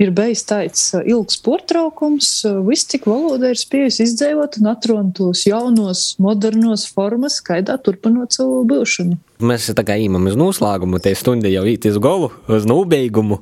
ir 0.00 0.12
bijis 0.16 0.42
tāds 0.48 0.84
uh, 0.96 1.04
ilgs 1.04 1.38
portraukums, 1.44 2.28
uh, 2.48 2.60
viss 2.66 2.88
tik 2.90 3.06
valoda 3.10 3.52
ir 3.52 3.60
spējusi 3.60 4.06
izdzīvot 4.08 4.60
un 4.60 4.70
atrod 4.72 5.12
tos 5.16 5.44
jaunos, 5.48 6.04
modernos 6.22 6.86
formas, 6.90 7.40
kaidā 7.44 7.76
turpinot 7.84 8.36
savu 8.36 8.62
būšanu. 8.70 9.18
Mēs 9.46 9.70
tā 9.76 9.84
kā 9.86 9.96
īmam 10.00 10.28
uz 10.28 10.36
noslēgumu, 10.40 11.00
tie 11.00 11.14
stundi 11.16 11.52
jau 11.54 11.64
īt 11.68 11.88
uz 11.88 11.96
golu, 12.02 12.30
uz 12.52 12.68
nobeigumu. 12.68 13.40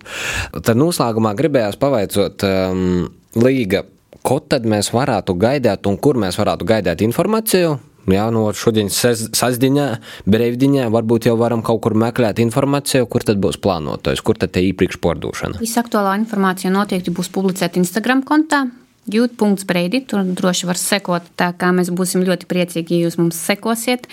Tad 0.54 0.78
noslēgumā 0.78 1.34
gribējās 1.38 1.78
pavaicot 1.80 2.46
um, 2.46 3.08
Līga, 3.38 3.84
ko 4.26 4.38
tad 4.40 4.66
mēs 4.66 4.92
varētu 4.94 5.34
gaidīt 5.38 5.86
un 5.90 5.98
kur 6.00 6.18
mēs 6.18 6.38
varētu 6.40 6.66
gaidīt 6.68 7.04
informāciju 7.06 7.76
Jā, 8.08 8.28
nu, 8.32 8.46
šodienas 8.56 8.98
sasdiņā, 9.36 9.86
brīvdienā 10.28 10.88
varbūt 10.94 11.28
jau 11.28 11.36
varam 11.40 11.62
kaut 11.66 11.82
kur 11.84 11.96
meklēt 11.98 12.40
informāciju, 12.40 13.08
kur 13.10 13.26
tad 13.26 13.40
būs 13.42 13.60
plānotais, 13.60 14.22
kur 14.24 14.38
tad 14.40 14.54
te 14.56 14.64
īpriekš 14.64 15.00
pārdošana. 15.04 15.62
Visaktuālā 15.62 16.16
informācija 16.22 16.72
noteikti 16.72 17.14
būs 17.14 17.32
publicēta 17.34 17.80
Instagram 17.82 18.24
kontā. 18.28 18.66
Jūt.breidi, 19.08 20.02
tur 20.04 20.26
droši 20.36 20.66
var 20.68 20.76
sekot. 20.76 21.28
Tā 21.40 21.48
kā 21.56 21.70
mēs 21.72 21.88
būsim 21.96 22.26
ļoti 22.28 22.48
priecīgi, 22.50 22.98
ja 22.98 23.06
jūs 23.06 23.16
mums 23.16 23.38
sekosiet, 23.40 24.04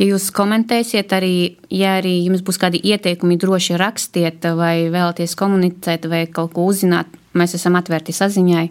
ja 0.00 0.06
jūs 0.08 0.30
komentēsiet, 0.32 1.12
arī, 1.12 1.58
ja 1.68 1.98
arī 1.98 2.14
jums 2.24 2.40
būs 2.46 2.60
kādi 2.60 2.80
ieteikumi, 2.80 3.36
droši 3.40 3.76
rakstiet, 3.80 4.48
vai 4.56 4.88
vēlaties 4.88 5.36
komunicēt, 5.36 6.08
vai 6.08 6.24
kaut 6.32 6.54
ko 6.56 6.64
uzzināt. 6.70 7.12
Mēs 7.36 7.58
esam 7.58 7.76
atvērti 7.76 8.14
saziņai. 8.16 8.64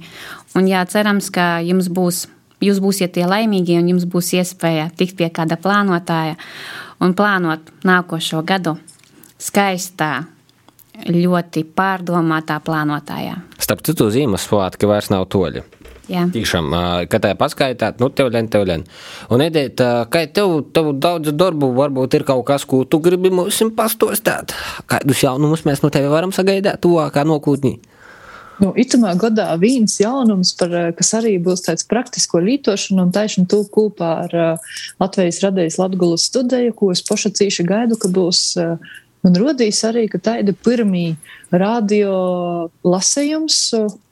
Un 0.58 0.66
jā, 0.66 0.82
cerams, 0.90 1.30
ka 1.30 1.60
jums 1.62 1.92
būs 1.94 2.26
jūs 2.64 2.82
būsiet 2.84 3.14
tie 3.18 3.28
laimīgie 3.30 3.78
un 3.82 3.92
jums 3.94 4.08
būs 4.10 4.34
iespēja 4.38 4.90
tikt 4.98 5.18
pie 5.20 5.30
kāda 5.34 5.60
plānotāja 5.62 6.38
un 7.04 7.14
plānot 7.18 7.72
nākošo 7.88 8.42
gadu 8.48 8.78
skaistā, 9.42 10.26
ļoti 11.06 11.64
pārdomātā 11.78 12.58
plānotājā. 12.66 13.38
Starp 13.62 13.84
citu, 13.86 14.10
Ziemassvētki 14.14 14.90
vairs 14.90 15.12
nav 15.14 15.28
toļi. 15.30 15.62
Jā. 16.08 16.24
Tiešām, 16.32 16.72
kad 17.12 17.26
tā 17.26 17.34
paskaitāt, 17.36 18.00
nu, 18.00 18.08
tev 18.16 18.30
len, 18.32 18.48
tev 18.48 18.64
len. 18.68 18.86
Un, 19.34 19.44
Edēt, 19.44 19.82
kā 20.08 20.24
tev, 20.32 20.62
tev 20.74 20.94
daudz 21.04 21.34
darbu, 21.36 21.74
varbūt 21.76 22.16
ir 22.16 22.24
kaut 22.28 22.46
kas, 22.48 22.64
ko 22.64 22.86
tu 22.88 23.02
gribi 23.04 23.30
mums 23.34 23.60
pastostāt? 23.76 24.56
Kādus 24.88 25.26
jaunumus 25.26 25.66
mēs 25.68 25.84
no 25.84 25.92
tevi 25.92 26.08
varam 26.12 26.32
sagaidāt 26.36 26.80
tuvākā 26.86 27.28
nokūtnī? 27.28 27.76
Nu, 28.58 28.72
itamā 28.74 29.12
gadā 29.22 29.52
viens 29.62 30.00
jaunums, 30.02 30.54
par, 30.58 30.72
eh, 30.74 30.92
kas 30.98 31.14
arī 31.20 31.36
būs 31.38 31.62
tāds 31.68 31.86
praktisko 31.86 32.42
lītošanu 32.42 33.06
un 33.06 33.12
taišanu 33.14 33.46
tūp 33.52 33.70
kopā 33.70 34.12
ar 34.26 34.34
uh, 34.34 34.72
Latvijas 35.00 35.44
radējas 35.46 35.78
Latgulas 35.78 36.26
studiju, 36.26 36.74
ko 36.74 36.92
es 36.92 37.04
paša 37.06 37.36
cīši 37.38 37.68
gaidu, 37.70 38.00
ka 38.02 38.10
būs 38.10 38.42
uh, 38.58 38.96
Man 39.26 39.36
rodīs 39.36 39.82
arī, 39.84 40.06
ka 40.08 40.20
tāda 40.24 40.54
pirmī 40.54 41.18
radio 41.52 42.12
lasējums 42.88 43.58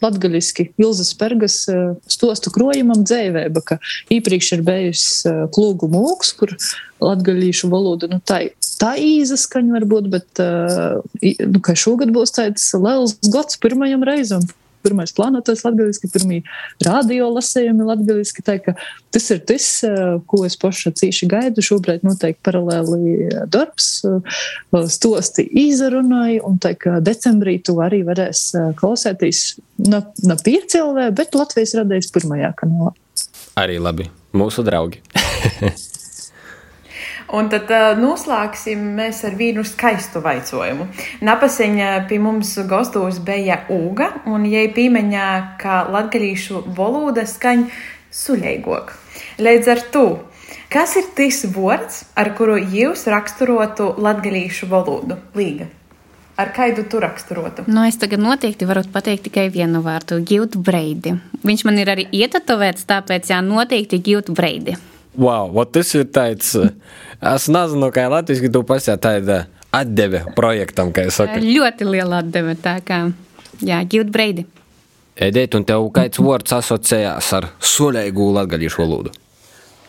latgaļiski 0.03 0.71
Ilzas 0.81 1.13
Pergas 1.15 1.61
stostu 2.09 2.51
krojumam 2.51 3.05
dzēvēba, 3.05 3.61
ka 3.63 3.77
īpriekš 4.11 4.49
ir 4.57 4.65
bijusi 4.65 5.35
klūgu 5.55 5.87
mūks, 5.93 6.33
kur 6.39 6.55
latgaļīšu 7.03 7.69
valoda, 7.71 8.09
nu 8.11 8.19
tā, 8.27 8.41
tā 8.81 8.95
īza 9.01 9.37
skaņa 9.39 9.79
varbūt, 9.79 10.11
bet, 10.13 10.43
nu, 10.43 11.63
ka 11.63 11.77
šogad 11.79 12.13
būs 12.15 12.35
tāds 12.35 12.69
liels 12.75 13.17
gods 13.31 13.59
pirmajam 13.63 14.05
reizam 14.07 14.45
pirmais 14.85 15.13
plānotais 15.15 15.63
latgaliski, 15.65 16.09
pirmie 16.13 16.41
radio 16.85 17.29
lasējumi 17.33 17.87
latgaliski. 17.87 18.43
Tā, 18.45 18.57
tas 19.13 19.29
ir 19.33 19.41
tas, 19.49 19.67
eh, 19.87 20.17
ko 20.29 20.43
es 20.45 20.57
paša 20.61 20.93
cīši 20.99 21.29
gaidu. 21.31 21.65
Šobrīd 21.65 22.05
noteikti 22.05 22.43
paralēli 22.45 23.15
eh, 23.15 23.39
darbs, 23.51 23.89
eh, 24.05 24.85
stosti 24.97 25.47
izrunāja, 25.65 26.43
un 26.45 26.59
tā 26.61 26.75
kā 26.79 26.99
decembrī 27.03 27.57
tu 27.65 27.79
arī 27.83 28.03
varēs 28.07 28.45
klausēties 28.79 29.41
ne, 29.89 30.03
ne 30.27 30.37
piecēlvē, 30.45 31.09
bet 31.15 31.37
Latvijas 31.37 31.75
radējas 31.81 32.13
pirmajā 32.15 32.53
kanālā. 32.61 32.93
Arī 33.59 33.79
labi. 33.81 34.09
Mūsu 34.35 34.65
draugi. 34.67 34.99
Un 37.33 37.47
tad 37.49 37.71
uh, 37.73 37.95
noslēgsim 37.97 38.83
mēs 38.99 39.23
ar 39.25 39.33
vienu 39.39 39.63
skaistu 39.65 40.21
vaicojumu. 40.21 40.85
Napaseņa 41.25 42.05
pie 42.09 42.19
mums 42.21 42.51
gastos 42.69 43.17
bija 43.25 43.63
Uga, 43.73 44.11
un 44.29 44.45
jai 44.45 44.67
pīmeņā, 44.75 45.29
ka 45.61 45.81
latgalīšu 45.89 46.67
valoda 46.77 47.25
skaņ 47.25 47.65
suļeigok. 48.13 48.93
Līdz 49.41 49.71
ar 49.73 49.81
to, 49.91 50.05
kas 50.69 50.93
ir 51.01 51.09
tas 51.17 51.41
vārds, 51.55 52.03
ar 52.13 52.29
kuru 52.37 52.59
jūs 52.61 53.07
raksturotu 53.09 53.95
latgalīšu 53.97 54.69
valodu? 54.69 55.17
Līga. 55.35 55.71
Ar 56.35 56.49
kādu 56.51 56.83
tu 56.91 56.99
raksturotu? 56.99 57.63
Nu, 57.71 57.85
es 57.87 57.95
tagad 57.95 58.19
noteikti 58.19 58.67
varu 58.67 58.83
pateikt 58.91 59.29
tikai 59.29 59.47
vienu 59.49 59.79
vārdu- 59.81 60.19
Gildu 60.29 60.59
Breidi. 60.59 61.15
Viņš 61.47 61.63
man 61.65 61.79
ir 61.79 61.87
arī 61.87 62.05
ietatovēts, 62.11 62.83
tāpēc 62.85 63.31
jā, 63.31 63.39
noteikti 63.39 64.01
Gildu 64.03 64.35
Breidi. 64.35 64.75
Wow, 65.17 65.63
tas 65.71 65.93
ir 65.95 66.07
tāds, 66.11 66.53
es 67.35 67.47
nezinu, 67.51 67.91
kā 67.95 68.07
latviešu 68.11 68.51
tu 68.51 68.63
pasaka, 68.67 68.99
tāda 68.99 69.37
atdeve 69.75 70.25
projektam, 70.35 70.91
kā 70.95 71.07
es 71.09 71.19
saku. 71.19 71.39
Ļoti 71.43 71.87
liela 71.87 72.21
atdeve, 72.23 72.55
tā 72.59 72.77
kā, 72.85 73.05
jā, 73.63 73.81
Gilda 73.89 74.11
Breidi. 74.15 74.45
Edēt, 75.15 75.55
un 75.55 75.63
tev 75.63 75.87
kāds 75.95 76.19
vārds 76.19 76.55
asociējās 76.57 77.29
ar 77.37 77.47
suļēgu 77.63 78.31
latgaļiešu 78.35 78.81
valodu? 78.83 79.13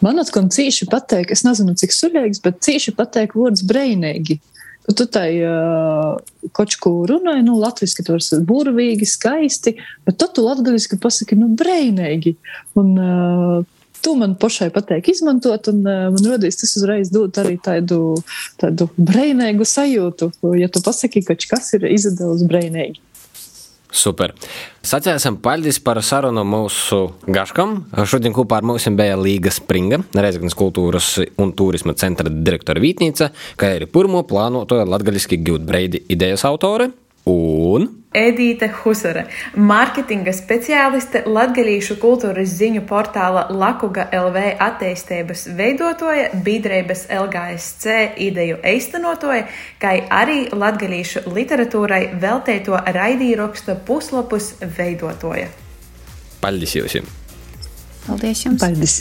Man 0.05 0.21
atkal 0.23 0.47
cīši 0.53 0.87
pateik, 0.93 1.33
es 1.35 1.43
nezinu, 1.47 1.75
cik 1.79 1.95
suļēgs, 1.95 2.43
bet 2.45 2.61
cīši 2.63 2.95
pateik 2.99 3.35
vārds 3.39 3.65
breinīgi. 3.67 4.39
Tu 4.87 5.05
tai 5.11 5.31
uh, 5.43 6.21
kočku 6.55 6.93
runāji, 7.11 7.43
nu, 7.43 7.57
latviski 7.59 8.05
tur 8.07 8.21
ir 8.23 8.45
burvīgi, 8.47 9.09
skaisti, 9.09 9.73
bet 10.07 10.21
tu 10.23 10.45
latgaļiski 10.45 11.01
pasaki, 11.03 11.39
nu, 11.41 11.49
breinīgi. 11.59 12.37
Un 12.79 12.93
uh, 12.95 13.65
to 14.05 14.15
man 14.19 14.37
pašai 14.41 14.71
patīk 14.75 15.11
izmantot, 15.13 15.71
un 15.73 15.83
uh, 15.85 16.07
man 16.15 16.31
radīs 16.35 16.61
tas 16.61 16.77
uzreiz 16.79 17.13
dot 17.15 17.41
arī 17.43 17.57
tādu, 17.63 18.17
tādu 18.61 18.91
brīvīgu 18.97 19.67
sajūtu, 19.67 20.31
ja 20.61 20.71
tu 20.73 20.83
pasaki, 20.85 21.25
ka 21.27 21.39
kas 21.51 21.75
ir 21.79 21.89
izdevusi 21.91 22.49
brīvīgi. 22.51 23.03
Super. 23.97 24.35
Sacēsim 24.87 25.39
paldies 25.43 25.79
par 25.83 25.99
sarunu 26.05 26.43
mūsu 26.47 26.99
gaškam. 27.33 27.79
Šodien 28.05 28.35
kopā 28.37 28.59
ar 28.61 28.67
mums 28.67 28.85
bija 28.99 29.17
Līga 29.19 29.53
Springa, 29.55 30.03
Reizeknas 30.15 30.57
kultūras 30.59 31.15
un 31.41 31.55
turisma 31.57 31.95
centra 31.99 32.31
direktora 32.31 32.83
Vītnīca, 32.83 33.31
kā 33.57 33.73
arī 33.79 33.89
pirmo 33.91 34.23
plānoto 34.29 34.83
latgaļiski 34.85 35.41
Gildbreidi 35.47 36.05
idejas 36.13 36.45
autore. 36.49 36.91
Un 37.27 37.89
Edīte 38.17 38.69
Husare, 38.73 39.27
mārketinga 39.59 40.33
speciāliste, 40.33 41.25
latgalīšu 41.29 41.99
kultūras 42.01 42.55
ziņu 42.57 42.85
portāla 42.89 43.43
Lakuga 43.53 44.07
LV 44.15 44.55
attīstības 44.63 45.43
veidotoja, 45.59 46.31
biedrības 46.47 47.05
LGSC 47.13 47.99
ideju 48.29 48.63
eistenotoja, 48.65 49.45
kā 49.83 49.93
arī 50.23 50.47
latgalīšu 50.55 51.27
literatūrai 51.27 52.01
veltēto 52.23 52.81
raidīraksta 52.97 53.77
puslapus 53.85 54.55
veidotoja. 54.79 55.51
Paldies 56.41 56.79
jums! 56.79 57.13
Paldies 58.07 58.47
jums! 58.47 58.61
Paldies! 58.65 59.01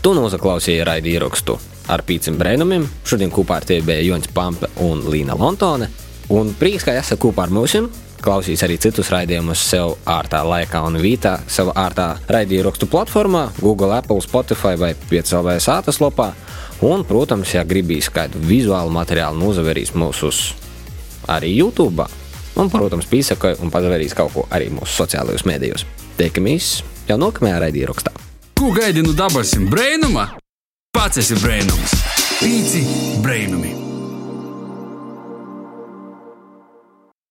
Tu 0.00 0.14
noklausīji 0.16 0.86
raidījumu 0.86 1.58
ar 1.92 2.08
pīciem 2.08 2.40
brēnumiem. 2.40 2.88
Šodien 3.04 3.32
kopā 3.34 3.60
ar 3.60 3.68
tevi 3.68 3.90
bija 3.90 4.12
Jons 4.14 4.30
Pampe 4.32 4.70
un 4.86 5.02
Līna 5.10 5.36
Lontone. 5.36 5.90
Un 6.28 6.52
prieks, 6.52 6.84
ka 6.84 6.92
esat 6.92 7.20
kopā 7.22 7.46
ar 7.46 7.52
mums. 7.54 7.76
Klausīs 8.18 8.64
arī 8.66 8.74
citus 8.82 9.12
raidījumus 9.14 9.60
sev 9.62 9.92
ārtā 10.10 10.40
laikā 10.42 10.80
un 10.88 10.98
vītā, 10.98 11.36
savā 11.46 11.70
ārtā 11.78 12.08
raidījuma 12.26 12.72
platformā, 12.90 13.44
Google, 13.62 13.94
Apple, 13.94 14.18
Spotify 14.20 14.74
vai 14.76 14.90
5LV 14.98 15.54
sātas 15.62 16.00
lopā. 16.02 16.32
Un, 16.82 17.04
protams, 17.06 17.54
ja 17.54 17.62
gribīs 17.62 18.10
kādu 18.10 18.42
vizuālu 18.42 18.90
materiālu, 18.90 19.38
nozaverīs 19.38 19.94
mūsu 19.94 20.32
arī 21.30 21.54
YouTube. 21.54 22.06
Un, 22.58 22.70
protams, 22.70 23.06
pīsakoja 23.06 23.62
un 23.62 23.70
pazaverīs 23.70 24.16
kaut 24.18 24.34
ko 24.34 24.46
arī 24.50 24.68
mūsu 24.74 24.98
sociālajos 24.98 25.46
mēdījos. 25.46 25.86
Tiekamies 26.18 26.82
jau 27.08 27.18
nākamajā 27.22 27.64
raidījumā. 27.68 28.14
Ko 28.58 28.72
gaidi 28.74 29.06
no 29.06 29.14
dabasim 29.14 29.70
brēnuma? 29.70 30.32
Pats 30.90 31.22
esi 31.22 31.38
brēnums. 31.38 31.94
Pīci 32.40 32.82
brēnumi! 33.22 33.87